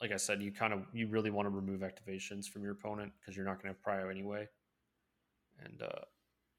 like 0.00 0.12
I 0.12 0.16
said, 0.16 0.42
you 0.42 0.52
kind 0.52 0.72
of 0.72 0.80
you 0.92 1.06
really 1.08 1.30
want 1.30 1.46
to 1.46 1.50
remove 1.50 1.80
activations 1.80 2.46
from 2.46 2.62
your 2.62 2.72
opponent 2.72 3.12
because 3.20 3.36
you're 3.36 3.46
not 3.46 3.62
going 3.62 3.74
to 3.74 3.80
have 3.80 3.82
prio 3.82 4.10
anyway. 4.10 4.46
And 5.64 5.82
uh, 5.82 6.04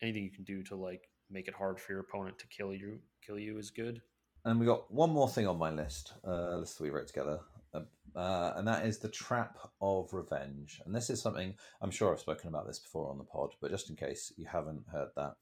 anything 0.01 0.23
you 0.23 0.31
can 0.31 0.43
do 0.43 0.63
to 0.63 0.75
like 0.75 1.09
make 1.29 1.47
it 1.47 1.53
hard 1.53 1.79
for 1.79 1.91
your 1.91 2.01
opponent 2.01 2.37
to 2.39 2.47
kill 2.47 2.73
you 2.73 2.99
kill 3.25 3.39
you 3.39 3.57
is 3.57 3.69
good. 3.69 4.01
And 4.45 4.59
we 4.59 4.65
got 4.65 4.91
one 4.91 5.09
more 5.09 5.27
thing 5.27 5.47
on 5.47 5.57
my 5.57 5.69
list. 5.69 6.13
Uh, 6.25 6.57
list 6.57 6.79
we 6.79 6.89
wrote 6.89 7.07
together 7.07 7.39
uh, 7.73 8.53
and 8.55 8.67
that 8.67 8.85
is 8.85 8.99
the 8.99 9.09
trap 9.09 9.57
of 9.81 10.13
revenge. 10.13 10.81
And 10.85 10.95
this 10.95 11.09
is 11.09 11.21
something 11.21 11.53
I'm 11.81 11.91
sure 11.91 12.11
I've 12.11 12.19
spoken 12.19 12.49
about 12.49 12.67
this 12.67 12.79
before 12.79 13.09
on 13.09 13.17
the 13.17 13.23
pod, 13.23 13.51
but 13.61 13.71
just 13.71 13.89
in 13.89 13.95
case 13.95 14.33
you 14.37 14.45
haven't 14.45 14.83
heard 14.91 15.09
that, 15.15 15.35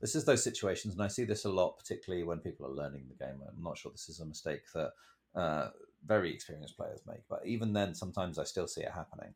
this 0.00 0.14
is 0.14 0.24
those 0.24 0.42
situations, 0.42 0.94
and 0.94 1.02
I 1.02 1.08
see 1.08 1.24
this 1.24 1.44
a 1.44 1.50
lot, 1.50 1.78
particularly 1.78 2.24
when 2.24 2.38
people 2.38 2.66
are 2.66 2.74
learning 2.74 3.06
the 3.08 3.24
game. 3.24 3.40
I'm 3.46 3.62
not 3.62 3.78
sure 3.78 3.92
this 3.92 4.08
is 4.08 4.20
a 4.20 4.26
mistake 4.26 4.62
that 4.74 4.92
uh, 5.34 5.68
very 6.06 6.32
experienced 6.32 6.76
players 6.76 7.00
make, 7.06 7.22
but 7.28 7.40
even 7.44 7.72
then, 7.72 7.94
sometimes 7.94 8.38
I 8.38 8.44
still 8.44 8.68
see 8.68 8.82
it 8.82 8.92
happening. 8.92 9.34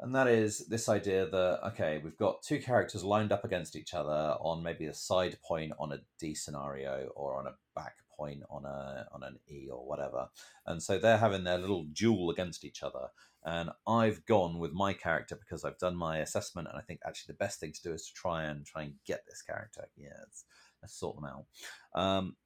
And 0.00 0.14
that 0.14 0.28
is 0.28 0.68
this 0.68 0.88
idea 0.88 1.28
that, 1.28 1.60
okay, 1.68 2.00
we've 2.02 2.16
got 2.16 2.42
two 2.42 2.60
characters 2.60 3.02
lined 3.02 3.32
up 3.32 3.44
against 3.44 3.74
each 3.74 3.94
other 3.94 4.36
on 4.40 4.62
maybe 4.62 4.86
a 4.86 4.94
side 4.94 5.38
point 5.42 5.72
on 5.78 5.92
a 5.92 5.98
D 6.20 6.34
scenario 6.36 7.08
or 7.16 7.36
on 7.36 7.48
a 7.48 7.56
back 7.74 7.96
point 8.18 8.42
on 8.50 8.64
a 8.64 9.06
on 9.12 9.22
an 9.22 9.38
E 9.48 9.68
or 9.70 9.86
whatever. 9.86 10.28
And 10.66 10.82
so 10.82 10.98
they're 10.98 11.18
having 11.18 11.44
their 11.44 11.58
little 11.58 11.84
duel 11.84 12.30
against 12.30 12.64
each 12.64 12.82
other. 12.82 13.08
And 13.44 13.70
I've 13.86 14.26
gone 14.26 14.58
with 14.58 14.72
my 14.72 14.92
character 14.92 15.36
because 15.36 15.64
I've 15.64 15.78
done 15.78 15.96
my 15.96 16.18
assessment, 16.18 16.68
and 16.68 16.76
I 16.76 16.82
think 16.82 17.00
actually 17.06 17.32
the 17.32 17.44
best 17.44 17.60
thing 17.60 17.72
to 17.72 17.82
do 17.82 17.92
is 17.92 18.06
to 18.06 18.12
try 18.14 18.44
and 18.44 18.66
try 18.66 18.82
and 18.82 18.94
get 19.06 19.22
this 19.26 19.42
character. 19.42 19.88
Yeah, 19.96 20.08
let's, 20.18 20.44
let's 20.82 20.98
sort 20.98 21.16
them 21.16 21.24
out. 21.24 21.46
Um, 21.94 22.36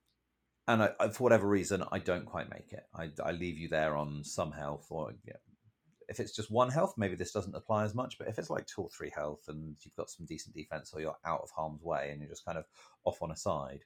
and 0.69 0.83
I, 0.83 1.09
for 1.09 1.25
whatever 1.25 1.49
reason, 1.49 1.83
I 1.91 1.99
don't 1.99 2.27
quite 2.27 2.51
make 2.51 2.73
it. 2.73 2.85
I, 2.95 3.11
I 3.25 3.33
leave 3.33 3.59
you 3.59 3.69
there 3.69 3.97
on 3.97 4.23
some 4.23 4.53
health, 4.53 4.87
or 4.91 5.13
yeah, 5.25 5.41
if 6.09 6.21
it's 6.21 6.37
just 6.37 6.51
one 6.51 6.71
health, 6.71 6.95
maybe 6.97 7.17
this 7.17 7.33
doesn't 7.33 7.57
apply 7.57 7.85
as 7.85 7.95
much. 7.95 8.19
But 8.19 8.29
if 8.29 8.39
it's 8.39 8.51
like 8.51 8.67
two 8.67 8.83
or 8.83 8.91
three 8.91 9.11
health, 9.15 9.45
and 9.49 9.75
you've 9.81 9.97
got 9.97 10.11
some 10.11 10.27
decent 10.27 10.55
defense, 10.55 10.93
or 10.95 11.01
you're 11.01 11.17
out 11.25 11.41
of 11.43 11.51
harm's 11.51 11.83
way, 11.83 12.11
and 12.11 12.21
you're 12.21 12.31
just 12.31 12.45
kind 12.45 12.59
of 12.59 12.67
off 13.05 13.23
on 13.23 13.33
a 13.33 13.37
side, 13.37 13.81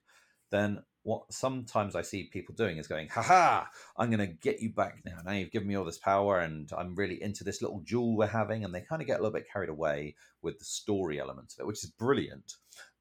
then 0.51 0.83
what 1.07 1.33
sometimes 1.33 1.95
I 1.95 2.03
see 2.03 2.25
people 2.33 2.55
doing 2.57 2.79
is 2.79 2.89
going, 2.89 3.09
haha, 3.09 3.65
I'm 3.97 4.11
going 4.11 4.27
to 4.27 4.27
get 4.27 4.61
you 4.61 4.71
back 4.71 5.03
now. 5.05 5.19
Now 5.25 5.33
you've 5.33 5.53
given 5.53 5.69
me 5.69 5.77
all 5.77 5.85
this 5.85 5.99
power 5.99 6.41
and 6.41 6.69
I'm 6.77 6.97
really 6.97 7.23
into 7.23 7.45
this 7.45 7.63
little 7.63 7.79
duel 7.79 8.17
we're 8.17 8.27
having. 8.27 8.65
And 8.65 8.75
they 8.75 8.81
kind 8.81 9.01
of 9.01 9.07
get 9.07 9.21
a 9.21 9.23
little 9.23 9.33
bit 9.33 9.47
carried 9.51 9.69
away 9.69 10.17
with 10.43 10.59
the 10.59 10.65
story 10.65 11.21
element 11.21 11.55
of 11.55 11.63
it, 11.63 11.67
which 11.69 11.85
is 11.85 11.93
brilliant. 11.93 12.55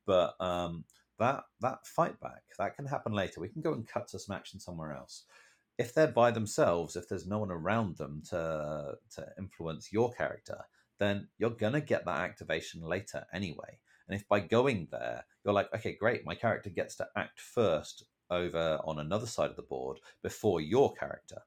But 0.05 0.35
um, 0.39 0.85
that, 1.17 1.45
that 1.61 1.87
fight 1.87 2.19
back, 2.19 2.43
that 2.59 2.75
can 2.75 2.85
happen 2.85 3.11
later. 3.11 3.41
We 3.41 3.49
can 3.49 3.63
go 3.63 3.73
and 3.73 3.87
cut 3.87 4.07
to 4.09 4.19
some 4.19 4.35
action 4.35 4.59
somewhere 4.59 4.93
else. 4.93 5.23
If 5.79 5.95
they're 5.95 6.07
by 6.07 6.29
themselves, 6.29 6.95
if 6.95 7.09
there's 7.09 7.25
no 7.25 7.39
one 7.39 7.51
around 7.51 7.97
them 7.97 8.21
to, 8.29 8.93
to 9.15 9.27
influence 9.39 9.91
your 9.91 10.13
character, 10.13 10.59
then 10.99 11.27
you're 11.39 11.49
going 11.49 11.73
to 11.73 11.81
get 11.81 12.05
that 12.05 12.19
activation 12.19 12.81
later 12.81 13.25
anyway. 13.33 13.79
And 14.07 14.19
if 14.19 14.27
by 14.27 14.39
going 14.39 14.87
there, 14.91 15.25
you're 15.43 15.53
like, 15.53 15.73
okay, 15.73 15.95
great, 15.95 16.25
my 16.25 16.35
character 16.35 16.69
gets 16.69 16.95
to 16.97 17.07
act 17.15 17.39
first 17.39 18.05
over 18.29 18.79
on 18.83 18.99
another 18.99 19.27
side 19.27 19.49
of 19.49 19.55
the 19.55 19.61
board 19.61 19.99
before 20.23 20.61
your 20.61 20.93
character, 20.93 21.41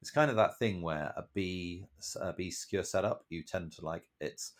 It's 0.00 0.10
kind 0.10 0.30
of 0.30 0.36
that 0.36 0.58
thing 0.58 0.82
where 0.82 1.12
a 1.16 1.24
B 1.34 1.86
a 2.20 2.32
B 2.32 2.50
secure 2.50 2.84
setup, 2.84 3.24
you 3.28 3.42
tend 3.42 3.72
to 3.72 3.84
like 3.84 4.04
it's 4.20 4.52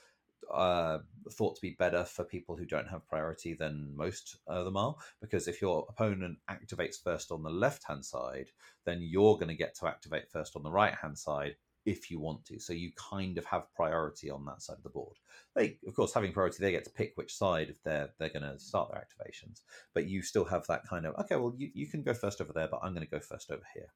uh, 0.53 0.99
thought 1.33 1.57
to 1.57 1.63
be 1.63 1.77
better 1.79 2.05
for 2.05 2.25
people 2.25 2.57
who 2.57 2.67
don't 2.67 2.89
have 2.89 3.09
priority 3.09 3.55
than 3.55 3.97
most 3.97 4.37
of 4.47 4.65
them 4.65 4.77
are. 4.77 4.95
Because 5.21 5.49
if 5.49 5.63
your 5.63 5.87
opponent 5.89 6.39
activates 6.51 7.03
first 7.03 7.31
on 7.31 7.43
the 7.43 7.51
left 7.51 7.85
hand 7.85 8.05
side, 8.05 8.51
then 8.85 9.01
you're 9.01 9.37
going 9.37 9.49
to 9.49 9.55
get 9.55 9.75
to 9.77 9.87
activate 9.87 10.31
first 10.31 10.57
on 10.57 10.63
the 10.63 10.71
right 10.71 10.95
hand 10.95 11.19
side 11.19 11.57
if 11.87 12.11
you 12.11 12.19
want 12.19 12.45
to. 12.47 12.59
So 12.59 12.73
you 12.73 12.93
kind 12.97 13.37
of 13.39 13.45
have 13.45 13.73
priority 13.75 14.31
on 14.31 14.45
that 14.47 14.63
side 14.63 14.77
of 14.79 14.83
the 14.83 14.89
board. 14.89 15.17
They, 15.55 15.79
of 15.87 15.95
course, 15.95 16.15
having 16.15 16.33
priority, 16.33 16.59
they 16.61 16.73
get 16.73 16.85
to 16.85 16.91
pick 16.91 17.13
which 17.15 17.35
side 17.35 17.69
if 17.69 17.83
they're 17.83 18.11
they're 18.19 18.31
going 18.31 18.43
to 18.43 18.59
start 18.59 18.91
their 18.91 19.01
activations. 19.01 19.61
But 19.93 20.07
you 20.07 20.23
still 20.23 20.45
have 20.45 20.67
that 20.69 20.87
kind 20.89 21.07
of 21.07 21.15
okay, 21.17 21.37
well, 21.37 21.55
you, 21.57 21.71
you 21.75 21.87
can 21.87 22.03
go 22.03 22.15
first 22.15 22.41
over 22.41 22.53
there, 22.53 22.69
but 22.71 22.81
I'm 22.83 22.95
going 22.95 23.07
to 23.07 23.11
go 23.11 23.21
first 23.21 23.51
over 23.51 23.65
here. 23.75 23.93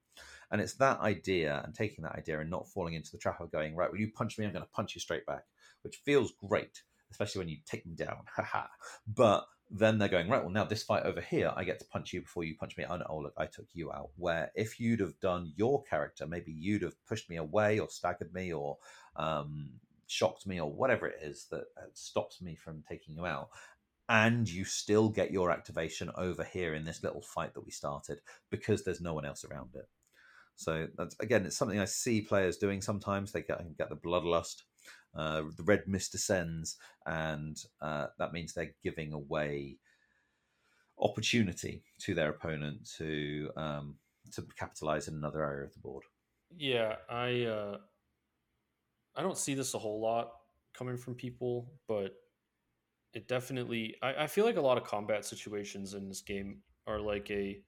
And 0.51 0.61
it's 0.61 0.75
that 0.75 1.01
idea 1.01 1.63
and 1.65 1.75
taking 1.75 2.05
that 2.05 2.17
idea 2.17 2.41
and 2.41 2.51
not 2.51 2.69
falling 2.69 2.95
into 2.95 3.11
the 3.11 3.19
trap 3.19 3.41
of 3.41 3.53
going 3.53 3.75
right. 3.75 3.91
Well, 3.91 4.01
you 4.01 4.11
punch 4.11 4.39
me, 4.39 4.47
I'm 4.47 4.53
going 4.53 4.65
to 4.65 4.71
punch 4.71 4.95
you 4.95 5.01
straight 5.01 5.27
back, 5.27 5.45
which 5.83 5.97
feels 6.05 6.33
great, 6.33 6.83
especially 7.11 7.41
when 7.41 7.49
you 7.49 7.59
take 7.67 7.85
them 7.85 7.95
down. 7.95 8.25
But 9.07 9.47
then 9.71 9.99
they're 9.99 10.09
going 10.09 10.29
right 10.29 10.43
well 10.43 10.53
now 10.53 10.65
this 10.65 10.83
fight 10.83 11.03
over 11.05 11.21
here 11.21 11.53
i 11.57 11.63
get 11.63 11.79
to 11.79 11.85
punch 11.87 12.13
you 12.13 12.23
before 12.23 12.45
you 12.45 12.57
punch 12.57 12.77
me. 12.77 12.85
Oh, 12.89 13.01
oh 13.09 13.19
look 13.19 13.35
i 13.37 13.47
took 13.47 13.67
you 13.73 13.93
out. 13.93 14.11
Where 14.17 14.51
if 14.55 14.81
you'd 14.81 15.01
have 15.01 15.19
done 15.21 15.53
your 15.57 15.83
character 15.85 16.27
maybe 16.27 16.53
you'd 16.53 16.83
have 16.83 16.95
pushed 17.07 17.29
me 17.29 17.37
away 17.37 17.79
or 17.79 17.89
staggered 17.89 18.33
me 18.33 18.53
or 18.53 18.79
um, 19.17 19.71
shocked 20.07 20.47
me 20.47 20.61
or 20.61 20.73
whatever 20.73 21.07
it 21.07 21.19
is 21.23 21.47
that 21.51 21.65
uh, 21.77 21.87
stops 21.93 22.41
me 22.41 22.57
from 22.57 22.83
taking 22.89 23.15
you 23.15 23.27
out 23.27 23.51
and 24.09 24.49
you 24.49 24.65
still 24.65 25.11
get 25.11 25.31
your 25.31 25.51
activation 25.51 26.11
over 26.17 26.43
here 26.43 26.75
in 26.75 26.85
this 26.85 27.03
little 27.03 27.21
fight 27.21 27.53
that 27.55 27.65
we 27.65 27.71
started 27.71 28.21
because 28.51 28.83
there's 28.83 29.03
no 29.03 29.13
one 29.13 29.27
else 29.27 29.45
around 29.45 29.71
it. 29.75 29.89
So 30.57 30.89
that's 30.97 31.15
again 31.21 31.47
it's 31.47 31.57
something 31.57 31.79
i 31.79 31.85
see 31.85 32.21
players 32.21 32.57
doing 32.57 32.81
sometimes. 32.81 33.33
They 33.33 33.43
get, 33.43 33.77
get 33.77 33.91
the 33.91 33.97
bloodlust 33.97 34.63
uh, 35.19 35.43
the 35.57 35.65
red 35.65 35.83
mist 35.89 36.13
descends, 36.13 36.77
and 37.05 37.61
uh, 37.81 38.07
that 38.19 38.33
means 38.33 38.55
they're 38.55 38.75
giving 38.85 39.13
away 39.13 39.79
opportunity 41.01 41.83
to 41.99 42.15
their 42.15 42.31
opponent 42.31 42.89
to 42.99 43.51
um, 43.57 43.97
to 44.33 44.45
capitalize 44.57 45.09
in 45.09 45.15
another 45.15 45.45
area 45.45 45.65
of 45.65 45.73
the 45.73 45.81
board. 45.81 46.05
Yeah, 46.57 46.97
I 47.11 47.43
uh, 47.43 47.79
I 49.17 49.23
don't 49.23 49.37
see 49.37 49.55
this 49.55 49.75
a 49.75 49.79
whole 49.79 50.01
lot 50.01 50.33
coming 50.73 50.97
from 50.97 51.17
people, 51.17 51.73
but 51.89 52.15
it 53.13 53.27
definitely. 53.27 53.97
I, 54.01 54.25
I 54.25 54.27
feel 54.29 54.45
like 54.45 54.57
a 54.57 54.61
lot 54.61 54.79
of 54.79 54.85
combat 54.85 55.25
situations 55.25 55.95
in 55.95 56.09
this 56.09 56.21
game 56.21 56.59
are 56.87 57.01
like 57.01 57.29
a. 57.33 57.61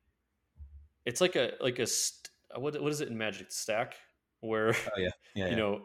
It's 1.05 1.21
like 1.21 1.35
a 1.35 1.53
like 1.61 1.81
a 1.81 1.87
st- 1.87 2.31
what 2.57 2.81
what 2.81 2.93
is 2.93 3.01
it 3.01 3.09
in 3.09 3.19
Magic 3.19 3.51
stack 3.51 3.97
where 4.41 4.69
oh, 4.69 4.99
yeah. 4.99 5.09
Yeah, 5.35 5.45
you 5.47 5.51
yeah. 5.51 5.57
know 5.57 5.83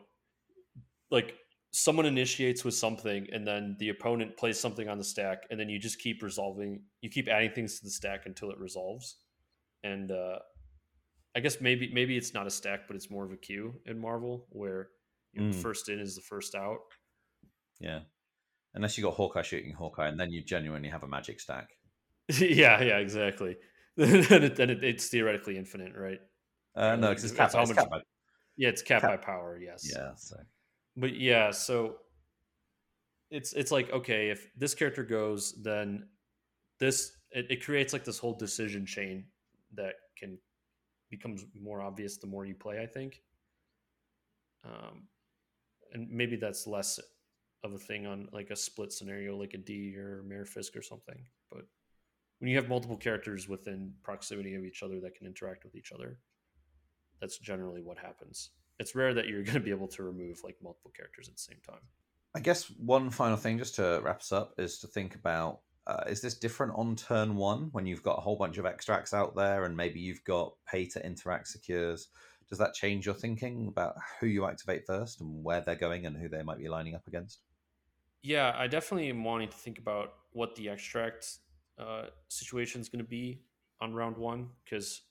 like 1.11 1.35
someone 1.77 2.05
initiates 2.05 2.63
with 2.63 2.73
something 2.73 3.27
and 3.33 3.45
then 3.45 3.75
the 3.79 3.89
opponent 3.89 4.37
plays 4.37 4.57
something 4.57 4.87
on 4.87 4.97
the 4.97 5.03
stack 5.03 5.39
and 5.49 5.59
then 5.59 5.67
you 5.67 5.77
just 5.77 5.99
keep 5.99 6.23
resolving 6.23 6.81
you 7.01 7.09
keep 7.09 7.27
adding 7.27 7.51
things 7.51 7.77
to 7.77 7.83
the 7.83 7.91
stack 7.91 8.21
until 8.25 8.49
it 8.49 8.57
resolves 8.57 9.17
and 9.83 10.09
uh 10.11 10.39
i 11.35 11.39
guess 11.41 11.59
maybe 11.59 11.91
maybe 11.93 12.15
it's 12.15 12.33
not 12.33 12.47
a 12.47 12.49
stack 12.49 12.81
but 12.87 12.95
it's 12.95 13.09
more 13.11 13.25
of 13.25 13.31
a 13.33 13.37
queue 13.37 13.73
in 13.87 13.99
marvel 13.99 14.45
where 14.51 14.87
you 15.33 15.41
know, 15.41 15.49
Mm. 15.51 15.61
first 15.61 15.89
in 15.89 15.99
is 15.99 16.15
the 16.15 16.21
first 16.21 16.55
out 16.55 16.79
Yeah. 17.81 17.99
Unless 18.73 18.97
you 18.97 19.03
got 19.03 19.13
Hawkeye 19.15 19.41
shooting 19.41 19.73
Hawkeye, 19.73 20.07
and 20.07 20.17
then 20.19 20.31
you 20.31 20.41
genuinely 20.43 20.89
have 20.89 21.03
a 21.03 21.07
magic 21.07 21.39
stack. 21.41 21.67
yeah 22.39 22.81
yeah 22.89 22.97
exactly 22.99 23.57
then, 23.97 24.43
it, 24.43 24.55
then 24.55 24.69
it, 24.69 24.81
it's 24.83 25.07
theoretically 25.09 25.57
infinite 25.57 25.93
right 26.07 26.19
Uh, 26.75 26.95
no, 26.95 27.09
because 27.09 27.25
it's 27.25 27.33
capped. 27.35 27.53
It's 27.53 27.69
much- 27.69 27.77
capped 27.77 27.89
by, 27.91 27.99
yeah 28.55 28.69
it's 28.69 28.81
Cap- 28.81 29.01
by 29.01 29.17
power 29.17 29.59
yes 29.61 29.81
yeah. 29.93 30.11
So 30.15 30.37
but 30.95 31.15
yeah 31.15 31.51
so 31.51 31.97
it's 33.31 33.53
it's 33.53 33.71
like 33.71 33.91
okay 33.91 34.29
if 34.29 34.47
this 34.57 34.73
character 34.73 35.03
goes 35.03 35.53
then 35.63 36.07
this 36.79 37.11
it, 37.31 37.47
it 37.49 37.63
creates 37.63 37.93
like 37.93 38.05
this 38.05 38.19
whole 38.19 38.37
decision 38.37 38.85
chain 38.85 39.25
that 39.73 39.95
can 40.17 40.37
becomes 41.09 41.45
more 41.59 41.81
obvious 41.81 42.17
the 42.17 42.27
more 42.27 42.45
you 42.45 42.55
play 42.55 42.81
i 42.81 42.85
think. 42.85 43.21
Um 44.63 45.07
and 45.93 46.09
maybe 46.09 46.35
that's 46.35 46.67
less 46.67 46.99
of 47.63 47.73
a 47.73 47.77
thing 47.77 48.05
on 48.05 48.27
like 48.31 48.49
a 48.49 48.55
split 48.55 48.91
scenario 48.91 49.37
like 49.37 49.53
a 49.53 49.57
d 49.57 49.95
or 49.95 50.23
Merifisk 50.27 50.75
or 50.75 50.81
something 50.81 51.25
but 51.51 51.61
when 52.39 52.49
you 52.49 52.57
have 52.57 52.69
multiple 52.69 52.97
characters 52.97 53.47
within 53.47 53.93
proximity 54.03 54.55
of 54.55 54.63
each 54.63 54.83
other 54.83 54.99
that 54.99 55.15
can 55.15 55.25
interact 55.25 55.63
with 55.63 55.75
each 55.75 55.91
other 55.91 56.19
that's 57.21 57.37
generally 57.37 57.81
what 57.81 57.97
happens 57.97 58.51
it's 58.79 58.95
rare 58.95 59.13
that 59.13 59.27
you're 59.27 59.43
going 59.49 59.55
to 59.55 59.59
be 59.59 59.71
able 59.71 59.87
to 59.87 60.03
remove 60.03 60.43
like 60.43 60.57
multiple 60.61 60.91
characters 60.95 61.27
at 61.27 61.35
the 61.35 61.41
same 61.41 61.59
time 61.67 61.81
I 62.35 62.41
guess 62.41 62.65
one 62.65 63.09
final 63.11 63.37
thing, 63.37 63.57
just 63.57 63.75
to 63.75 64.01
wrap 64.03 64.19
us 64.19 64.33
up, 64.33 64.55
is 64.57 64.79
to 64.79 64.87
think 64.87 65.15
about: 65.15 65.61
uh, 65.87 66.03
is 66.07 66.19
this 66.19 66.37
different 66.37 66.73
on 66.75 66.97
turn 66.97 67.37
one 67.37 67.69
when 67.71 67.85
you've 67.85 68.03
got 68.03 68.17
a 68.17 68.21
whole 68.21 68.35
bunch 68.35 68.57
of 68.57 68.65
extracts 68.65 69.13
out 69.13 69.37
there, 69.37 69.63
and 69.63 69.75
maybe 69.75 70.01
you've 70.01 70.23
got 70.25 70.53
pay 70.69 70.85
to 70.87 71.05
interact 71.05 71.47
secures? 71.47 72.09
Does 72.49 72.59
that 72.59 72.73
change 72.73 73.05
your 73.05 73.15
thinking 73.15 73.69
about 73.69 73.95
who 74.19 74.27
you 74.27 74.45
activate 74.45 74.85
first 74.85 75.21
and 75.21 75.43
where 75.43 75.61
they're 75.61 75.75
going 75.75 76.05
and 76.05 76.15
who 76.15 76.27
they 76.27 76.43
might 76.43 76.57
be 76.57 76.67
lining 76.67 76.93
up 76.93 77.07
against? 77.07 77.39
Yeah, 78.21 78.53
I 78.55 78.67
definitely 78.67 79.09
am 79.09 79.23
wanting 79.23 79.47
to 79.47 79.57
think 79.57 79.79
about 79.79 80.13
what 80.33 80.55
the 80.55 80.69
extract 80.69 81.37
uh, 81.79 82.07
situation 82.27 82.81
is 82.81 82.89
going 82.89 83.03
to 83.03 83.09
be 83.09 83.41
on 83.79 83.93
round 83.93 84.17
one 84.17 84.49
because 84.63 85.03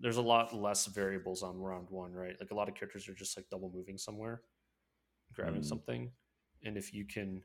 there's 0.00 0.16
a 0.16 0.22
lot 0.22 0.54
less 0.54 0.86
variables 0.86 1.42
on 1.42 1.58
round 1.58 1.88
one, 1.90 2.12
right? 2.12 2.36
Like 2.40 2.50
a 2.50 2.54
lot 2.54 2.68
of 2.68 2.74
characters 2.74 3.08
are 3.08 3.14
just 3.14 3.36
like 3.36 3.48
double 3.50 3.70
moving 3.74 3.98
somewhere, 3.98 4.42
grabbing 5.34 5.62
Mm. 5.62 5.66
something, 5.66 6.12
and 6.62 6.76
if 6.76 6.92
you 6.94 7.04
can, 7.04 7.42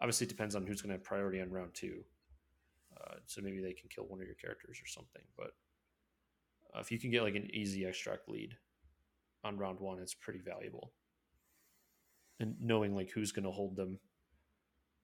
obviously 0.00 0.26
it 0.26 0.30
depends 0.30 0.54
on 0.56 0.66
who's 0.66 0.82
going 0.82 0.90
to 0.90 0.94
have 0.94 1.04
priority 1.04 1.40
on 1.40 1.50
round 1.50 1.74
two. 1.74 2.04
Uh, 3.00 3.16
so 3.26 3.40
maybe 3.40 3.60
they 3.60 3.72
can 3.72 3.88
kill 3.88 4.04
one 4.04 4.20
of 4.20 4.26
your 4.26 4.34
characters 4.36 4.78
or 4.82 4.86
something, 4.86 5.22
but 5.36 5.54
uh, 6.74 6.80
if 6.80 6.90
you 6.90 6.98
can 6.98 7.10
get 7.10 7.22
like 7.22 7.34
an 7.36 7.48
easy 7.54 7.86
extract 7.86 8.28
lead 8.28 8.56
on 9.44 9.56
round 9.56 9.80
one, 9.80 9.98
it's 9.98 10.14
pretty 10.14 10.40
valuable. 10.40 10.92
And 12.40 12.56
knowing 12.60 12.94
like 12.94 13.10
who's 13.10 13.32
going 13.32 13.44
to 13.44 13.50
hold 13.50 13.76
them 13.76 14.00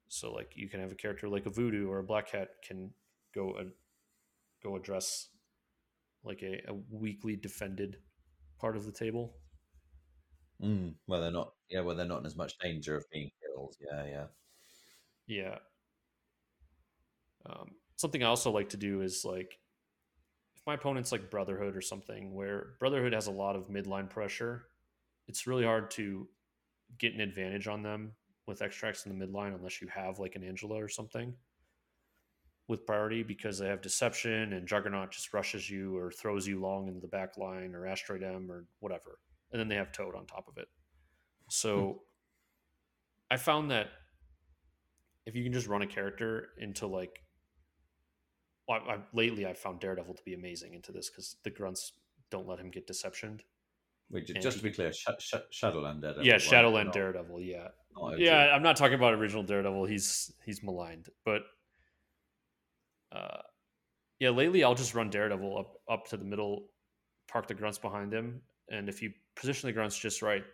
so 0.08 0.32
like 0.32 0.52
you 0.54 0.68
can 0.68 0.80
have 0.80 0.92
a 0.92 0.94
character 0.94 1.28
like 1.28 1.46
a 1.46 1.50
voodoo 1.50 1.88
or 1.88 1.98
a 1.98 2.04
black 2.04 2.30
cat 2.30 2.48
can 2.66 2.90
go 3.34 3.54
and 3.56 3.72
go 4.62 4.76
address 4.76 5.28
like 6.26 6.42
a, 6.42 6.62
a 6.68 6.74
weakly 6.90 7.36
defended 7.36 7.98
part 8.58 8.76
of 8.76 8.84
the 8.84 8.92
table. 8.92 9.36
Mm, 10.62 10.94
well, 11.06 11.20
they're 11.20 11.30
not. 11.30 11.52
Yeah, 11.70 11.80
well, 11.80 11.96
they're 11.96 12.06
not 12.06 12.20
in 12.20 12.26
as 12.26 12.36
much 12.36 12.58
danger 12.58 12.96
of 12.96 13.04
being 13.12 13.30
killed. 13.42 13.76
Yeah, 13.80 14.04
yeah. 14.06 14.24
Yeah. 15.26 15.58
Um, 17.46 17.72
something 17.96 18.22
I 18.22 18.26
also 18.26 18.50
like 18.50 18.70
to 18.70 18.76
do 18.76 19.02
is 19.02 19.24
like 19.24 19.58
if 20.56 20.62
my 20.66 20.74
opponent's 20.74 21.12
like 21.12 21.30
Brotherhood 21.30 21.76
or 21.76 21.80
something, 21.80 22.34
where 22.34 22.74
Brotherhood 22.80 23.12
has 23.12 23.26
a 23.26 23.32
lot 23.32 23.56
of 23.56 23.68
midline 23.68 24.08
pressure, 24.08 24.66
it's 25.28 25.46
really 25.46 25.64
hard 25.64 25.90
to 25.92 26.28
get 26.98 27.14
an 27.14 27.20
advantage 27.20 27.68
on 27.68 27.82
them 27.82 28.12
with 28.46 28.62
extracts 28.62 29.06
in 29.06 29.16
the 29.16 29.26
midline 29.26 29.54
unless 29.54 29.82
you 29.82 29.88
have 29.88 30.18
like 30.18 30.36
an 30.36 30.44
Angela 30.44 30.76
or 30.76 30.88
something 30.88 31.34
with 32.68 32.86
priority 32.86 33.22
because 33.22 33.58
they 33.58 33.68
have 33.68 33.80
deception 33.80 34.52
and 34.52 34.66
Juggernaut 34.66 35.12
just 35.12 35.32
rushes 35.32 35.70
you 35.70 35.96
or 35.96 36.10
throws 36.10 36.46
you 36.46 36.60
long 36.60 36.88
into 36.88 37.00
the 37.00 37.06
back 37.06 37.36
line 37.38 37.74
or 37.74 37.86
Asteroid 37.86 38.22
M 38.22 38.50
or 38.50 38.66
whatever. 38.80 39.18
And 39.52 39.60
then 39.60 39.68
they 39.68 39.76
have 39.76 39.92
Toad 39.92 40.16
on 40.16 40.26
top 40.26 40.48
of 40.48 40.58
it. 40.58 40.68
So 41.48 41.78
hmm. 41.78 41.92
I 43.30 43.36
found 43.36 43.70
that 43.70 43.88
if 45.26 45.34
you 45.34 45.44
can 45.44 45.52
just 45.52 45.68
run 45.68 45.82
a 45.82 45.86
character 45.86 46.48
into 46.58 46.86
like 46.86 47.22
well, 48.68 48.80
I, 48.88 48.94
I, 48.94 48.98
lately 49.12 49.46
I've 49.46 49.58
found 49.58 49.80
Daredevil 49.80 50.14
to 50.14 50.22
be 50.24 50.34
amazing 50.34 50.74
into 50.74 50.90
this 50.90 51.08
because 51.08 51.36
the 51.44 51.50
grunts 51.50 51.92
don't 52.30 52.48
let 52.48 52.58
him 52.58 52.70
get 52.70 52.86
deceptioned. 52.86 53.42
Wait, 54.10 54.26
ju- 54.26 54.34
And 54.34 54.42
just 54.42 54.58
to 54.58 54.62
be 54.62 54.70
clear, 54.70 54.92
sh- 54.92 55.06
sh- 55.18 55.34
Shadowland 55.50 56.02
Daredevil. 56.02 56.26
yeah. 56.26 56.38
Shadowland 56.38 56.92
Daredevil. 56.92 57.40
Yeah, 57.40 57.68
yeah. 58.16 58.52
I'm 58.54 58.62
not 58.62 58.76
talking 58.76 58.94
about 58.94 59.14
original 59.14 59.42
Daredevil. 59.42 59.84
He's 59.86 60.32
he's 60.44 60.62
maligned, 60.62 61.08
but 61.24 61.42
uh, 63.12 63.42
yeah. 64.18 64.30
Lately, 64.30 64.64
I'll 64.64 64.74
just 64.74 64.94
run 64.94 65.10
Daredevil 65.10 65.58
up 65.58 65.74
up 65.90 66.06
to 66.08 66.16
the 66.16 66.24
middle, 66.24 66.68
park 67.28 67.46
the 67.46 67.54
grunts 67.54 67.78
behind 67.78 68.12
him, 68.12 68.40
and 68.70 68.88
if 68.88 69.02
you 69.02 69.12
position 69.34 69.68
the 69.68 69.72
grunts 69.72 69.98
just 69.98 70.22
right, 70.22 70.44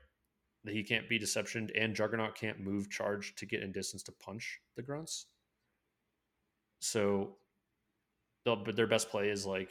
that 0.65 0.75
he 0.75 0.83
can't 0.83 1.09
be 1.09 1.19
deceptioned, 1.19 1.71
and 1.79 1.95
Juggernaut 1.95 2.35
can't 2.35 2.61
move 2.61 2.91
charge 2.91 3.35
to 3.37 3.47
get 3.47 3.63
in 3.63 3.73
distance 3.73 4.03
to 4.05 4.13
punch 4.13 4.61
the 4.77 4.83
grunts. 4.83 5.27
So, 6.81 7.37
but 8.45 8.77
their 8.77 8.87
best 8.87 9.11
play 9.11 9.29
is 9.29 9.47
like 9.47 9.71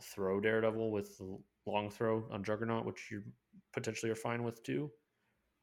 throw 0.00 0.40
Daredevil 0.40 0.90
with 0.90 1.16
the 1.18 1.38
long 1.66 1.90
throw 1.90 2.24
on 2.30 2.44
Juggernaut, 2.44 2.84
which 2.84 3.08
you 3.10 3.22
potentially 3.72 4.10
are 4.10 4.16
fine 4.16 4.42
with 4.42 4.62
too. 4.62 4.90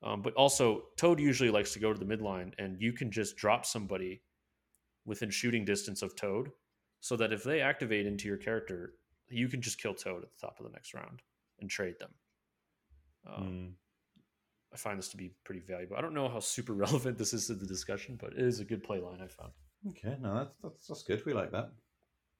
Um, 0.02 0.22
but 0.22 0.34
also, 0.36 0.84
Toad 0.98 1.20
usually 1.20 1.50
likes 1.50 1.74
to 1.74 1.80
go 1.80 1.94
to 1.94 2.00
the 2.00 2.06
midline, 2.06 2.54
and 2.58 2.82
you 2.82 2.94
can 2.94 3.12
just 3.12 3.36
drop 3.36 3.66
somebody 3.66 4.22
within 5.10 5.30
shooting 5.30 5.66
distance 5.66 6.02
of 6.02 6.16
Toad, 6.16 6.52
so 7.02 7.18
that 7.18 7.34
if 7.34 7.44
they 7.44 7.60
activate 7.62 8.06
into 8.06 8.28
your 8.28 8.38
character, 8.38 8.94
you 9.30 9.48
can 9.50 9.62
just 9.62 9.82
kill 9.82 9.94
Toad 9.94 10.24
at 10.24 10.30
the 10.32 10.40
top 10.40 10.58
of 10.60 10.66
the 10.66 10.72
next 10.72 10.94
round. 10.94 11.22
and 11.62 11.70
trade 11.70 11.96
them. 12.00 12.12
Um, 13.28 13.44
Mm. 13.44 13.72
I 14.72 14.78
find 14.78 14.98
this 15.00 15.10
to 15.10 15.18
be 15.18 15.32
pretty 15.44 15.60
valuable. 15.62 15.98
I 15.98 16.02
don't 16.02 16.14
know 16.14 16.30
how 16.30 16.40
super 16.40 16.74
relevant 16.86 17.18
this 17.18 17.34
is 17.34 17.48
to 17.48 17.56
the 17.56 17.66
discussion, 17.66 18.18
but 18.22 18.32
it 18.34 18.40
is 18.40 18.60
a 18.62 18.64
good 18.66 18.84
play 18.84 19.00
line 19.00 19.20
I 19.22 19.28
found. 19.28 19.52
Okay, 19.90 20.16
no, 20.22 20.36
that's, 20.36 20.56
that's 20.64 20.88
that's 20.88 21.04
good. 21.04 21.26
We 21.26 21.34
like 21.34 21.52
that. 21.52 21.72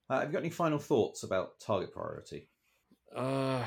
Uh, 0.10 0.20
have 0.20 0.30
you 0.30 0.34
got 0.34 0.40
any 0.40 0.50
final 0.52 0.80
thoughts 0.80 1.24
about 1.24 1.60
target 1.60 1.92
priority? 1.92 2.48
Uh, 3.16 3.64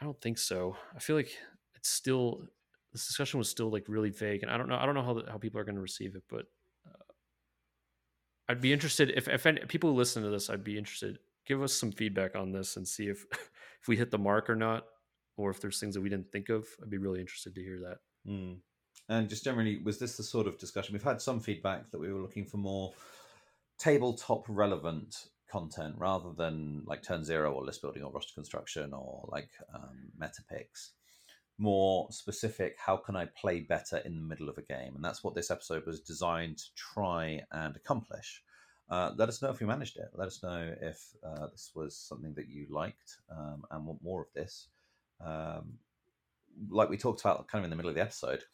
I 0.00 0.04
don't 0.04 0.20
think 0.20 0.38
so. 0.38 0.76
I 0.94 0.98
feel 1.00 1.16
like 1.16 1.30
it's 1.74 1.88
still 1.88 2.42
this 2.92 3.06
discussion 3.06 3.38
was 3.38 3.48
still 3.48 3.70
like 3.70 3.86
really 3.88 4.10
vague, 4.10 4.42
and 4.42 4.50
I 4.52 4.56
don't 4.58 4.68
know. 4.68 4.76
I 4.76 4.84
don't 4.86 4.94
know 4.94 5.02
how 5.02 5.14
the, 5.14 5.30
how 5.30 5.38
people 5.38 5.58
are 5.60 5.64
going 5.64 5.74
to 5.76 5.80
receive 5.80 6.14
it, 6.16 6.22
but 6.28 6.46
I'd 8.50 8.60
be 8.60 8.72
interested 8.72 9.12
if 9.16 9.28
if 9.28 9.46
any, 9.46 9.60
people 9.60 9.90
who 9.90 9.96
listen 9.96 10.24
to 10.24 10.28
this, 10.28 10.50
I'd 10.50 10.64
be 10.64 10.76
interested. 10.76 11.20
Give 11.46 11.62
us 11.62 11.72
some 11.72 11.92
feedback 11.92 12.34
on 12.34 12.50
this 12.50 12.76
and 12.76 12.86
see 12.86 13.06
if 13.06 13.24
if 13.32 13.86
we 13.86 13.96
hit 13.96 14.10
the 14.10 14.18
mark 14.18 14.50
or 14.50 14.56
not, 14.56 14.86
or 15.36 15.50
if 15.50 15.60
there's 15.60 15.78
things 15.78 15.94
that 15.94 16.00
we 16.00 16.08
didn't 16.08 16.32
think 16.32 16.48
of. 16.48 16.66
I'd 16.82 16.90
be 16.90 16.98
really 16.98 17.20
interested 17.20 17.54
to 17.54 17.62
hear 17.62 17.78
that. 17.80 17.98
Mm. 18.28 18.56
And 19.08 19.28
just 19.28 19.44
generally, 19.44 19.80
was 19.84 19.98
this 19.98 20.16
the 20.16 20.24
sort 20.24 20.48
of 20.48 20.58
discussion? 20.58 20.92
We've 20.92 21.02
had 21.02 21.22
some 21.22 21.38
feedback 21.38 21.92
that 21.92 22.00
we 22.00 22.12
were 22.12 22.20
looking 22.20 22.44
for 22.44 22.56
more 22.56 22.92
tabletop 23.78 24.44
relevant 24.48 25.28
content 25.50 25.94
rather 25.96 26.32
than 26.36 26.82
like 26.86 27.02
turn 27.02 27.24
zero 27.24 27.52
or 27.52 27.64
list 27.64 27.82
building 27.82 28.02
or 28.02 28.10
roster 28.10 28.34
construction 28.34 28.92
or 28.92 29.28
like 29.30 29.50
um, 29.72 30.10
meta 30.18 30.42
picks. 30.48 30.92
More 31.60 32.10
specific, 32.10 32.76
how 32.78 32.96
can 32.96 33.16
I 33.16 33.26
play 33.26 33.60
better 33.60 33.98
in 33.98 34.16
the 34.16 34.22
middle 34.22 34.48
of 34.48 34.56
a 34.56 34.62
game? 34.62 34.94
And 34.94 35.04
that's 35.04 35.22
what 35.22 35.34
this 35.34 35.50
episode 35.50 35.84
was 35.86 36.00
designed 36.00 36.56
to 36.56 36.74
try 36.74 37.42
and 37.52 37.76
accomplish. 37.76 38.42
Uh, 38.88 39.12
let 39.16 39.28
us 39.28 39.42
know 39.42 39.50
if 39.50 39.60
you 39.60 39.66
managed 39.66 39.98
it. 39.98 40.08
Let 40.14 40.28
us 40.28 40.42
know 40.42 40.74
if 40.80 41.14
uh, 41.22 41.48
this 41.48 41.70
was 41.74 41.94
something 41.94 42.32
that 42.34 42.48
you 42.48 42.66
liked 42.70 43.18
um, 43.30 43.64
and 43.70 43.86
want 43.86 44.02
more 44.02 44.22
of 44.22 44.32
this. 44.34 44.68
Um, 45.24 45.74
like 46.70 46.88
we 46.88 46.96
talked 46.96 47.20
about 47.20 47.46
kind 47.46 47.60
of 47.60 47.64
in 47.64 47.70
the 47.70 47.76
middle 47.76 47.90
of 47.90 47.94
the 47.94 48.00
episode, 48.00 48.44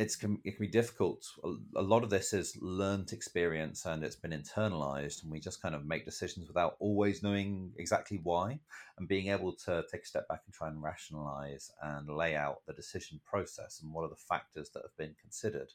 it's 0.00 0.16
can, 0.16 0.38
it 0.44 0.56
can 0.56 0.64
be 0.64 0.72
difficult. 0.72 1.26
A, 1.44 1.52
a 1.76 1.82
lot 1.82 2.02
of 2.02 2.08
this 2.08 2.32
is 2.32 2.56
learned 2.60 3.12
experience 3.12 3.84
and 3.84 4.02
it's 4.02 4.16
been 4.16 4.30
internalized, 4.30 5.22
and 5.22 5.30
we 5.30 5.38
just 5.38 5.60
kind 5.60 5.74
of 5.74 5.84
make 5.84 6.06
decisions 6.06 6.48
without 6.48 6.76
always 6.80 7.22
knowing 7.22 7.72
exactly 7.76 8.18
why, 8.22 8.58
and 8.96 9.06
being 9.06 9.28
able 9.28 9.52
to 9.66 9.84
take 9.92 10.02
a 10.02 10.06
step 10.06 10.26
back 10.26 10.40
and 10.46 10.54
try 10.54 10.68
and 10.68 10.82
rationalize 10.82 11.70
and 11.82 12.08
lay 12.08 12.34
out 12.34 12.62
the 12.66 12.72
decision 12.72 13.20
process 13.26 13.80
and 13.82 13.92
what 13.92 14.04
are 14.04 14.08
the 14.08 14.16
factors 14.16 14.70
that 14.70 14.82
have 14.82 14.96
been 14.96 15.14
considered 15.20 15.70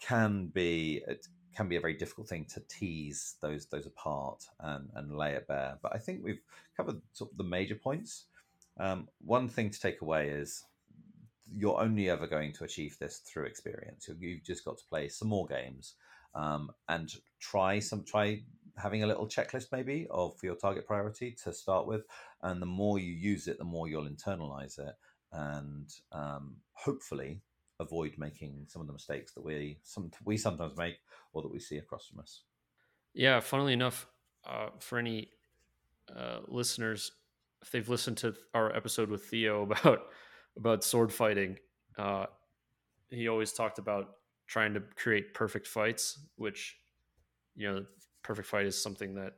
can 0.00 0.46
be 0.46 1.02
it 1.08 1.26
can 1.56 1.68
be 1.68 1.76
a 1.76 1.80
very 1.80 1.94
difficult 1.94 2.28
thing 2.28 2.46
to 2.46 2.60
tease 2.68 3.34
those 3.42 3.66
those 3.66 3.86
apart 3.86 4.44
and 4.60 4.88
and 4.94 5.16
lay 5.16 5.32
it 5.32 5.48
bare. 5.48 5.76
But 5.82 5.94
I 5.94 5.98
think 5.98 6.22
we've 6.22 6.40
covered 6.76 7.02
sort 7.12 7.32
of 7.32 7.36
the 7.36 7.44
major 7.44 7.74
points. 7.74 8.26
Um, 8.78 9.08
one 9.24 9.48
thing 9.48 9.70
to 9.70 9.80
take 9.80 10.00
away 10.00 10.28
is 10.28 10.64
you're 11.56 11.80
only 11.80 12.10
ever 12.10 12.26
going 12.26 12.52
to 12.54 12.64
achieve 12.64 12.96
this 12.98 13.18
through 13.18 13.44
experience. 13.44 14.08
You've 14.18 14.44
just 14.44 14.64
got 14.64 14.78
to 14.78 14.84
play 14.88 15.08
some 15.08 15.28
more 15.28 15.46
games 15.46 15.94
um, 16.34 16.70
and 16.88 17.12
try 17.40 17.78
some 17.78 18.04
try 18.04 18.42
having 18.76 19.02
a 19.02 19.06
little 19.06 19.26
checklist 19.26 19.66
maybe 19.72 20.06
of 20.10 20.36
for 20.38 20.46
your 20.46 20.54
target 20.54 20.86
priority 20.86 21.36
to 21.44 21.52
start 21.52 21.86
with. 21.86 22.02
And 22.42 22.62
the 22.62 22.66
more 22.66 22.98
you 22.98 23.12
use 23.12 23.46
it, 23.48 23.58
the 23.58 23.64
more 23.64 23.88
you'll 23.88 24.08
internalize 24.08 24.78
it, 24.78 24.94
and 25.32 25.92
um, 26.12 26.56
hopefully 26.72 27.40
avoid 27.78 28.14
making 28.18 28.66
some 28.68 28.80
of 28.82 28.86
the 28.86 28.92
mistakes 28.92 29.32
that 29.32 29.44
we 29.44 29.78
some 29.82 30.10
we 30.24 30.36
sometimes 30.36 30.76
make 30.76 30.98
or 31.32 31.42
that 31.42 31.52
we 31.52 31.58
see 31.58 31.78
across 31.78 32.06
from 32.06 32.20
us. 32.20 32.42
Yeah, 33.12 33.40
funnily 33.40 33.72
enough, 33.72 34.06
uh, 34.46 34.68
for 34.78 34.98
any 34.98 35.30
uh, 36.14 36.38
listeners, 36.46 37.12
if 37.62 37.70
they've 37.70 37.88
listened 37.88 38.18
to 38.18 38.34
our 38.54 38.74
episode 38.74 39.10
with 39.10 39.24
Theo 39.24 39.62
about 39.70 40.06
about 40.56 40.84
sword 40.84 41.12
fighting, 41.12 41.58
uh, 41.98 42.26
he 43.10 43.28
always 43.28 43.52
talked 43.52 43.78
about 43.78 44.16
trying 44.46 44.74
to 44.74 44.82
create 44.96 45.34
perfect 45.34 45.66
fights, 45.66 46.18
which 46.36 46.76
you 47.56 47.70
know, 47.70 47.84
perfect 48.22 48.48
fight 48.48 48.66
is 48.66 48.80
something 48.80 49.14
that 49.14 49.34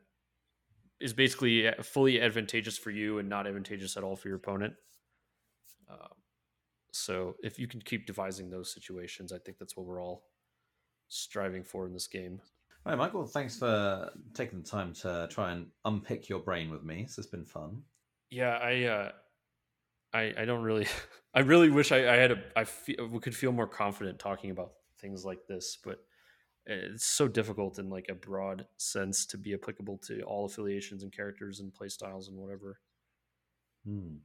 is 1.01 1.13
basically 1.13 1.69
fully 1.83 2.21
advantageous 2.21 2.79
for 2.79 2.91
you 2.91 3.19
and 3.19 3.29
not 3.29 3.47
advantageous 3.47 3.97
at 3.97 4.05
all 4.05 4.15
for 4.15 4.29
your 4.29 4.37
opponent. 4.37 4.75
Uh, 5.91 6.09
so 6.93 7.35
if 7.43 7.59
you 7.59 7.67
can 7.67 7.81
keep 7.81 8.07
devising 8.07 8.49
those 8.49 8.73
situations, 8.73 9.33
I 9.33 9.39
think 9.39 9.59
that's 9.59 9.77
what 9.77 9.87
we're 9.87 10.01
all 10.01 10.25
striving 11.09 11.65
for 11.65 11.87
in 11.87 11.93
this 11.93 12.07
game. 12.07 12.41
All 12.87 12.93
right, 12.93 12.99
Michael, 12.99 13.27
thanks 13.27 13.59
for 13.59 14.11
taking 14.35 14.63
the 14.63 14.69
time 14.69 14.93
to 14.95 15.29
try 15.31 15.53
and 15.53 15.67
unpick 15.85 16.29
your 16.29 16.41
brain 16.41 16.71
with 16.71 16.85
me. 16.85 17.03
This 17.03 17.17
has 17.17 17.27
been 17.27 17.45
fun. 17.45 17.83
Yeah, 18.31 18.59
I, 18.59 18.85
uh, 18.85 19.11
I, 20.13 20.33
I 20.37 20.45
don't 20.45 20.63
really, 20.63 20.87
I 21.35 21.41
really 21.41 21.71
wish 21.71 21.93
I, 21.93 22.13
I 22.13 22.17
had 22.17 22.33
a, 22.33 22.43
I 22.57 22.65
feel 22.65 23.09
we 23.11 23.21
could 23.21 23.35
feel 23.35 23.53
more 23.53 23.67
confident 23.67 24.19
talking 24.19 24.51
about 24.51 24.73
things 25.01 25.25
like 25.25 25.47
this, 25.47 25.79
but 25.83 26.05
it's 26.67 27.05
so 27.05 27.27
difficult 27.27 27.79
in 27.79 27.91
like 27.91 28.07
a 28.09 28.15
broad 28.15 28.67
sense 28.77 29.27
to 29.27 29.39
be 29.39 29.55
applicable 29.55 29.99
to 30.07 30.23
all 30.23 30.47
affiliations 30.47 31.03
and 31.03 31.13
characters 31.13 31.61
and 31.61 31.75
play 31.75 31.89
styles 31.89 32.29
and 32.29 32.37
whatever. 32.37 32.79
Hmm. 33.85 34.17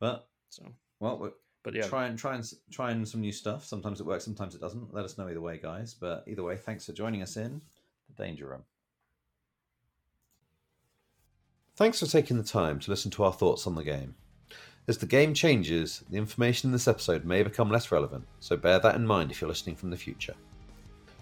But 0.00 0.28
So, 0.50 0.64
well, 1.00 1.18
we're 1.18 1.32
but 1.62 1.74
yeah, 1.74 1.86
trying 1.86 2.16
trying 2.16 2.42
trying 2.70 3.04
some 3.04 3.20
new 3.20 3.32
stuff. 3.32 3.64
Sometimes 3.64 4.00
it 4.00 4.06
works, 4.06 4.24
sometimes 4.24 4.54
it 4.54 4.60
doesn't. 4.60 4.94
Let 4.94 5.04
us 5.04 5.18
know 5.18 5.28
either 5.28 5.40
way, 5.40 5.58
guys. 5.58 5.94
But 5.94 6.24
either 6.26 6.42
way, 6.42 6.56
thanks 6.56 6.86
for 6.86 6.92
joining 6.92 7.22
us 7.22 7.36
in 7.36 7.60
the 8.08 8.22
Danger 8.22 8.48
Room. 8.48 8.62
Thanks 11.76 12.00
for 12.00 12.06
taking 12.06 12.36
the 12.36 12.42
time 12.42 12.80
to 12.80 12.90
listen 12.90 13.10
to 13.12 13.24
our 13.24 13.32
thoughts 13.32 13.66
on 13.66 13.74
the 13.74 13.84
game. 13.84 14.14
As 14.88 14.96
the 14.96 15.04
game 15.04 15.34
changes, 15.34 16.02
the 16.08 16.16
information 16.16 16.68
in 16.68 16.72
this 16.72 16.88
episode 16.88 17.26
may 17.26 17.42
become 17.42 17.70
less 17.70 17.92
relevant, 17.92 18.24
so 18.40 18.56
bear 18.56 18.78
that 18.78 18.94
in 18.94 19.06
mind 19.06 19.30
if 19.30 19.38
you're 19.38 19.48
listening 19.48 19.76
from 19.76 19.90
the 19.90 19.96
future. 19.98 20.32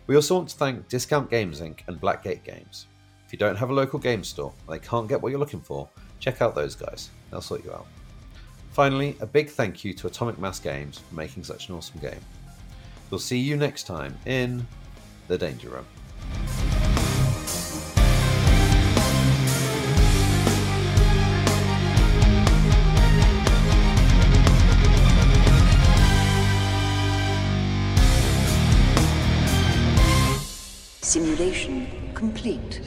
We 0.07 0.14
also 0.14 0.37
want 0.37 0.51
to 0.51 0.57
thank 0.57 0.87
Discount 0.87 1.29
Games 1.29 1.61
Inc. 1.61 1.81
and 1.89 2.01
Blackgate 2.01 2.45
Games. 2.45 2.87
If 3.27 3.33
you 3.33 3.41
don't 3.41 3.57
have 3.57 3.71
a 3.71 3.75
local 3.75 3.99
game 3.99 4.23
store 4.23 4.53
and 4.69 4.77
they 4.77 4.87
can't 4.87 5.09
get 5.09 5.21
what 5.21 5.31
you're 5.31 5.41
looking 5.41 5.61
for, 5.61 5.89
check 6.21 6.41
out 6.43 6.55
those 6.55 6.77
guys. 6.77 7.11
They'll 7.33 7.41
sort 7.41 7.64
you 7.64 7.73
out. 7.73 7.89
Finally, 8.71 9.17
a 9.19 9.27
big 9.27 9.51
thank 9.51 9.85
you 9.85 9.93
to 9.95 10.07
Atomic 10.07 10.39
Mass 10.39 10.61
Games 10.61 10.99
for 10.99 11.17
making 11.17 11.43
such 11.43 11.69
an 11.69 11.75
awesome 11.75 11.99
game. 11.99 12.21
We'll 13.11 13.19
see 13.19 13.39
you 13.39 13.57
next 13.57 13.83
time 13.89 14.17
in 14.27 14.64
The 15.27 15.39
Danger 15.39 15.71
Room. 15.71 15.87